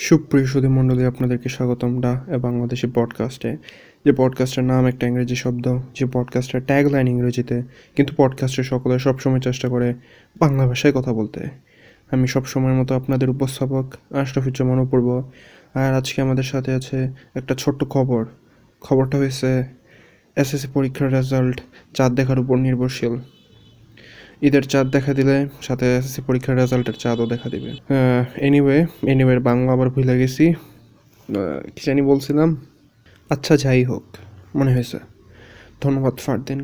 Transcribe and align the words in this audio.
সুপ্রিয় 0.00 0.46
সুধী 0.46 0.68
মণ্ডলী, 0.68 1.04
আপনাদেরকে 1.04 1.48
স্বাগতম 1.48 2.00
ডা 2.00 2.24
এ 2.28 2.38
বাংলাদেশি 2.38 2.86
পডকাস্টে 2.94 3.56
যে 4.04 4.12
পডকাস্টের 4.12 4.64
নাম 4.64 4.86
একটা 4.86 5.06
ইংরেজি 5.06 5.36
শব্দ, 5.36 5.78
যে 5.94 6.06
পডকাস্টের 6.12 6.60
ট্যাগলাইন 6.64 7.08
ইংরেজিতে, 7.08 7.62
কিন্তু 7.96 8.14
পডকাস্টের 8.16 8.64
সকলে 8.64 8.98
সবসময় 8.98 9.40
চেষ্টা 9.40 9.68
করে 9.68 9.94
বাংলা 10.38 10.66
ভাষায় 10.66 10.92
কথা 10.92 11.12
বলতে। 11.12 11.48
আমি 12.10 12.28
সবসময়ের 12.28 12.76
মতো 12.80 12.94
আপনাদের 12.94 13.30
উপস্থাপক 13.30 14.14
আশরাফুজ্জামান 14.14 14.78
অপূর্ব, 14.78 15.22
আর 15.74 15.94
আজকে 15.94 16.22
আমাদের 16.22 16.44
সাথে 16.44 16.74
আছে 16.74 17.10
একটা 17.34 17.54
ছোট্ট 17.54 17.84
খবর। 17.84 18.24
খবরটা 18.80 19.18
হয়েছে 19.18 19.64
এসএসসি 20.36 20.68
পরীক্ষার 20.74 21.12
রেজাল্ট 21.12 21.60
চাঁদ 21.94 22.14
দেখার 22.14 22.38
উপর 22.38 22.56
নির্ভরশীল। 22.56 23.16
ঈদের 24.46 24.64
চাঁদ 24.72 24.86
দেখা 24.96 25.12
দিলে, 25.18 25.36
সাথে 25.66 25.86
এসএসসি 25.96 26.20
পরীক্ষার 26.28 26.54
রেজাল্টের 26.62 26.96
চাঁদও 27.02 27.26
দেখা 27.32 27.48
দিবে। 27.54 27.70
এনিওয়ে 28.46 28.76
এনিওয়ে 29.12 29.36
বাংলা 29.48 29.70
আবার 29.76 29.88
ভুলে 29.94 30.14
গেছি। 30.20 30.44
কি 31.74 31.82
জানি 31.88 32.02
বলছিলাম? 32.10 32.48
আচ্ছা 33.34 33.54
যাই 33.64 33.82
হোক, 33.90 34.04
মনে 34.58 34.70
হয়েছে। 34.74 34.98
ধন্যবাদ, 35.84 36.14
ফারদিন। 36.24 36.60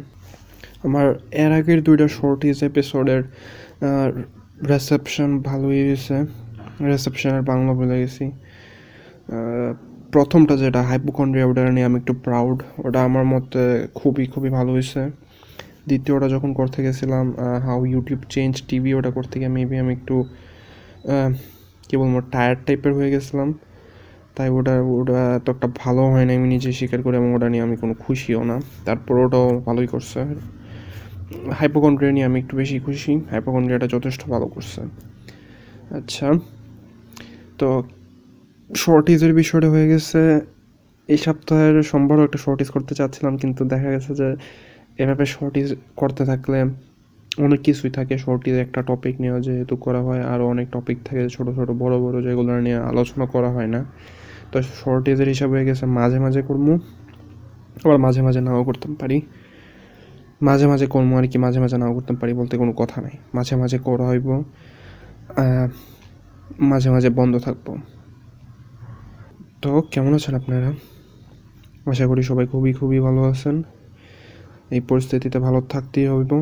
আমার 0.86 1.06
এর 1.42 1.52
আগের 1.58 1.80
দুইটা 1.86 2.06
শর্টিজ 2.18 2.58
এপিসোডের 2.70 3.22
রেসেপশন 4.72 5.30
ভালোই 5.48 5.80
হয়েছে। 5.88 6.16
রেসেপশনের 6.90 7.42
বাংলা 7.50 7.72
ভুলে 7.78 7.96
গেছি। 8.02 8.24
প্রথমটা 10.14 10.54
যেটা 10.62 10.80
হাইপোকন্ড্রিয়া 10.90 11.46
ওটা 11.50 11.62
নিয়ে 11.76 11.86
আমি 11.90 11.96
একটু 12.02 12.12
প্রাউড 12.26 12.58
ওটা 12.86 13.00
আমার 13.08 13.24
মতে 13.32 13.62
খুবই 13.98 14.24
খুবই 14.32 14.50
ভালো 14.58 14.70
হয়েছে। 14.76 15.02
দ্বিতীয়টা 15.88 16.26
যখন 16.34 16.50
করতে 16.58 16.78
গেছিলাম 16.86 17.24
হাউ 17.66 17.78
ইউটিউব 17.92 18.20
চেঞ্জ 18.34 18.52
টিভি 18.68 18.90
ওটা 18.98 19.10
করতে 19.16 19.34
গিয়ে 19.40 19.52
মেবি 19.56 19.76
আমি 19.82 19.92
একটু 19.98 20.14
কী 21.88 21.94
বলব 22.00 22.16
টায়ার্ড 22.34 22.58
টাইপের 22.66 22.92
হয়ে 22.98 23.10
গেছিলাম। 23.14 23.48
তাই 24.36 24.48
ওটা 24.58 24.74
ওটা 25.00 25.20
তো 25.44 25.48
একটা 25.54 25.68
ভালো 25.82 26.02
হয় 26.12 26.24
না 26.28 26.32
আমি 26.38 26.48
নিজে 26.54 26.68
স্বীকার 26.78 27.00
করি 27.04 27.14
এবং 27.20 27.30
ওটা 27.36 27.48
নিয়ে 27.52 27.62
আমি 27.66 27.76
কোনো 27.82 27.94
খুশিও 28.04 28.40
না। 28.50 28.56
তারপর 28.86 29.14
ওটাও 29.24 29.46
ভালোই 29.66 29.88
করছে। 29.94 30.20
হাইপোকন্ড্রিয়া 31.58 32.12
নিয়ে 32.16 32.26
আমি 32.30 32.38
একটু 32.42 32.54
বেশি 32.60 32.76
খুশি। 32.86 33.12
হাইপোকন্ড্রিয়াটা 33.32 33.86
যথেষ্ট 33.94 34.22
ভালো 34.34 34.46
করছে। 34.54 34.80
আচ্ছা 35.98 36.26
তো 37.60 37.68
শর্টেজের 38.82 39.32
বিষয়টা 39.40 39.68
হয়ে 39.74 39.86
গেছে। 39.92 40.20
এই 41.08 41.18
সপ্তাহের 41.26 41.76
সোমবারও 41.90 42.22
একটা 42.28 42.38
শর্টেজ 42.44 42.68
করতে 42.76 42.92
চাচ্ছিলাম, 42.98 43.32
কিন্তু 43.42 43.62
দেখা 43.72 43.88
গেছে 43.94 44.10
যে 44.20 44.28
এভাবে 44.98 45.24
শর্টেজ 45.34 45.68
করতে 45.96 46.22
থাকলে 46.24 46.58
অনেক 47.44 47.60
কিছুই 47.62 47.90
থাকে। 47.90 48.14
শর্টেজ 48.18 48.56
একটা 48.56 48.80
টপিক 48.82 49.14
নিয়ে 49.20 49.40
যেহেতু 49.40 49.76
করা 49.76 50.00
হয় 50.02 50.22
আরও 50.32 50.44
অনেক 50.48 50.66
টপিক 50.72 50.98
থাকে 51.04 51.22
ছোট 51.28 51.46
ছোট, 51.56 51.68
বড় 51.82 51.94
বড় 52.04 52.16
যেগুলো 52.22 52.50
নিয়ে 52.60 52.78
আলোচনা 52.90 53.26
করা 53.26 53.50
হয় 53.50 53.66
না। 53.66 53.80
তো 54.52 54.62
শর্টেজের 54.62 55.28
হিসাব 55.28 55.48
হয়ে 55.50 55.64
গেছে, 55.64 55.84
মাঝে 55.98 56.18
মাঝে 56.18 56.40
করব 56.42 56.66
আবার 57.84 57.98
মাঝে 57.98 58.20
মাঝে 58.22 58.40
নাও 58.40 58.64
করতে 58.64 58.86
পারি। 59.00 59.18
মাঝে 60.42 60.66
মাঝে 60.66 60.86
কর্ম 60.86 61.10
আর 61.18 61.26
কি, 61.26 61.38
মাঝে 61.38 61.58
মাঝে 61.60 61.76
নাও 61.78 61.92
করতে 61.94 62.12
পারি 62.12 62.32
বলতে 62.34 62.54
কোনো 62.56 62.72
কথা 62.72 63.00
নাই। 63.00 63.14
মাঝে 63.34 63.54
মাঝে 63.56 63.78
করা 63.78 64.06
হইব 64.08 64.28
মাঝে 66.70 66.88
মাঝে 66.90 67.08
বন্ধ 67.10 67.34
থাকব। 67.38 67.66
তো 69.62 69.70
কেমন 69.92 70.12
আছেন 70.14 70.34
আপনারা? 70.34 70.70
আশা 71.90 72.04
করি 72.06 72.22
সবাই 72.22 72.46
খুবই 72.46 72.72
খুবই 72.72 72.98
ভালো 73.00 73.22
আছেন। 73.24 73.56
এই 74.74 74.80
পরিস্থিতিতে 74.90 75.38
ভালো 75.46 75.58
থাকতেই 75.72 76.06
হইব 76.12 76.32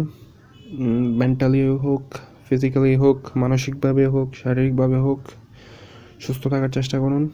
মেন্টালি 1.20 1.62
হোক 1.84 2.04
ফিজিক্যালি 2.46 2.92
হোক, 2.96 3.18
মানসিকভাবে 3.42 4.04
হোক, 4.06 4.28
শারীরিকভাবে 4.42 4.98
হোক, 5.06 5.20
সুস্থ 6.24 6.42
থাকার 6.52 6.70
চেষ্টা 6.70 6.96
করুন। 6.98 7.24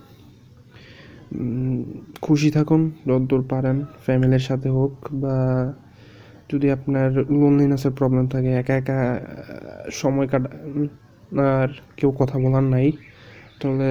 খুশি 2.21 2.49
থাকুন 2.51 2.81
যতদূর 3.09 3.43
পারেন, 3.53 3.77
ফ্যামিলির 4.05 4.45
সাথে 4.49 4.69
হোক 4.69 4.93
বা 5.23 5.37
যদি 6.51 6.67
আপনার 6.77 7.09
লোনলিনেসের 7.41 7.93
প্রবলেম 7.99 8.25
থাকে, 8.29 8.51
একা 8.61 8.75
একা 8.81 8.99
সময় 10.01 10.27
কাটা 10.33 10.49
আর 11.61 11.71
কেউ 11.99 12.11
কথা 12.21 12.37
বলার 12.39 12.67
নাই, 12.75 12.87
তাহলে 13.61 13.89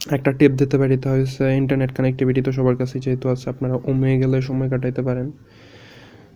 একটা 0.00 0.30
টিপ 0.38 0.52
দিতে 0.60 0.76
পারি, 0.78 0.96
তা 1.04 1.08
হচ্ছে 1.14 1.44
ইন্টারনেট 1.60 1.90
কানেক্টিভিটি 1.96 2.40
তো 2.46 2.50
সবার 2.56 2.76
কাছে 2.80 2.96
যেহেতু 3.04 3.26
আছে, 3.34 3.50
আপনারা 3.52 3.74
ওমে 3.90 4.10
গেলে 4.22 4.36
সময় 4.48 4.68
কাটাইতে 4.72 5.02
পারেন। 5.08 5.28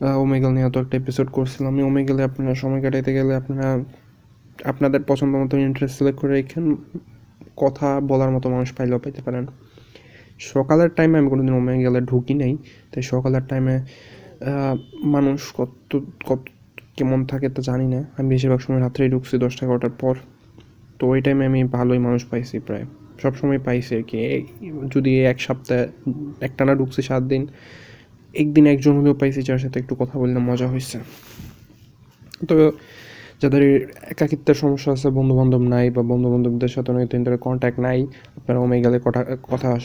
ওমেগেল 0.02 0.50
নিয়ে 0.50 0.70
তো 0.70 0.80
একটা 0.80 0.96
এপিসোড 0.96 1.28
করছিলাম। 1.32 1.72
আমি 1.72 1.82
ওমেগেলে 1.82 2.22
আপনারা 2.22 2.54
সময় 2.54 2.80
কাটাইতে 2.82 3.14
গেলে 3.14 3.34
আপনারা 3.34 3.84
আপনাদের 4.64 5.00
পছন্দ 5.06 5.36
মতো 5.36 5.56
ইন্টারেস্ট 5.58 5.98
সিলেক্ট 5.98 6.20
করে 6.20 6.32
রেখেন 6.32 6.76
কথা 7.56 8.00
বলার 8.00 8.30
মতো 8.30 8.50
মানুষ 8.50 8.72
পাইলেও 8.72 8.98
পাইতে 8.98 9.22
পারেন। 9.22 9.46
সকালের 10.38 10.90
টাইমে 10.96 11.18
আমি 11.18 11.28
কোনোদিন 11.28 11.54
ওমেগেলে 11.54 12.00
ঢুকি 12.00 12.34
নাই। 12.34 12.56
তাই 12.92 13.02
সকালের 13.02 13.42
টাইমে 13.48 13.80
মানুষ 15.04 15.52
কত 15.56 16.00
কত 16.26 16.40
কেমন 16.96 17.26
থাকে 17.26 17.48
তো 17.48 17.62
জানি 17.62 17.86
না। 17.88 18.04
আমি 18.18 18.28
বেশিরভাগ 18.28 18.58
সময় 18.58 18.80
রাত্রেই 18.80 19.08
ঢুকছি 19.08 19.38
দশটা 19.38 19.66
এগারোটার 19.66 19.90
পর। 19.90 20.14
তো 20.98 21.06
ওই 21.08 21.20
টাইমে 21.20 21.46
আমি 21.46 21.64
ভালোই 21.64 21.98
মানুষ 21.98 22.24
পাইছি 22.24 22.58
প্রায়। 22.58 22.84
সব 23.22 23.34
সময় 23.34 23.58
পাইছি 23.58 23.96
আর 23.96 24.02
কি। 24.02 24.46
যদি 24.94 25.24
এক 25.24 25.40
সপ্তাহে 25.40 25.88
একটানা 26.40 26.74
ঢুকছি 26.74 27.02
সাত 27.02 27.22
দিন 27.22 27.46
একদিন 28.34 28.66
একজন 28.66 28.92
হলেও 28.98 29.14
পাইছি 29.14 29.42
যার 29.42 29.58
সাথে 29.58 29.76
একটু 29.78 29.94
কথা 29.94 30.18
বললে 30.18 30.38
মজা 30.38 30.66
হয়েছে 30.66 30.98
তবে 32.48 32.64
যাদের 33.42 33.62
একাকিত্বের 34.12 34.54
সমস্যা 34.54 34.92
আছে 34.92 35.10
বন্ধু 35.10 35.34
বান্ধব 35.34 35.62
নাই 35.74 35.90
বা 35.90 36.02
বন্ধু 36.02 36.28
বান্ধবদের 36.32 36.68
সাথে 36.68 36.90
দিন 37.12 37.22
ধরে 37.24 37.36
কন্ট্যাক্ট 37.36 37.78
নাই, 37.80 38.06
আপনারা 38.36 38.58
ওমে 38.60 38.76
গেলে 38.80 38.98
কথা 39.06 39.22
কথা 39.42 39.78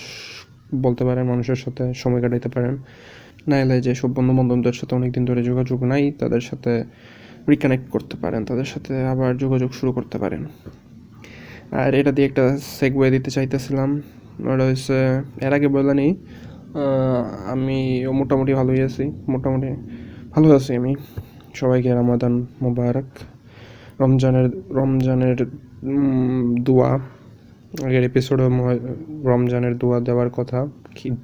বলতে 0.82 1.04
পারেন, 1.06 1.26
মানুষের 1.26 1.56
সাথে 1.56 1.94
সময় 1.94 2.22
কাটাইতে 2.22 2.50
পারেন। 2.50 2.78
নাইলে 3.48 3.82
যেসব 3.82 4.10
বন্ধু 4.18 4.34
বান্ধবদের 4.38 4.74
সাথে 4.74 4.96
অনেক 4.96 5.12
দিন 5.12 5.26
ধরে 5.26 5.44
যোগাযোগ 5.44 5.84
নাই, 5.84 6.12
তাদের 6.12 6.42
সাথে 6.42 6.84
রিকানেক্ট 7.50 7.90
করতে 7.90 8.16
পারেন, 8.18 8.46
তাদের 8.46 8.66
সাথে 8.66 9.06
আবার 9.08 9.38
যোগাযোগ 9.38 9.74
শুরু 9.74 9.92
করতে 9.92 10.18
পারেন। 10.18 10.46
আর 11.72 11.94
এটা 11.94 12.12
দিয়ে 12.12 12.28
একটা 12.28 12.58
সেগওয়ে 12.80 13.12
দিতে 13.12 13.32
চাইতেছিলাম, 13.32 14.02
ওটা 14.52 14.66
হচ্ছে 14.66 15.22
এর 15.46 15.54
আগে 15.54 15.68
বলে 15.68 15.94
নেই 15.94 16.16
আমি 17.54 17.78
মোটামুটি 18.20 18.52
ভালোই 18.60 18.82
আছি, 18.88 19.04
মোটামুটি 19.34 19.70
ভালো 20.34 20.48
আছি 20.58 20.72
আমি। 20.80 20.92
সবাইকে 21.60 21.90
রামাদান 21.94 22.34
মোবারক। 22.62 23.10
রমজানের 24.02 24.48
রমজানের 24.80 25.38
দোয়া। 26.68 26.92
আগের 27.86 28.04
এপিসোডে 28.10 28.46
রমজানের 29.32 29.74
দোয়া 29.82 29.98
দেওয়ার 30.08 30.30
কথা 30.38 30.60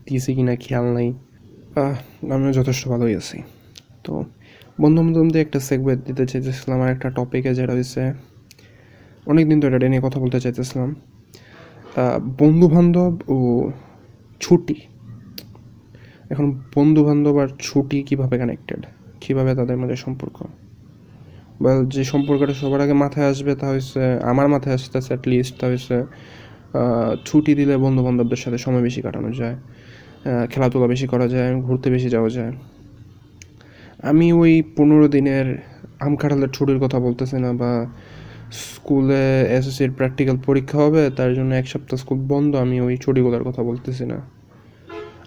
দিয়েছি 0.06 0.30
কি 0.36 0.44
না 0.44 0.53
খেয়াল 0.63 0.86
নাই। 0.97 1.09
আমিও 2.34 2.52
যথেষ্ট 2.59 2.84
ভালোই 2.88 3.13
আছি। 3.16 3.38
তো 4.03 4.13
বন্ধু 4.81 5.00
বান্ধবদের 5.03 5.42
একটা 5.46 5.59
সেগওয়ে 5.68 5.96
দিতে 6.06 6.24
চাইতেছিলাম, 6.31 6.80
আর 6.81 6.90
একটা 6.96 7.08
টপিকে 7.18 7.52
যেটা 7.58 7.74
হয়েছে 7.74 8.02
অনেক 9.31 9.44
দিন 9.50 9.58
ধরে 9.62 9.75
এটা 9.78 9.88
নিয়ে 9.92 10.03
কথা 10.08 10.18
বলতে 10.24 10.38
চাইতেছিলাম। 10.44 10.90
বন্ধু 12.42 12.66
বান্ধব 12.74 13.13
ও 13.36 13.38
ছুটি। 14.44 14.75
এখন 16.31 16.45
বন্ধু 16.75 17.01
বান্ধব 17.07 17.35
আর 17.44 17.50
ছুটি 17.66 17.97
কীভাবে 18.09 18.35
কানেক্টেড 18.41 18.81
কীভাবে 19.23 19.51
তাদের 19.59 19.78
মধ্যে 19.81 19.97
সম্পর্ক? 20.06 20.38
বা 21.63 21.72
যে 21.95 22.03
সম্পর্কটা 22.03 22.53
সবার 22.61 22.81
আগে 22.85 22.95
মাথায় 23.03 23.28
আসবে 23.31 23.53
তা 23.61 23.67
হচ্ছে 23.73 24.01
আমার 24.31 24.47
মাথায় 24.53 24.75
আসতেছে 24.75 25.09
অ্যাটলিস্ট 25.13 25.53
তা 25.59 25.66
হচ্ছে 25.67 25.97
ছুটি 27.25 27.51
দিলে 27.59 27.73
বন্ধু 27.78 28.01
বান্ধবদের 28.06 28.39
সাথে 28.44 28.57
সময় 28.57 28.83
বেশি 28.88 29.00
কাটানো 29.06 29.29
যায় 29.41 29.56
খেলাধুলা 30.51 30.88
বেশি 30.88 31.07
করা 31.07 31.28
যায়, 31.28 31.50
ঘুরতে 31.66 31.88
বেশি 31.89 32.09
যাওয়া 32.09 32.29
যায়। 32.29 32.51
আমি 34.09 34.28
ওই 34.41 34.53
পনেরো 34.78 35.07
দিনের 35.07 35.47
আম 36.06 36.16
কাঁঠালের 36.16 36.51
ছুটির 36.56 36.79
কথা 36.79 36.97
বলতেছি 37.00 37.38
না 37.39 37.53
বা 37.53 37.72
স্কুলে 38.51 39.25
এসএসসির 39.57 39.91
প্র্যাকটিক্যাল 39.91 40.38
পরীক্ষা 40.45 40.78
হবে, 40.78 41.09
তার 41.09 41.31
জন্য 41.35 41.51
এক 41.56 41.67
সপ্তাহ 41.67 41.97
স্কুল 42.00 42.19
বন্ধ, 42.33 42.56
আমি 42.56 42.81
ওই 42.81 42.98
ছুটিগুলোর 42.98 43.44
কথা 43.44 43.62
বলতেছি 43.63 44.06
না। 44.06 44.18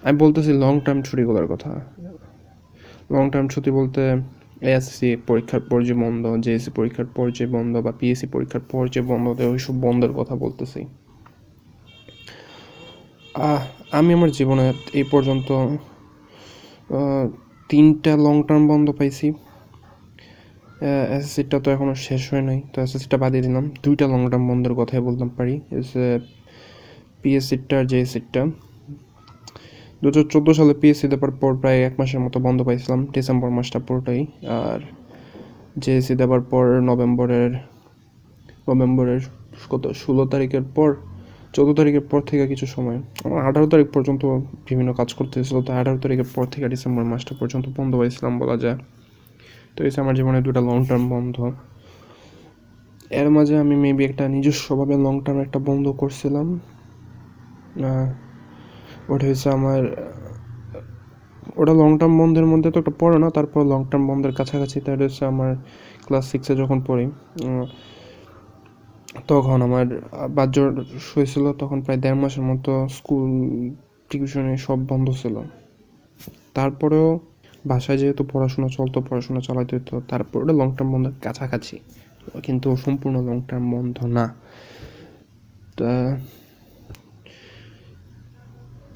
আমি 0.06 0.16
বলতেছি 0.24 0.50
লং 0.64 0.74
টার্ম 0.84 1.00
ছুটিগুলোর 1.08 1.46
কথা। 1.52 1.70
লং 3.14 3.24
টার্ম 3.32 3.46
ছুটি 3.52 3.70
বলতে 3.78 4.02
এসএসসি 4.70 5.08
পরীক্ষার 5.28 5.62
পর 5.70 5.78
যে 5.88 5.94
বন্ধ 6.02 6.24
জেএসসি 6.44 6.70
পরীক্ষার 6.78 7.08
পর 7.16 7.26
যে 7.38 7.44
বন্ধ 7.54 7.74
বা 7.86 7.92
পিএসসি 8.00 8.26
পরীক্ষার 8.34 8.64
পর 8.72 8.82
যে 8.94 9.00
বন্ধ 9.10 9.26
ওইসব 9.52 9.74
বন্ধের 9.86 10.12
কথা 10.18 10.34
বলতেছি। 10.44 10.80
আমি 13.98 14.10
আমার 14.16 14.30
জীবনে 14.38 14.64
এই 15.00 15.06
পর্যন্ত 15.12 15.48
তিনটা 17.70 18.12
লং 18.26 18.36
টার্ম 18.48 18.64
বন্ধ 18.72 18.86
পাইছি। 18.98 19.26
এসএসসিটা 21.16 21.56
তো 21.64 21.68
এখনও 21.74 21.94
শেষ 22.06 22.22
হয় 22.30 22.44
নাই, 22.48 22.58
তো 22.72 22.76
এসএসসিটা 22.84 23.16
বাদিয়ে 23.22 23.44
দিলাম। 23.46 23.64
দুইটা 23.84 24.04
লং 24.12 24.20
টার্ম 24.30 24.44
বন্ধের 24.50 24.74
কথাই 24.80 25.00
বলতাম 25.08 25.28
পারি। 25.38 25.54
পিএসসিটা 27.22 27.74
আর 27.80 27.86
জেএসসিটা 27.92 28.42
দু 30.06 30.10
হাজার 30.10 30.28
চোদ্দ 30.34 30.48
সালে 30.58 30.74
পিএসসি 30.80 31.06
দেওয়ার 31.12 31.32
পর 31.40 31.52
প্রায় 31.62 31.78
এক 31.88 31.94
মাসের 32.00 32.20
মতো 32.24 32.38
বন্ধ 32.46 32.58
পাইছিলাম, 32.62 33.00
ডিসেম্বর 33.14 33.50
মাসটা 33.56 33.78
পুরোটাই। 33.86 34.20
আর 34.60 34.80
জেএসসি 35.82 36.14
দেওয়ার 36.20 36.40
পর 36.50 36.64
নভেম্বরের 36.90 37.50
নভেম্বরের 38.68 39.20
কত, 39.70 39.84
ষোলো 39.92 40.24
তারিখের 40.26 40.64
পর, 40.76 40.90
চোদ্দ 41.54 41.70
তারিখের 41.78 42.04
পর 42.10 42.20
থেকে 42.20 42.44
কিছু 42.46 42.66
সময়, 42.66 42.98
আমার 43.24 43.40
আঠারো 43.48 43.66
তারিখ 43.66 43.86
পর্যন্ত 43.92 44.22
বিভিন্ন 44.68 44.90
কাজ 44.92 45.08
করতে 45.14 45.36
তো 45.66 45.72
আঠারো 45.80 45.98
তারিখের 45.98 46.28
পর 46.34 46.44
থেকে 46.52 46.66
ডিসেম্বর 46.68 47.04
মাসটা 47.04 47.32
পর্যন্ত 47.40 47.64
বন্ধ 47.76 47.92
পাইছিলাম 47.96 48.32
বলা 48.38 48.56
যায়। 48.56 48.78
তো 49.76 49.80
এই 49.86 49.90
আমার 50.02 50.14
জীবনে 50.18 50.38
দুটা 50.42 50.60
লং 50.60 50.76
টার্ম 50.88 51.04
বন্ধ। 51.14 51.36
এর 53.20 53.28
মাঝে 53.30 53.54
আমি 53.58 53.74
মেবি 53.76 54.02
একটা 54.04 54.24
নিজস্বভাবে 54.28 54.94
লং 55.04 55.14
টার্ম 55.24 55.38
একটা 55.40 55.58
বন্ধ 55.68 55.88
করছিলাম। 56.00 56.46
ওটা 59.12 59.24
হচ্ছে 59.30 59.48
আমার, 59.58 59.80
ওটা 61.60 61.72
লং 61.80 61.90
টার্ম 62.00 62.14
বন্ধের 62.20 62.46
মধ্যে 62.52 62.68
তো 62.74 62.78
একটা 62.82 62.94
পড়ে 63.02 63.18
না, 63.22 63.28
তারপর 63.36 63.60
লং 63.72 63.80
টার্ম 63.90 64.04
বন্ধের 64.10 64.32
কাছাকাছি 64.38 64.76
তার 64.86 64.98
হচ্ছে 65.06 65.22
আমার 65.32 65.50
ক্লাস 66.06 66.24
সিক্সে 66.30 66.52
যখন 66.60 66.78
পড়ি 66.88 67.06
তখন 69.30 69.58
আমার 69.66 69.86
বাজ্য 70.38 70.56
হয়েছিল, 71.12 71.44
তখন 71.60 71.78
প্রায় 71.84 71.98
দেড় 72.04 72.18
মাসের 72.22 72.44
মতো 72.50 72.72
স্কুল 72.96 73.30
টিউশনে 74.10 74.54
সব 74.66 74.78
বন্ধ 74.90 75.06
ছিল। 75.22 75.36
তারপরেও 76.56 77.08
বাসায় 77.70 77.98
যেহেতু 78.00 78.22
পড়াশোনা 78.32 78.68
চলতো, 78.76 78.98
পড়াশোনা 79.08 79.40
চালাতে 79.46 79.72
হতো 79.78 79.94
তারপর 80.10 80.38
ওটা 80.44 80.54
লং 80.60 80.68
টার্ম 80.76 80.90
বন্ধের 80.94 81.14
কাছাকাছি, 81.24 81.76
কিন্তু 82.46 82.68
সম্পূর্ণ 82.84 83.16
লং 83.28 83.36
টার্ম 83.48 83.64
বন্ধ 83.74 83.96
না। 84.16 84.26
তা 85.78 85.90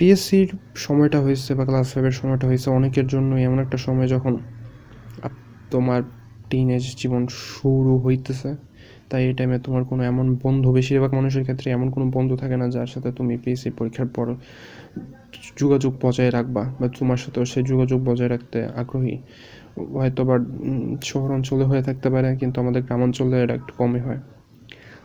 পিএসসির 0.00 0.48
সময়টা 0.74 1.20
হয়েছে 1.20 1.54
বা 1.54 1.64
ক্লাস 1.64 1.92
ফাইভের 1.94 2.10
সময়টা 2.10 2.46
হয়েছে, 2.46 2.70
অনেকের 2.70 3.06
জন্য 3.06 3.36
এমন 3.36 3.58
একটা 3.58 3.76
সময় 3.76 4.08
যখন 4.08 4.36
তোমার 5.70 6.02
টিনেজ 6.50 6.96
জীবন 6.96 7.26
শুরু 7.30 7.98
হইতেছে, 7.98 8.54
তাই 9.10 9.26
এই 9.26 9.34
টাইমে 9.34 9.58
তোমার 9.58 9.84
কোনো 9.84 10.02
এমন 10.02 10.38
বন্ধু, 10.42 10.72
বেশিরভাগ 10.72 11.14
মানুষের 11.14 11.42
ক্ষেত্রে 11.42 11.70
এমন 11.70 11.90
কোনো 11.90 12.10
বন্ধু 12.10 12.36
থাকে 12.36 12.56
না 12.56 12.68
যার 12.68 12.86
সাথে 12.86 13.12
তুমি 13.12 13.36
পিএসসি 13.36 13.70
পরীক্ষার 13.70 14.06
পর 14.06 14.34
যোগাযোগ 15.58 15.94
বজায় 16.02 16.30
রাখবা 16.30 16.74
বা 16.80 16.88
তোমার 16.88 17.16
সাথেও 17.16 17.44
সেই 17.44 17.62
যোগাযোগ 17.62 18.04
বজায় 18.04 18.28
রাখতে 18.28 18.64
আগ্রহী। 18.64 19.18
হয়তো 19.76 20.24
বা 20.24 20.38
শহর 21.04 21.32
অঞ্চলে 21.32 21.64
হয়ে 21.64 21.82
থাকতে 21.82 22.10
পারে, 22.10 22.36
কিন্তু 22.36 22.60
আমাদের 22.60 22.82
গ্রামাঞ্চলে 22.82 23.42
এটা 23.42 23.54
একটু 23.54 23.72
কমই 23.78 24.00
হয়। 24.00 24.20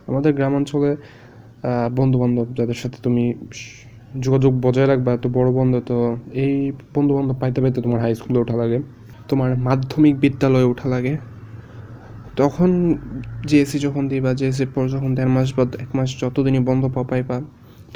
আমাদের 0.06 0.34
গ্রামাঞ্চলে 0.34 0.96
বন্ধু 1.96 2.18
বান্ধব 2.18 2.46
যাদের 2.56 2.74
সাথে 2.74 2.96
তুমি 3.02 3.34
স- 3.54 3.95
যোগাযোগ 4.24 4.52
বজায় 4.64 4.88
রাখবা, 4.92 5.10
এত 5.18 5.24
বড় 5.36 5.48
বন্ধু, 5.58 5.78
তো 5.90 5.96
এই 6.44 6.54
বন্ধু 6.94 7.12
বান্ধব 7.16 7.36
পাইতে 7.42 7.58
পাইতে 7.62 7.78
তোমার 7.86 8.00
হাই 8.04 8.12
স্কুলে 8.18 8.38
ওঠা 8.44 8.56
লাগে, 8.62 8.78
তোমার 9.30 9.50
মাধ্যমিক 9.68 10.14
বিদ্যালয়ে 10.24 10.66
ওঠা 10.72 10.86
লাগে। 10.94 11.14
তখন 12.40 12.70
জেএসসি 13.50 13.78
যখন 13.86 14.02
দিবা 14.10 14.30
জেএসসির 14.40 14.70
পর 14.74 14.84
যখন 14.94 15.10
দেড় 15.16 15.30
মাস 15.36 15.48
বা 15.56 15.64
এক 15.84 15.90
মাস 15.96 16.08
যতদিনই 16.22 16.62
বন্ধ 16.68 16.82
পা 16.94 17.02
পাইবা, 17.10 17.36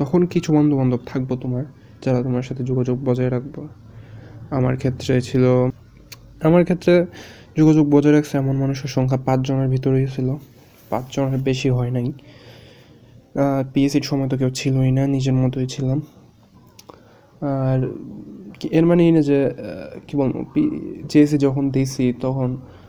তখন 0.00 0.20
কিছু 0.32 0.50
বন্ধু 0.56 0.74
বান্ধব 0.80 1.00
থাকব 1.10 1.30
তোমার, 1.42 1.64
যারা 2.04 2.18
তোমার 2.26 2.44
সাথে 2.48 2.62
যোগাযোগ 2.70 2.96
বজায় 3.08 3.30
রাখব। 3.34 3.56
আমার 4.58 4.74
ক্ষেত্রে 4.82 5.14
ছিল, 5.28 5.44
আমার 6.46 6.62
ক্ষেত্রে 6.68 6.94
যোগাযোগ 7.58 7.84
বজায় 7.94 8.14
রাখছে 8.16 8.34
এমন 8.42 8.54
মানুষের 8.62 8.90
সংখ্যা 8.96 9.18
পাঁচজনের 9.26 9.68
ভিতরেই 9.74 10.06
ছিল 10.14 10.28
পাঁচজনের 10.90 11.40
বেশি 11.48 11.68
হয় 11.76 11.90
নাই। 11.96 12.06
পিএসসির 13.72 14.04
সময় 14.10 14.28
তো 14.32 14.36
কেউ 14.40 14.50
ছিলই 14.60 14.90
না, 14.98 15.02
নিজের 15.14 15.36
মতোই 15.42 15.66
ছিলাম। 15.74 15.98
আর 17.64 17.80
এর 18.78 18.84
মানে 18.90 19.02
এই 19.08 19.12
না 19.16 19.22
যে 19.30 19.38
কি 20.06 20.14
বলব 20.20 20.34
জেএসসি 21.10 21.36
যখন 21.46 21.64
দিয়েছি 21.74 22.04
তখন 22.24 22.48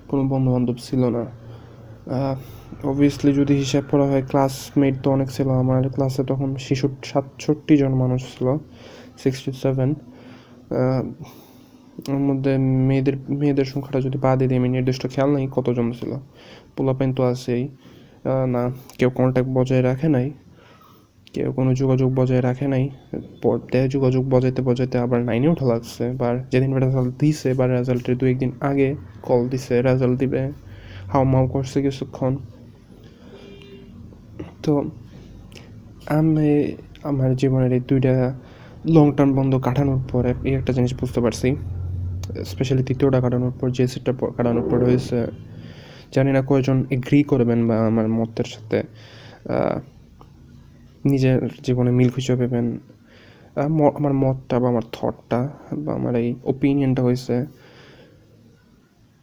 কোনো 0.09 0.21
বন্ধু 0.31 0.49
বান্ধব 0.53 0.77
ছিল 0.87 1.01
না। 1.17 1.23
অবভিয়াসলি 2.89 3.31
যদি 3.39 3.53
হিসাব 3.61 3.83
করা 3.91 4.05
হয় 4.11 4.23
ক্লাসমেট 4.31 4.95
তো 5.03 5.07
অনেক 5.15 5.29
ছিল 5.35 5.47
আমার। 5.63 5.81
ক্লাসে 5.95 6.21
তখন 6.31 6.49
শিশু, 6.67 6.87
সাতষট্টি 7.11 7.73
জন 7.81 7.93
মানুষ 8.03 8.21
ছিল 8.33 8.47
সিক্সটি 9.21 9.51
সেভেন 9.63 9.89
ওর 12.13 12.21
মধ্যে 12.27 12.51
মেয়েদের 12.89 13.15
মেয়েদের 13.41 13.67
সংখ্যাটা 13.71 13.99
যদি 14.07 14.17
বাদে 14.25 14.45
দিই, 14.49 14.57
আমি 14.61 14.69
নির্দিষ্ট 14.75 15.03
খেয়াল 15.13 15.29
নেই 15.35 15.45
কতজন 15.57 15.87
ছিল। 15.99 16.11
পোলাপাইন 16.75 17.09
তো 17.17 17.21
আছেই। 17.31 17.63
না, 18.53 18.63
কেউ 18.99 19.09
কন্ট্যাক্ট 19.19 19.49
বজায় 19.57 19.83
রাখে 19.89 20.07
নাই, 20.15 20.27
কেউ 21.33 21.49
কোনো 21.57 21.71
যোগাযোগ 21.81 22.09
বজায় 22.19 22.41
রাখে 22.47 22.65
নাই, 22.73 22.83
পড়তে, 23.43 23.79
যোগাযোগ 23.93 24.23
বজাইতে 24.33 24.61
বজাইতে 24.69 24.97
আবার 25.05 25.19
নাইনে 25.27 25.47
ওঠা 25.53 25.65
লাগছে। 25.71 26.05
বা 26.19 26.27
যেদিন 26.51 26.71
রেজাল্ট 26.85 27.11
দিছে 27.21 27.49
বা 27.59 27.65
রেজাল্টের 27.77 28.15
দু 28.19 28.23
একদিন 28.31 28.51
আগে 28.69 28.87
কল 29.27 29.41
দিছে 29.51 29.73
রেজাল্ট 29.89 30.15
দিবে 30.21 30.41
হাও 31.11 31.23
মাও 31.33 31.45
করছে 31.53 31.77
কিছুক্ষণ। 31.85 32.33
তো 34.63 34.73
আমি, 36.17 36.49
আমার 37.09 37.29
জীবনের 37.41 37.71
এই 37.77 37.81
দুইটা 37.89 38.13
লং 38.95 39.07
টার্ম 39.17 39.31
বন্ধ 39.39 39.53
কাটানোর 39.65 40.01
পরে 40.11 40.31
এই 40.49 40.53
একটা 40.59 40.71
জিনিস 40.77 40.91
বুঝতে 41.01 41.19
পারছি 41.25 41.47
স্পেশালি 42.51 42.83
তৃতীয়টা 42.87 43.19
কাটানোর 43.25 43.53
পর, 43.59 43.67
যে 43.77 43.83
সেটটা 43.91 44.11
কাটানোর 44.37 44.65
পর 44.69 44.79
হয়েছে 44.87 45.17
জানি 46.11 46.31
না 46.31 46.41
কয়জন 46.41 46.77
এগ্রি 46.89 47.23
করবেন 47.23 47.67
বা 47.67 47.75
আমার 47.87 48.07
মতের 48.07 48.45
সাথে 48.45 48.83
নিজের 51.05 51.39
জীবনে 51.63 51.91
মিল 51.91 52.09
খুঁজে 52.09 52.35
পেবেন। 52.35 52.79
আমার 53.97 54.13
মতটা 54.13 54.55
বা 54.59 54.67
আমার 54.69 54.85
থটটা 54.91 55.49
বা 55.77 55.91
আমার 55.93 56.15
এই 56.15 56.35
ওপিনিয়নটা 56.43 57.01
হয়েছে 57.03 57.35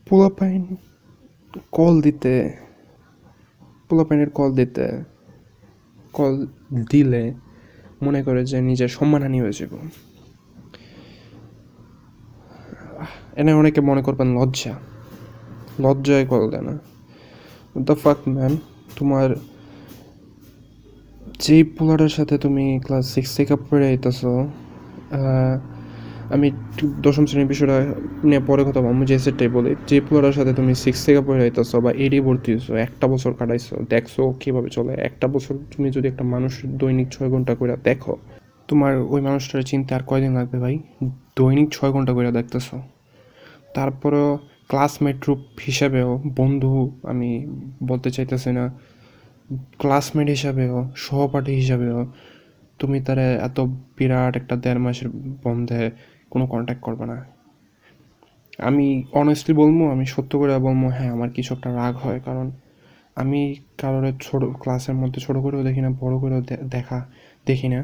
পোলাপাইন 0.06 0.62
কল 1.72 1.94
দিতে 2.00 2.34
পোলাপাইনের 3.88 4.30
কল 4.30 4.50
দিতে 4.54 5.04
কল 6.12 6.32
দিলে 6.90 7.34
মনে 8.02 8.20
করে 8.22 8.40
যে 8.44 8.58
নিজের 8.60 8.88
সম্মানহানি 8.88 9.38
হয়ে 9.40 9.52
যাব। 9.52 9.72
এনে 13.36 13.52
অনেকে 13.52 13.80
মনে 13.80 14.02
করবেন 14.02 14.28
লজ্জা। 14.38 14.74
লজ্জায় 15.82 16.24
কল 16.30 16.42
দেয় 16.52 16.64
না 16.68 16.74
দ্য 17.88 17.94
ফাক 18.02 18.18
ম্যান 18.34 18.52
তোমার 18.98 19.28
যেই 21.44 21.62
পোলারের 21.76 22.12
সাথে 22.16 22.34
তুমি 22.44 22.64
ক্লাস 22.86 23.04
সিক্স 23.14 23.30
থেকে 23.36 23.54
পড়ে 23.66 23.86
আইতেছ 23.92 24.20
আমি 26.34 26.48
দশম 27.04 27.24
শ্রেণির 27.28 27.48
বিষয়টা 27.52 27.76
নিয়ে 28.28 28.42
পরে 28.48 28.62
কথা 28.68 28.80
বলব। 28.86 29.00
যে 29.10 29.16
সেটাই 29.24 29.50
বলি, 29.56 29.70
যে 29.88 29.96
পোলারের 30.06 30.34
সাথে 30.38 30.52
তুমি 30.58 30.72
সিক্স 30.84 31.00
থেকে 31.06 31.20
পড়ে 31.28 31.40
আইতেছ 31.46 31.70
বা 31.84 31.90
এডি 32.04 32.18
ভর্তি 32.26 32.48
হয়েছো, 32.52 32.72
একটা 32.86 33.06
বছর 33.12 33.32
কাটাইছো, 33.38 33.74
দেখছ 33.92 34.14
কীভাবে 34.42 34.68
চলে। 34.76 34.92
একটা 35.08 35.26
বছর 35.34 35.54
তুমি 35.72 35.88
যদি 35.96 36.06
একটা 36.12 36.24
মানুষ 36.34 36.52
দৈনিক 36.80 37.08
ছয় 37.14 37.28
ঘণ্টা 37.34 37.52
করে 37.60 37.72
দেখো, 37.88 38.14
তোমার 38.68 38.92
ওই 39.14 39.20
মানুষটার 39.28 39.62
চিন্তা 39.70 39.92
আর 39.96 40.02
কয়দিন 40.10 40.32
লাগবে 40.38 40.58
ভাই? 40.64 40.74
দৈনিক 41.38 41.68
ছয় 41.76 41.90
ঘণ্টা 41.94 42.12
করে 42.16 42.28
দেখতেছো। 42.38 42.76
তারপরেও 43.76 44.30
ক্লাসমেট 44.70 45.18
রূপ 45.28 45.42
হিসাবেও, 45.66 46.10
বন্ধু 46.40 46.72
আমি 47.12 47.30
বলতে 47.90 48.08
চাইতেছি 48.16 48.50
না 48.58 48.64
ক্লাসমেট 49.82 50.28
হিসাবেও, 50.36 50.76
সহপাঠী 51.06 51.52
হিসাবেও 51.60 51.98
তুমি 52.80 52.98
তারা 53.06 53.24
এত 53.48 53.58
বিরাট 53.96 54.32
একটা 54.40 54.54
দেড় 54.64 54.80
মাসের 54.84 55.08
বন্ধে 55.44 55.80
কোনো 56.32 56.44
কন্ট্যাক্ট 56.52 56.82
করবে 56.86 57.04
না। 57.10 57.16
আমি 58.68 58.86
অনেস্টলি 59.20 59.52
বলব, 59.60 59.78
আমি 59.94 60.04
সত্য 60.14 60.32
করে 60.40 60.52
বলব 60.66 60.82
হ্যাঁ 60.96 61.10
আমার 61.16 61.30
কিছু 61.36 61.50
একটা 61.56 61.68
রাগ 61.80 61.94
হয়, 62.04 62.18
কারণ 62.26 62.46
আমি 63.22 63.40
কারোর 63.80 64.04
ছোট 64.26 64.42
ক্লাসের 64.62 64.96
মধ্যে 65.02 65.18
ছোট 65.26 65.36
করেও 65.44 65.62
দেখি 65.68 65.80
না, 65.86 65.90
বড় 66.02 66.14
করেও 66.22 66.40
দেখা, 66.76 66.98
দেখি 67.48 67.68
না। 67.74 67.80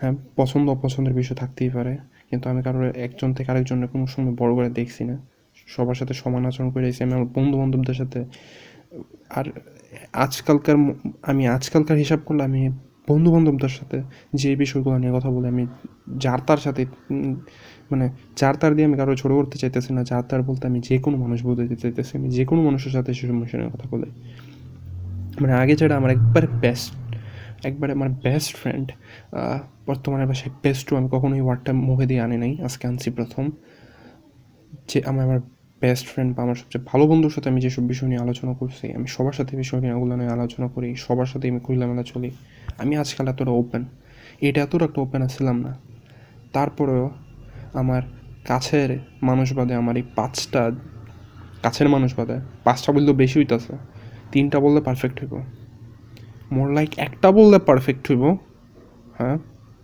হ্যাঁ 0.00 0.14
পছন্দ 0.38 0.66
অপছন্দের 0.76 1.14
বিষয় 1.20 1.36
থাকতেই 1.42 1.70
পারে, 1.76 1.92
কিন্তু 2.28 2.44
আমি 2.50 2.60
কারোর 2.66 2.84
একজন 3.06 3.28
থেকে 3.36 3.48
আরেকজনের 3.52 3.88
কোনো 3.92 4.04
সময় 4.12 4.34
বড় 4.40 4.52
করে 4.58 4.68
দেখছি 4.78 5.02
না। 5.10 5.16
সবার 5.74 5.96
সাথে 6.00 6.14
সমান 6.22 6.42
আচরণ 6.48 6.68
করে 6.74 6.84
এসেছি 6.88 7.02
আমি 7.06 7.12
আমার 7.16 7.28
বন্ধু 7.36 7.56
বান্ধবদের 7.60 7.96
সাথে। 8.00 8.20
আর 9.38 9.46
আজকালকার 10.24 10.76
আমি 11.30 11.42
আজকালকার 11.56 11.98
হিসাব 12.04 12.20
করলে 12.26 12.42
আমি 12.50 12.60
বন্ধু 13.10 13.28
বান্ধবদের 13.34 13.72
সাথে 13.78 13.98
যে 14.42 14.50
বিষয়গুলো 14.62 14.96
নিয়ে 15.02 15.12
কথা 15.16 15.30
বলে, 15.36 15.46
আমি 15.54 15.64
যার 16.24 16.40
তার 16.48 16.60
সাথে 16.64 16.82
মানে 17.90 18.06
যার 18.40 18.54
তার 18.60 18.72
দিয়ে 18.76 18.86
আমি 18.88 18.96
কারও 19.00 19.14
ছোটো 19.22 19.34
করতে 19.38 19.56
চাইতেছি 19.62 19.90
না, 19.96 20.02
যার 20.10 20.24
তার 20.30 20.40
বলতে 20.48 20.64
আমি 20.70 20.78
যে 20.88 20.96
কোনো 21.04 21.16
মানুষ 21.24 21.38
বলতে 21.48 21.76
চাইতেছি, 21.82 22.12
আমি 22.18 22.28
যে 22.36 22.44
কোনো 22.50 22.60
মানুষের 22.68 22.92
সাথে 22.96 23.10
সেসব 23.18 23.36
বিষয় 23.44 23.58
নিয়ে 23.60 23.72
কথা 23.74 23.86
বলে। 23.92 24.08
মানে 25.42 25.52
আগে 25.62 25.74
যেটা 25.80 25.94
আমার 26.00 26.10
একবারে 26.16 26.48
বেস্ট 26.62 26.92
একবারে 27.68 27.92
আমার 27.96 28.10
বেস্ট 28.24 28.50
ফ্রেন্ড 28.60 28.86
বর্তমানে 29.88 30.24
বাসায় 30.30 30.52
বেস্টও 30.62 30.94
আমি 31.00 31.08
কখনোই 31.14 31.42
ওয়ার্ডটা 31.46 31.72
মুখে 31.88 32.06
দিয়ে 32.10 32.20
আনি 32.26 32.36
নাই, 32.42 32.52
আজকে 32.66 32.84
আনছি 32.90 33.08
প্রথম। 33.18 33.44
যে 34.90 34.98
আমি 35.10 35.20
আমার 35.26 35.38
বেস্ট 35.82 36.06
ফ্রেন্ড 36.06 36.36
বা 36.36 36.42
আমার 36.42 36.54
সবচেয়ে 36.54 36.84
ভালো 36.86 37.06
বন্ধুর 37.06 37.30
সাথে 37.30 37.48
আমি 37.48 37.60
যেসব 37.60 37.82
বিষয় 37.82 38.08
নিয়ে 38.08 38.20
আলোচনা 38.20 38.52
করছি, 38.52 38.92
আমি 38.92 39.06
সবার 39.06 39.32
সাথে 39.32 39.56
বিষয় 39.56 39.80
নিয়ে 39.80 39.92
ওগুলো 39.92 40.16
নিয়ে 40.16 40.30
আলোচনা 40.30 40.68
করি, 40.68 40.94
সবার 40.94 41.26
সাথে 41.26 41.48
আমি 41.50 41.60
খোলামেলা 41.60 42.02
চলি। 42.02 42.30
আমি 42.78 42.96
আজকাল 42.96 43.28
এতটা 43.28 43.50
ওপেন 43.50 43.84
এটা 44.40 44.62
এতটা 44.62 44.84
একটা 44.84 45.00
ওপেন 45.00 45.22
আসছিলাম 45.22 45.60
না। 45.60 45.78
তারপরেও 46.52 47.10
আমার 47.72 48.02
কাছের 48.44 48.98
মানুষ 49.22 49.52
বাদে, 49.52 49.74
আমার 49.74 49.96
এই 49.96 50.02
পাঁচটা, 50.16 50.70
কাছের 51.62 51.88
মানুষ 51.88 52.18
বাদে, 52.18 52.36
পাঁচটা 52.64 52.92
বললেও 52.92 53.14
বেশি 53.14 53.38
হইতেছে, 53.38 53.72
তিনটা 54.32 54.60
বললে 54.60 54.80
পারফেক্ট 54.80 55.20
হইব। 55.20 55.42
মোর 56.52 56.70
লাইক 56.70 56.90
একটা 56.98 57.30
বললে 57.30 57.58
পারফেক্ট 57.58 58.10
হইব 58.10 58.24
হ্যাঁ? 59.18 59.38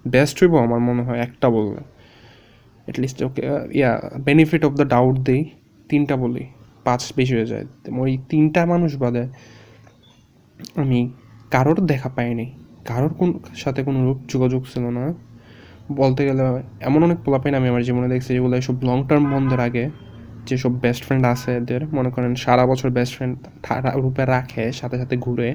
বেস্ট 0.09 0.43
হইব 0.43 0.55
আমার 0.57 0.79
মনে 0.79 1.03
হয় 1.03 1.19
একটা 1.19 1.51
বললে। 1.51 1.81
At least 2.85 3.23
okay 3.23 3.43
yeah 3.73 4.01
benefit 4.25 4.65
of 4.65 4.73
the 4.73 4.89
doubt 4.89 5.17
দিই। 5.19 5.51
তিনটা 5.91 6.15
বলি 6.23 6.45
পাঁচ 6.87 7.03
বেশি 7.19 7.33
হয়ে 7.39 7.49
যায়। 7.53 7.65
ওই 8.03 8.13
তিনটা 8.31 8.61
মানুষ 8.73 8.91
বাদে 9.03 9.25
আমি 10.83 10.99
কারোর 11.55 11.79
দেখা 11.91 12.09
পাইনি। 12.17 12.47
কারোর 12.91 13.13
কোন, 13.19 13.31
সাথে 13.63 13.81
কোনো 13.87 13.99
রূপ 14.07 14.19
যোগাযোগ 14.33 14.63
ছিল 14.73 14.85
না। 14.99 15.05
বলতে 16.01 16.23
গেলে 16.29 16.43
এমন 16.89 17.01
অনেক 17.07 17.19
পোলাপাইন 17.25 17.55
আমি 17.59 17.67
আমার 17.73 17.83
জীবনে 17.89 18.09
দেখছি 18.15 18.31
যেগুলো 18.37 18.55
এসব 18.61 18.77
লং 18.89 18.99
টার্ম 19.09 19.25
বন্ধের 19.35 19.61
আগে 19.69 19.85
যেসব 20.49 20.73
বেস্ট 20.85 21.03
ফ্রেন্ড 21.07 21.25
আছে 21.33 21.51
এদের, 21.61 21.83
মনে 21.97 22.11
করেন 22.15 22.33
সারা 22.45 22.65
বছর 22.71 22.89
বেস্ট 22.99 23.13
ফ্রেন্ড 23.17 23.37
রূপে 24.05 24.25
রাখে, 24.35 24.65
সাথে 24.81 24.97
সাথে 25.01 25.15
ঘুরে 25.25 25.49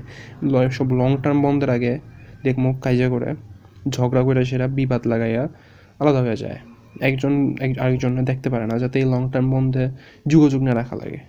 সব 0.77 0.87
লং 0.99 1.09
টার্ম 1.23 1.39
বন্ধের 1.45 1.71
আগে 1.77 1.93
দেখ 2.45 2.55
মুখ 2.63 2.75
কাইজা 2.85 3.07
করে, 3.13 3.29
ঝগড়া 3.95 4.21
করে 4.27 4.41
সেটা 4.49 4.65
বিবাদ 4.79 5.01
লাগাইয়া 5.11 5.43
আলাদা 6.01 6.19
হয়ে 6.25 6.37
যায়। 6.43 6.59
একজন 7.09 7.33
আরেকজন 7.79 8.11
দেখতে 8.25 8.47
পারে 8.49 8.65
না, 8.67 8.75
যাতে 8.77 8.95
এই 8.99 9.05
লং 9.05 9.21
টার্ম 9.31 9.47
বন্ধে 9.55 9.83
যোগাযোগ 10.27 10.61
না 10.63 10.71
রাখা 10.75 10.95
লাগে। 10.95 11.19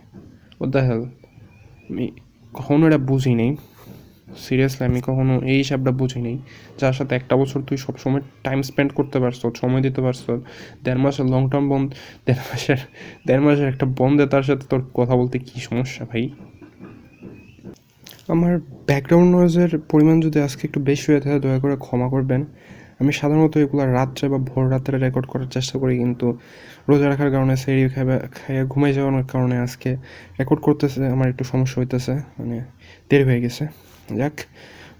ও 0.60 0.66
দ্য 0.66 0.78
হেল 0.78 1.02
আমি 1.90 2.06
কখনো 2.54 2.82
এটা 2.86 2.98
বুঝি 2.98 3.34
নেই। 3.34 3.56
সিরিয়াসলি 4.36 4.82
আমি 4.86 5.00
কখনো 5.00 5.34
এই 5.52 5.56
হিসাবটা 5.56 5.90
বুঝি 5.90 6.20
নেই। 6.20 6.38
যার 6.80 6.92
সাথে 6.92 7.12
একটা 7.14 7.34
বছর 7.36 7.60
তুই 7.68 7.76
সবসময় 7.76 8.22
টাইম 8.44 8.62
স্পেন্ড 8.62 8.92
করতে 8.92 9.18
পারছ, 9.20 9.40
সময় 9.60 9.80
দিতে 9.80 10.00
পারছ, 10.00 10.30
দেড় 10.84 10.98
মাসের 10.98 11.26
লং 11.26 11.42
টার্ম 11.50 11.66
বন্ধ, 11.68 11.88
দেড় 12.26 12.42
মাসের 12.48 12.80
দেড় 13.26 13.40
মাসের 13.40 13.68
একটা 13.68 13.86
বন্ধে 13.98 14.26
তার 14.26 14.42
সাথে 14.42 14.64
তোর 14.68 14.82
কথা 14.94 15.16
বলতে 15.16 15.38
কী 15.38 15.60
সমস্যা 15.60 16.04
ভাই? 16.04 16.30
আমার 18.28 18.58
ব্যাকগ্রাউন্ড 18.86 19.36
নয়েজের 19.36 19.78
পরিমাণ 19.78 20.20
যদি 20.20 20.40
আজকে 20.40 20.62
একটু 20.68 20.80
বেশি 20.80 21.12
হয়ে 21.12 21.20
থাকে, 21.20 21.38
দয়া 21.40 21.58
করে 21.58 21.76
ক্ষমা 21.76 22.08
করবেন। 22.08 22.44
আমি 23.00 23.12
সাধারণত 23.12 23.56
এগুলো 23.56 23.92
রাত্রে 23.92 24.28
বা 24.28 24.38
ভোর 24.38 24.70
রাত্রে 24.70 24.98
রেকর্ড 24.98 25.26
করার 25.26 25.46
চেষ্টা 25.46 25.78
করি, 25.78 25.98
কিন্তু 25.98 26.26
রোজা 26.88 27.08
রাখার 27.08 27.30
কারণে 27.30 27.54
সেরি 27.56 27.88
খাইবে, 27.88 28.18
খাইয়ে 28.18 28.64
ঘুমাই 28.64 28.92
যাওয়ার 28.92 29.24
কারণে 29.24 29.56
আজকে 29.58 29.90
রেকর্ড 30.40 30.60
করতেছে, 30.60 31.06
আমার 31.06 31.28
একটু 31.28 31.44
সমস্যা 31.44 31.76
হইতেছে 31.80 32.14
মানে 32.38 32.56
দেরি 33.10 33.24
হয়ে 33.24 33.40
গেছে। 33.40 33.64
যাক, 34.16 34.32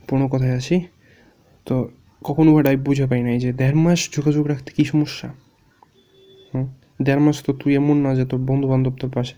পুরনো 0.07 0.29
কথায় 0.29 0.55
আসি। 0.57 0.77
তো 1.67 1.89
কখনো 2.25 2.51
ওটাই 2.55 2.77
বুঝে 2.77 3.07
পাই 3.07 3.23
নাই 3.23 3.37
যে 3.39 3.53
দেড় 3.53 3.75
মাস 3.75 4.01
যোগাযোগ 4.13 4.47
রাখতে 4.47 4.73
কী 4.73 4.85
সমস্যা? 4.85 5.29
হুম? 6.55 6.67
দেড় 7.03 7.21
মাস 7.21 7.43
তো 7.43 7.53
তুই 7.53 7.73
এমন 7.75 7.97
না 7.97 8.11
যে 8.15 8.25
তোর 8.25 8.41
বন্ধু 8.41 8.69
বান্ধব 8.69 8.95
তোর 9.01 9.11
পাশে, 9.11 9.35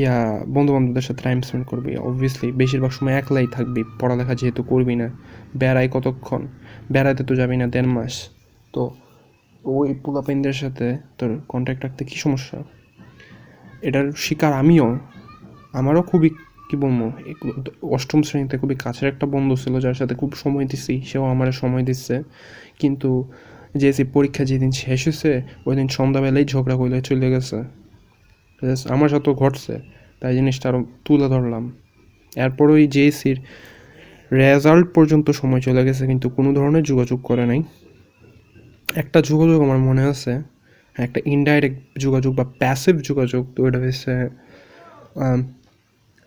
ইয়া 0.00 0.14
বন্ধু 0.48 0.72
বান্ধবদের 0.72 1.02
সাথে 1.02 1.22
টাইম 1.22 1.38
স্পেন্ড 1.40 1.66
করবি। 1.66 1.96
অবভিয়াসলি 1.96 2.52
বেশিরভাগ 2.52 2.90
সময় 2.90 3.14
একলাই 3.14 3.46
থাকবি, 3.52 3.82
পড়ালেখা 4.00 4.34
যেহেতু 4.34 4.62
করবি 4.62 4.94
না 4.96 5.08
বেড়াই 5.56 5.88
কতক্ষণ? 5.92 6.42
বেড়াইতে 6.92 7.24
তো 7.24 7.34
যাবি 7.34 7.56
না, 7.56 7.66
দেড় 7.66 7.86
মাস। 7.86 8.28
তো 8.72 8.90
ওই 9.64 9.94
পোলাপাইনদের 10.04 10.52
সাথে 10.52 10.98
তোর 11.18 11.40
কন্ট্যাক্ট 11.48 11.84
রাখতে 11.84 12.04
কী 12.04 12.16
সমস্যা? 12.16 12.58
এটার 13.82 14.12
শিকার 14.16 14.52
আমিও। 14.52 14.98
আমারও 15.72 16.02
খুবই, 16.02 16.30
কী 16.68 16.76
বলব 16.76 17.00
অষ্টম 17.82 18.22
শ্রেণীতে 18.22 18.58
খুবই 18.58 18.74
কাছের 18.74 19.08
একটা 19.08 19.26
বন্ধু 19.26 19.56
ছিল 19.56 19.80
যার 19.80 19.94
সাথে 19.94 20.14
খুব 20.14 20.32
সময় 20.32 20.64
দিছি, 20.64 21.00
সেও 21.00 21.24
আমার 21.24 21.52
সময় 21.52 21.82
দিচ্ছে। 21.82 22.22
কিন্তু 22.78 23.32
যে 23.76 23.92
সে 23.92 24.04
পরীক্ষা 24.04 24.44
যেদিন 24.44 24.70
শেষ 24.70 25.04
হয়েছে 25.04 25.42
ওই 25.66 25.76
দিন 25.76 25.88
সন্ধ্যাবেলায় 25.88 26.44
ঝগড়া 26.44 26.76
করলে 26.76 27.00
চলে 27.00 27.30
গেছে। 27.30 27.58
আমার 28.88 29.08
সাথেও 29.08 29.34
ঘটছে, 29.34 29.80
তাই 30.20 30.34
জিনিসটা 30.34 30.68
আরও 30.68 30.84
তুলে 31.04 31.28
ধরলাম। 31.28 31.72
এরপর 32.36 32.70
ওই 32.70 32.86
জেএসির 32.86 33.38
রেজাল্ট 34.32 34.86
পর্যন্ত 34.96 35.26
সময় 35.40 35.62
চলে 35.66 35.82
গেছে, 35.88 36.02
কিন্তু 36.10 36.26
কোনো 36.36 36.50
ধরনের 36.58 36.84
যোগাযোগ 36.90 37.18
করে 37.28 37.44
নাই। 37.50 37.60
একটা 39.02 39.18
যোগাযোগ 39.30 39.58
আমার 39.66 39.80
মনে 39.88 40.02
আছে, 40.12 40.32
একটা 40.96 41.18
ইনডাইরেক্ট 41.34 41.78
যোগাযোগ 42.04 42.32
বা 42.38 42.44
প্যাসিভ 42.60 42.94
যোগাযোগ 43.08 43.42
তো 43.54 43.60
এটা 43.68 43.78
হচ্ছে 43.84 44.14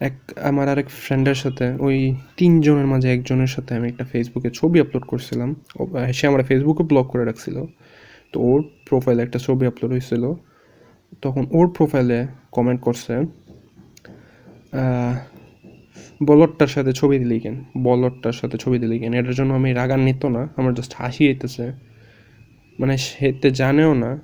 এক, 0.01 0.15
আমার 0.49 0.65
আরেক 0.73 0.87
ফ্রেন্ডের 1.03 1.37
সাথে, 1.43 1.65
ওই 1.85 1.97
তিনজনের 2.39 2.87
মাঝে 2.93 3.07
একজনের 3.15 3.51
সাথে 3.55 3.71
আমি 3.77 3.87
একটা 3.91 4.05
ফেসবুকে 4.11 4.49
ছবি 4.59 4.77
আপলোড 4.83 5.05
করছিলাম। 5.11 5.49
সে 6.17 6.23
আমার 6.27 6.41
ফেসবুকে 6.49 6.83
ব্লক 6.91 7.05
করে 7.11 7.23
রাখছিল। 7.29 7.57
তো 8.31 8.37
ওর 8.49 8.59
প্রোফাইলে 8.87 9.21
একটা 9.23 9.39
ছবি 9.45 9.63
আপলোড 9.71 9.91
হয়েছিল। 9.95 10.23
তখন 11.21 11.43
ওর 11.57 11.67
প্রোফাইলে 11.75 12.17
কমেন্ট 12.55 12.79
করছে 12.81 13.13
বলরটার 16.23 16.67
সাথে 16.67 16.93
ছবি 16.93 17.19
দিলি 17.19 17.39
কেন? 17.39 17.63
বলরটার 17.77 18.31
সাথে 18.31 18.57
ছবি 18.57 18.79
দিলি 18.79 18.99
কেন? 18.99 19.13
এটার 19.13 19.33
জন্য 19.33 19.53
আমি 19.53 19.73
রাগান্বিত 19.73 20.25
না, 20.25 20.49
আমার 20.57 20.73
জাস্ট 20.73 20.95
হাসি 20.97 21.27
যেতেছে 21.27 21.71
মানে 22.79 22.97
সেতে 22.97 23.51
জানেও 23.51 23.93
না 23.93 24.19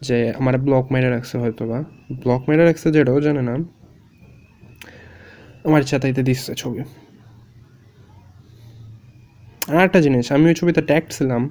যে 0.00 0.32
আমার 0.32 0.58
ব্লক 0.58 0.92
মেরে 0.92 1.10
রাখছে 1.10 1.38
হয়তো 1.38 1.68
বা 1.68 1.84
ব্লক 2.12 2.44
মেরে 2.48 2.64
রাখছে 2.64 2.92
যেটাও 2.92 3.20
জানে 3.20 3.42
না। 3.42 3.58
আমার 5.64 5.82
চাতাইতে 5.82 6.22
দিচ্ছে 6.22 6.54
ছবি। 6.54 6.78
আর 9.68 9.84
একটা 9.84 10.00
জিনিস, 10.00 10.32
আমি 10.32 10.46
ওই 10.46 10.54
ছবিতে 10.54 10.82
ট্যাগ 10.82 11.02
ছিলাম। 11.10 11.50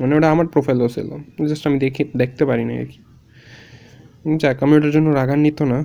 মানে 0.00 0.14
ওটা 0.14 0.30
আমার 0.30 0.46
প্রোফাইলও 0.46 0.88
ছিল। 0.88 1.10
জাস্ট 1.48 1.66
আমি 1.66 1.78
দেখি, 1.78 2.04
দেখতে 2.16 2.44
পারি 2.44 2.64
না 2.64 2.74
আর 2.74 2.86
কি। 2.86 2.98
যাক, 4.36 4.62
আমি 4.62 4.76
ওটার 4.76 4.90
জন্য 4.90 5.10
রাগান্বিত 5.10 5.62
না। 5.62 5.84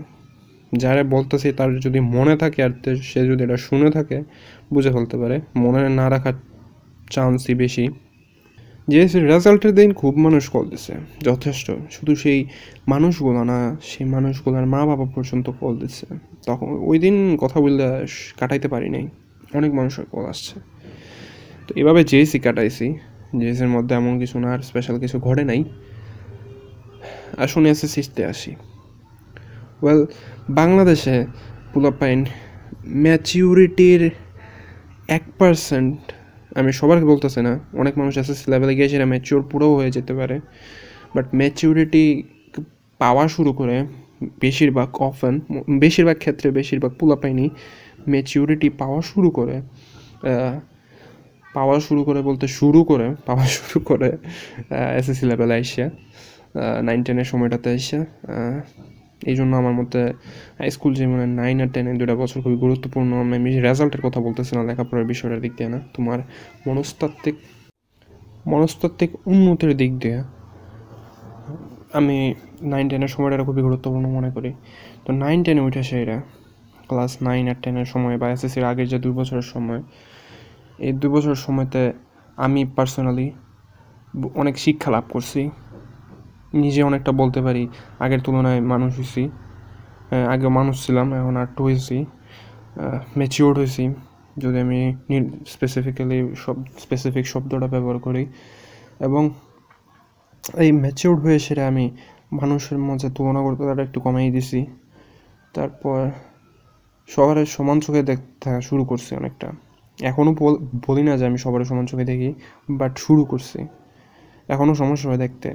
যারা 0.73 1.03
বলতেছে 1.03 1.53
তার 1.53 1.79
যদি 1.79 1.99
মনে 1.99 2.37
থাকে 2.37 2.63
আর 2.63 2.95
সে 2.95 3.27
যদি 3.27 3.43
এটা 3.43 3.57
শুনে 3.57 3.91
থাকে, 3.91 4.23
বুঝে 4.73 4.91
ফেলতে 4.91 5.17
পারে। 5.17 5.41
মনে 5.55 5.89
না 5.89 6.09
রাখার 6.09 6.33
চান্সই 7.09 7.53
বেশি। 7.53 7.87
যে 8.87 9.07
রেজাল্টের 9.13 9.75
দিন 9.75 9.93
খুব 9.93 10.17
মানুষ 10.17 10.49
কল 10.49 10.69
দিছে 10.69 10.93
যথেষ্ট। 11.21 11.71
শুধু 11.91 12.15
সেই 12.15 12.45
মানুষগুলো 12.87 13.43
না, 13.43 13.77
সেই 13.83 14.07
মানুষগুলোর 14.07 14.65
মা 14.65 14.85
বাবা 14.85 15.05
পর্যন্ত 15.05 15.49
কল 15.59 15.77
দিচ্ছে 15.77 16.05
তখন 16.45 16.67
ওই 16.69 16.99
দিন 16.99 17.37
কথা 17.37 17.59
বললে 17.59 17.83
কাটাইতে 18.39 18.67
পারি 18.67 18.89
নাই। 18.89 19.07
অনেক 19.53 19.73
মানুষের 19.73 20.05
কল 20.11 20.25
আসছে। 20.25 20.59
তো 21.67 21.73
এভাবে 21.75 22.03
জেএসি 22.03 22.39
কাটাইছি। 22.39 22.97
জেএসির 23.39 23.67
মধ্যে 23.67 23.95
এমন 23.95 24.19
কিছু 24.19 24.39
না 24.39 24.53
আর 24.53 24.59
স্পেশাল 24.59 24.99
কিছু 24.99 25.19
ঘটে 25.19 25.43
নাই। 25.43 25.63
আর 27.37 27.43
আসুন 27.43 27.65
এসএসসিতে 27.65 28.25
আসি। 28.25 28.55
ওয়েল 29.81 30.05
বাংলাদেশে 30.45 31.15
পোলাপাইন 31.73 32.19
ম্যাচিউরিটির 33.05 34.01
এক 35.17 35.23
পার্সেন্ট 35.39 35.97
আমি 36.59 36.71
সবারকে 36.79 37.05
বলতেছি 37.13 37.39
না, 37.47 37.53
অনেক 37.81 37.93
মানুষ 37.99 38.13
এসএসসি 38.21 38.45
লেভেলে 38.51 38.73
গিয়ে 38.77 38.89
সেটা 38.93 39.07
ম্যাচিওর 39.13 39.43
পুরো 39.51 39.67
হয়ে 39.77 39.91
যেতে 39.97 40.13
পারে। 40.19 40.35
বাট 41.15 41.25
ম্যাচিউরিটি 41.39 42.03
পাওয়া 42.99 43.25
শুরু 43.35 43.51
করে 43.59 43.75
বেশিরভাগ 44.43 44.89
অফেন 45.09 45.35
বেশিরভাগ 45.83 46.17
ক্ষেত্রে 46.23 46.47
বেশিরভাগ 46.59 46.91
পোলাপাইনি 46.99 47.45
ম্যাচিউরিটি 48.13 48.67
পাওয়া 48.81 48.99
শুরু 49.11 49.29
করে 49.37 49.55
পাওয়া 51.55 51.77
শুরু 51.87 52.01
করে 52.07 52.19
বলতে 52.29 52.45
শুরু 52.59 52.79
করে, 52.83 53.07
পাওয়া 53.27 53.45
শুরু 53.57 53.77
করে 53.89 54.09
এসএসসি 54.99 55.25
লেভেলে 55.31 55.55
এসে 55.63 55.85
নাইন 56.87 56.99
টেনের 57.05 57.27
সময়টাতে 57.31 57.69
এসে 57.79 57.99
এই 59.21 59.35
জন্য 59.39 59.51
আমার 59.61 59.73
মতে 59.79 59.99
হাই 60.59 60.69
স্কুল 60.75 60.91
জীবনে 60.99 61.25
নাইন 61.39 61.57
আর 61.63 61.69
টেনে 61.73 61.91
দুটা 62.01 62.15
বছর 62.21 62.37
খুবই 62.43 62.57
গুরুত্বপূর্ণ। 62.65 63.11
আমি 63.21 63.49
রেজাল্টের 63.67 64.01
কথা 64.05 64.19
বলতেছি 64.25 64.51
না, 64.57 64.61
লেখাপড়ার 64.69 65.05
বিষয়টার 65.11 65.39
দিক 65.45 65.53
দিয়ে 65.57 65.69
না। 65.73 65.79
তোমার 65.95 66.19
মনস্তাত্ত্বিক 66.67 67.35
মনস্তাত্ত্বিক 68.51 69.11
উন্নতির 69.33 69.71
দিক 69.81 69.91
দিয়ে 70.03 70.19
আমি 71.99 72.17
নাইন 72.71 72.85
টেনের 72.89 73.11
সময়টা 73.15 73.45
খুবই 73.47 73.61
গুরুত্বপূর্ণ 73.67 74.05
মনে 74.17 74.29
করি। 74.35 74.51
তো 75.05 75.09
নাইন 75.23 75.39
টেনে 75.45 75.61
উঠে 75.67 75.83
সেরা 75.89 76.17
ক্লাস 76.89 77.11
নাইন 77.27 77.45
আর 77.51 77.57
টেনের 77.63 77.87
সময় 77.93 78.15
বা 78.21 78.27
এসএসসির 78.33 78.65
আগের 78.71 78.87
যে 78.91 78.97
দুই 78.99 79.13
বছরের 79.19 79.47
সময়, 79.53 79.81
এই 80.79 80.91
দুই 81.01 81.09
বছরের 81.15 81.39
সময়তে 81.45 81.81
আমি 82.45 82.61
পার্সোনালি 82.77 83.27
অনেক 84.41 84.55
শিক্ষা 84.57 84.89
লাভ 84.91 85.05
করছি। 85.09 85.41
নিজে 86.63 86.81
অনেকটা 86.89 87.11
বলতে 87.21 87.39
পারি, 87.45 87.63
আগের 88.03 88.21
তুলনায় 88.25 88.61
মানুষ 88.73 88.91
হয়েছি 88.99 89.23
আগে 90.33 90.47
মানুষ 90.59 90.75
ছিলাম, 90.85 91.07
এখন 91.19 91.33
আর্ট 91.41 91.57
হয়েছি 91.65 91.97
ম্যাচিওর্ড 93.19 93.55
হয়েছি 93.61 93.83
যদি 94.43 94.57
আমি 94.65 94.79
স্পেসিফিক্যালি 95.53 96.19
সব 96.43 96.55
স্পেসিফিক 96.83 97.25
শব্দটা 97.33 97.67
ব্যবহার 97.73 97.97
করি। 98.05 98.23
এবং 99.07 99.23
এই 100.63 100.69
ম্যাচিওর্ড 100.83 101.19
হয়ে 101.25 101.37
সেটা 101.45 101.63
আমি 101.71 101.85
মানুষের 102.39 102.77
মাঝে 102.87 103.07
তুলনা 103.15 103.41
করতে 103.45 103.61
তারা 103.69 103.81
একটু 103.87 103.99
কমাই 104.05 104.29
দিছি। 104.35 104.59
তারপর 105.55 105.99
সবার 107.09 107.37
সমান 107.55 107.77
চোখে 107.85 108.01
দেখতে 108.11 108.49
শুরু 108.67 108.83
করছি 108.89 109.11
অনেকটা। 109.19 109.47
এখনও 109.99 110.31
বলি 110.87 111.03
না 111.07 111.13
যে 111.19 111.23
আমি 111.29 111.37
সবার 111.43 111.61
সমান 111.69 111.85
চোখে 111.91 112.05
দেখি 112.11 112.29
বাট 112.79 112.93
শুরু 113.05 113.23
করছি। 113.31 113.59
এখনও 114.53 114.73
সমস্যা 114.81 115.07
হয় 115.09 115.19
দেখতে। 115.25 115.49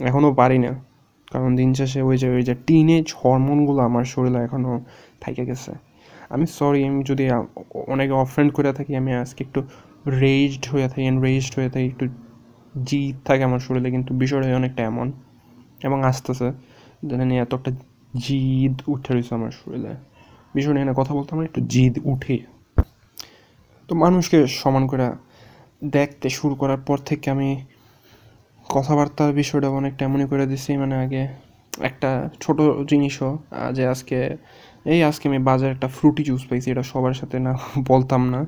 এখনও 0.00 0.34
পারি 0.34 0.58
না। 0.58 0.84
কারণ 1.32 1.56
দিন 1.56 1.74
শেষে 1.74 2.02
ওই 2.02 2.16
যে 2.18 2.28
ওই 2.28 2.42
যে 2.42 2.54
টিনেজ 2.66 3.14
হরমোনগুলো 3.24 3.82
আমার 3.82 4.04
শরীরে 4.04 4.38
এখনও 4.38 4.80
থাকে 5.20 5.46
গেছে। 5.46 5.72
আমি 6.30 6.46
সরি 6.46 6.84
আমি 6.84 7.04
যদি 7.04 7.30
অনেকে 7.86 8.12
অফ্রেন্ড 8.12 8.52
করে 8.52 8.72
থাকি, 8.72 8.96
আমি 8.96 9.14
আজকে 9.14 9.44
একটু 9.44 9.62
রেজড 10.10 10.66
হয়ে 10.68 10.88
থাকি 10.88 11.02
এনরেজড 11.02 11.54
হয়ে 11.56 11.70
থাকি, 11.70 11.86
একটু 11.86 12.06
জিদ 12.84 13.16
থাকে 13.24 13.44
আমার 13.44 13.58
শরীরে, 13.58 13.90
কিন্তু 13.90 14.14
বিষয়টা 14.14 14.56
অনেকটা 14.56 14.82
এমন। 14.82 15.12
এবং 15.84 16.04
আসতেছে 16.04 16.52
যেন 17.04 17.24
নিয়ে 17.24 17.40
এত 17.40 17.54
একটা 17.54 17.70
জিদ 18.16 18.82
উঠে 18.86 19.14
রয়েছে 19.14 19.34
আমার 19.34 19.50
শরীরে। 19.50 19.94
বিষয় 20.54 20.74
নিয়ে 20.74 20.94
কথা 20.96 21.14
বলতে 21.14 21.34
আমার 21.34 21.44
একটু 21.44 21.60
জিদ 21.60 21.98
উঠে। 22.04 22.38
তো 23.88 23.94
মানুষকে 23.94 24.46
সমান 24.46 24.86
করে 24.86 25.10
দেখতে 25.84 26.28
শুরু 26.28 26.54
করার 26.54 26.76
পর 26.76 26.98
থেকে 26.98 27.30
আমি 27.30 27.64
কথাবার্তার 28.68 29.32
বিষয়টা 29.32 29.68
অনেকটা 29.68 30.04
এমনই 30.04 30.26
করে 30.26 30.46
দিছি 30.46 30.76
মানে 30.76 30.96
আগে 30.96 31.28
একটা 31.80 32.30
ছোট 32.40 32.60
জিনিসও 32.88 33.38
যে 33.72 33.86
আজকে, 33.88 34.36
এই 34.84 35.04
আজকে 35.04 35.28
আমি 35.28 35.38
বাজারে 35.38 35.72
একটা 35.72 35.88
ফ্রুটি 35.88 36.24
জুস 36.24 36.46
পাইছি, 36.46 36.70
এটা 36.70 36.82
সবার 36.82 37.12
সাথে 37.12 37.38
না 37.38 37.58
বলতাম 37.88 38.30
না। 38.30 38.46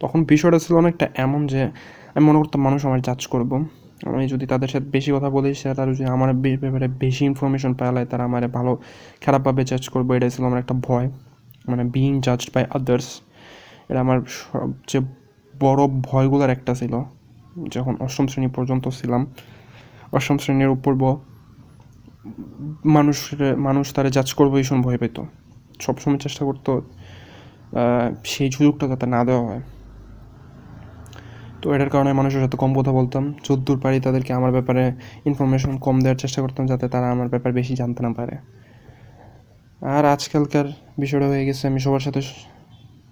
তখন 0.00 0.24
বিষয়টা 0.24 0.58
ছিল 0.58 0.74
অনেকটা 0.74 1.08
এমন 1.14 1.46
যে, 1.46 1.70
আমি 2.14 2.24
মনে 2.26 2.38
করতাম 2.38 2.62
মানুষ 2.62 2.86
আমার 2.86 3.00
জাজ 3.00 3.26
করব। 3.26 3.64
আমি 4.06 4.28
যদি 4.28 4.46
তাদের 4.46 4.68
সাথে 4.68 4.86
বেশি 4.86 5.12
কথা 5.12 5.30
বলি 5.30 5.54
সেটা 5.54 5.74
তারা 5.74 5.92
যদি 5.92 6.04
আমার 6.04 6.32
ব্যাপারে 6.34 6.88
বেশি 6.88 7.24
ইনফরমেশন 7.24 7.74
পাওয়ায় 7.74 8.06
তারা 8.06 8.24
আমার 8.24 8.48
ভালো, 8.48 8.78
খারাপভাবে 9.20 9.64
জাজ 9.64 9.88
করব, 9.88 10.12
এটাই 10.12 10.30
ছিল 10.30 10.44
আমার 10.44 10.58
একটা 10.58 10.74
ভয়। 10.74 11.10
মানে 11.68 11.84
বিইং 11.84 12.20
জাজড 12.20 12.50
বাই 12.54 12.64
আদার্স 12.70 13.20
এটা 13.88 14.00
আমার 14.00 14.20
সবচেয়ে 14.28 15.04
বড় 15.60 15.86
ভয়গুলোর 15.86 16.50
একটা 16.50 16.74
ছিল। 16.74 17.02
যখন 17.74 17.94
অষ্টম 18.04 18.26
শ্রেণি 18.26 18.48
পর্যন্ত 18.56 18.84
ছিলাম। 18.98 19.22
অষ্টম 20.16 20.36
শ্রেণির 20.42 20.70
উপর 20.76 20.92
মানুষ 22.96 23.18
মানুষ 23.66 23.86
তারা 23.94 24.10
জাজ 24.16 24.28
করব 24.38 24.52
ভীষণ 24.54 24.82
ভয় 24.82 24.98
পেত। 25.02 25.16
সবসময় 25.84 26.18
চেষ্টা 26.18 26.42
করতো 26.44 26.70
সেই 28.24 28.48
সুযোগটা 28.56 28.84
যাতে 28.92 29.06
না 29.06 29.24
দেওয়া 29.24 29.44
হয়। 29.48 29.62
তো 31.60 31.66
এটার 31.74 31.90
কারণে 31.90 32.12
মানুষের 32.12 32.40
সাথে 32.44 32.56
কম 32.56 32.70
কথা 32.78 32.92
বলতাম। 32.92 33.24
যদ্দূর 33.46 33.78
পারি 33.80 33.98
তাদেরকে 34.00 34.32
আমার 34.38 34.52
ব্যাপারে 34.56 34.84
ইনফরমেশন 35.28 35.72
কম 35.78 35.96
দেওয়ার 36.00 36.18
চেষ্টা 36.18 36.40
করতাম 36.42 36.64
যাতে 36.66 36.84
তারা 36.88 37.06
আমার 37.10 37.28
ব্যাপারে 37.28 37.52
বেশি 37.54 37.74
জানতে 37.74 38.00
না 38.06 38.10
পারে। 38.18 38.34
আর 39.94 40.04
আজকালকার 40.14 40.66
বিষয়টা 40.98 41.26
হয়ে 41.26 41.44
গেছে, 41.46 41.62
আমি 41.70 41.80
সবার 41.80 42.02
সাথে 42.06 42.20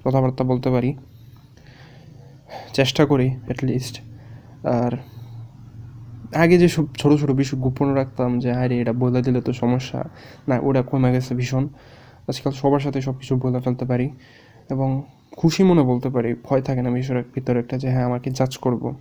কথাবার্তা 0.04 0.42
বলতে 0.44 0.68
পারি। 0.70 0.90
চেষ্টা 2.72 3.02
করি 3.10 3.28
অ্যাটলিস্ট 3.46 3.94
আর 4.64 4.92
আগে 6.34 6.58
যে 6.58 6.68
সব 6.68 6.86
ছোটো 6.98 7.18
ছোটো 7.18 7.34
বিষয় 7.34 7.60
গোপন 7.60 7.92
রাখতাম 7.92 8.38
যে, 8.38 8.52
আরে, 8.52 8.80
এটা 8.80 8.92
বলে 8.92 9.22
দিলে 9.22 9.40
তো 9.40 9.52
সমস্যা। 9.52 10.04
না, 10.48 10.58
ওটা 10.62 10.82
কমে 10.82 11.12
গেছে 11.12 11.34
ভীষণ। 11.34 11.68
আজকাল 12.28 12.52
সবার 12.52 12.80
সাথে 12.80 13.00
সব 13.00 13.16
কিছু 13.18 13.36
বলে 13.36 13.60
ফেলতে 13.60 13.84
পারি 13.84 14.10
এবং 14.70 15.02
খুশি 15.36 15.62
মনে 15.62 15.82
বলতে 15.82 16.08
পারি। 16.10 16.34
ভয় 16.44 16.62
থাকে 16.62 16.82
না 16.82 16.90
বিষয়ের 16.90 17.24
ভিতরে 17.34 17.58
একটা 17.58 17.78
যে 17.78 17.90
হ্যাঁ 17.90 18.04
আমাকে 18.04 18.30
জাজ 18.30 18.58
করব। 18.58 18.94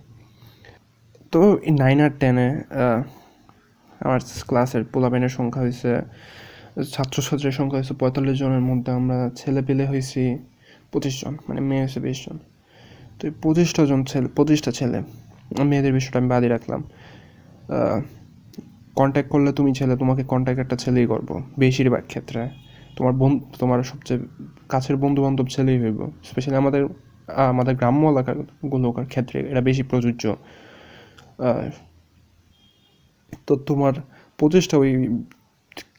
তো 1.32 1.58
এই 1.62 1.70
নাইন 1.70 2.00
আর 2.00 2.10
টেনে 2.20 2.62
আমার 4.00 4.20
ক্লাসের 4.46 4.84
পোলাবেনের 4.84 5.28
সংখ্যা 5.28 5.62
হয়েছে 5.62 6.00
ছাত্রছাত্রীর 6.92 7.52
সংখ্যা 7.52 7.78
হয়েছে 7.78 7.94
পঁয়তাল্লিশ 7.94 8.38
জনের 8.38 8.60
মধ্যে 8.60 8.92
আমরা 8.92 9.30
ছেলে 9.36 9.62
পেলে 9.62 9.86
হয়েছি 9.86 10.38
পঁচিশ 10.92 11.24
জন 11.24 11.36
মানে 11.48 11.60
মেয়ে 11.60 11.80
হয়েছে 11.80 12.00
বিশ 12.00 12.28
জন। 12.28 12.38
তো 13.18 13.26
এই 13.26 13.32
পঁচিশটা 13.42 13.86
জন 13.86 14.04
ছেলে, 14.04 14.28
পঁচিশটা 14.28 14.70
ছেলে 14.72 15.02
মেয়েদের 15.70 15.92
বিষয়টা 15.98 16.18
আমি 16.18 16.28
বাদই 16.28 16.48
রাখলাম। 16.48 16.80
কন্ট্যাক্ট 19.00 19.28
করলে 19.30 19.50
তুমি 19.52 19.70
ছেলে, 19.78 19.94
তোমাকে 19.96 20.22
কন্ট্যাক্ট 20.32 20.58
একটা 20.64 20.76
ছেলেই 20.76 21.06
করব, 21.06 21.28
বেশিরভাগ 21.58 22.04
ক্ষেত্রে। 22.08 22.40
তোমার 22.96 23.14
বন্ধু, 23.22 23.44
তোমার 23.58 23.78
সবচেয়ে 23.82 24.20
কাছের 24.68 24.96
বন্ধু 24.96 25.20
বান্ধব 25.22 25.46
ছেলেই 25.46 25.78
হইব। 25.82 26.00
স্পেশালি 26.28 26.56
আমাদের 26.56 26.82
আমাদের 27.52 27.74
গ্রাম্য 27.76 28.02
এলাকাগুলোর 28.06 29.06
ক্ষেত্রে 29.12 29.38
এটা 29.50 29.62
বেশি 29.68 29.82
প্রযোজ্য। 29.82 30.24
তো 33.46 33.52
তোমার 33.68 33.94
প্রচেষ্টা 34.38 34.76
ওই 34.82 34.90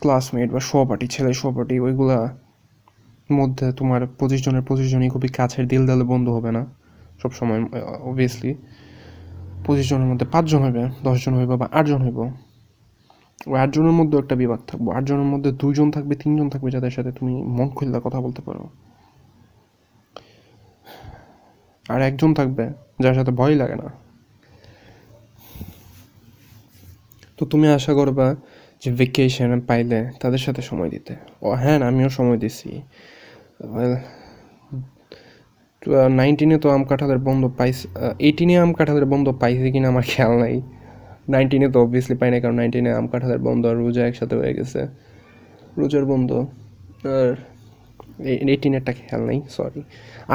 ক্লাসমেট 0.02 0.49
বা 0.52 0.60
সহপাঠী, 0.60 1.08
ছেলে 1.08 1.32
সহপাঠী, 1.34 1.76
ওইগুলা 1.80 2.17
মধ্যে 3.32 3.67
তোমার 3.71 4.02
পঁচিশ 4.19 4.39
জনের 4.45 4.63
পঁচিশ 4.67 4.88
জনই 4.91 5.10
খুবই 5.10 5.30
কাছের 5.38 5.65
দিল 5.67 5.82
দালে 5.86 6.04
বন্ধু 6.04 6.32
হবে 6.38 6.52
না। 6.52 6.63
সবসময় 7.21 7.60
অবভিয়াসলি 8.08 8.52
পঁচিশ 9.65 9.89
জনের 9.89 10.08
মধ্যে 10.08 10.26
পাঁচজন 10.26 10.63
হইবে, 10.63 10.89
দশজন 11.04 11.34
হইব 11.34 11.56
বা 11.56 11.69
আটজন 11.71 12.02
হইব। 12.02 12.19
ওই 13.47 13.60
আটজনের 13.60 13.91
মধ্যে 13.91 14.17
একটা 14.17 14.36
বিভাগ 14.36 14.60
থাকব। 14.67 14.91
আটজনের 14.91 15.24
মধ্যে 15.24 15.52
দুইজন 15.52 15.91
থাকবে, 15.91 16.15
তিনজন 16.15 16.50
থাকবে 16.50 16.71
যাদের 16.71 16.91
সাথে 16.91 17.12
তুমি 17.12 17.43
মন 17.43 17.69
খুললে 17.69 18.02
কথা 18.04 18.21
বলতে 18.21 18.41
পারো। 18.41 18.69
আর 21.89 22.02
একজন 22.02 22.34
থাকবে 22.34 22.69
যার 23.00 23.13
সাথে 23.13 23.32
ভয় 23.32 23.56
লাগে 23.56 23.76
না। 23.76 23.89
তো 27.38 27.45
তুমি 27.45 27.67
আশা 27.67 27.93
করবা 27.93 28.36
যে 28.84 28.91
ভেকেশন 28.91 29.62
পাইলে 29.62 30.12
তাদের 30.19 30.38
সাথে 30.38 30.62
সময় 30.62 30.89
দিতে। 30.89 31.15
ও 31.41 31.52
হ্যাঁ 31.52 31.82
আমিও 31.82 32.10
সময় 32.10 32.38
দিছি। 32.38 32.82
নাইনটিনে 36.20 36.58
তো 36.63 36.67
আম 36.76 36.84
কাঁঠালের 36.89 37.20
বন্ধ 37.28 37.44
পাইছি 37.60 37.86
এইটিনে 38.28 38.56
আম 38.63 38.72
কাঁঠালের 38.78 39.08
বন্ধ 39.13 39.28
পাইছি 39.41 39.67
কিনা 39.74 39.88
আমার 39.94 40.06
খেয়াল 40.12 40.34
নাই। 40.44 40.56
নাইনটিনে 41.34 41.67
তো 41.74 41.78
অবভিয়াসলি 41.86 42.15
পাই 42.22 42.30
না 42.34 42.38
কারণ 42.44 42.56
নাইনটিনে 42.62 42.89
আম 43.00 43.06
কাঁঠালের 43.12 43.41
বন্ধ 43.48 43.62
আর 43.72 43.78
রোজা 43.84 44.02
একসাথে 44.10 44.36
হয়ে 44.39 44.54
গেছে। 44.58 44.82
রোজার 45.80 46.06
বন্ধ, 46.12 46.30
আর 47.15 47.30
এইটিনেরটা 48.52 48.91
খেয়াল 49.00 49.22
নেই 49.30 49.39
সরি 49.56 49.82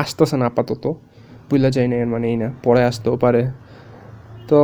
আসতেছে 0.01 0.37
না 0.41 0.45
আপাতত 0.51 0.85
বুঝলা 1.49 1.71
যায় 1.77 1.89
না 1.91 1.97
এর 2.03 2.09
মানে 2.15 2.27
এই 2.33 2.37
না, 2.43 2.49
পরে 2.67 2.83
আসতেও 2.91 3.17
পারে। 3.25 3.43
তো, 4.49 4.59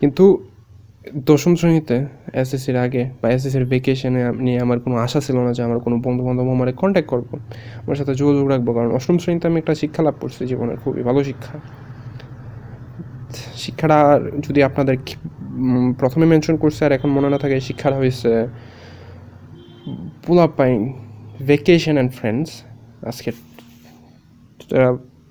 কিন্তু 0.00 0.24
দশম 1.28 1.52
শ্রেণীতে 1.56 2.06
এসএসসির 2.42 2.76
আগে 2.76 3.02
বা 3.20 3.26
এসএসসির 3.36 3.66
ভেকেশনে 3.72 4.20
নিয়ে 4.46 4.58
আমার 4.60 4.78
কোনো 4.80 4.96
আশা 4.96 5.20
ছিল 5.20 5.36
না 5.46 5.50
যে 5.56 5.62
আমার 5.62 5.78
কোনো 5.80 5.96
বন্ধু 6.06 6.22
বান্ধব 6.26 6.48
আমার 6.56 6.68
কন্ট্যাক্ট 6.72 7.08
করব। 7.10 7.28
আমার 7.84 7.96
সাথে 7.96 8.12
যোগাযোগ 8.14 8.44
রাখব, 8.52 8.68
কারণ 8.72 8.90
অষ্টম 8.90 9.16
শ্রেণীতে 9.18 9.46
আমি 9.50 9.58
একটা 9.62 9.74
শিক্ষা 9.74 10.02
লাভ 10.02 10.16
করছি, 10.20 10.40
জীবনের 10.46 10.76
খুবই 10.76 11.02
ভালো 11.02 11.20
শিক্ষা। 11.24 11.54
শিক্ষাটা 13.54 13.98
যদি 14.46 14.60
আপনাদের 14.62 14.96
প্রথমে 15.98 16.26
মেনশন 16.26 16.56
করছে 16.56 16.80
আর 16.86 16.92
এখন 16.92 17.10
মনে 17.16 17.28
না 17.30 17.38
থাকে, 17.38 17.56
শিক্ষাটা 17.60 17.96
হয়েছে 17.96 18.30
পাইন 20.58 20.80
ভেকেশন 21.46 21.94
অ্যান্ড 21.94 22.12
ফ্রেন্ডস 22.12 22.50
আজকের 23.10 23.34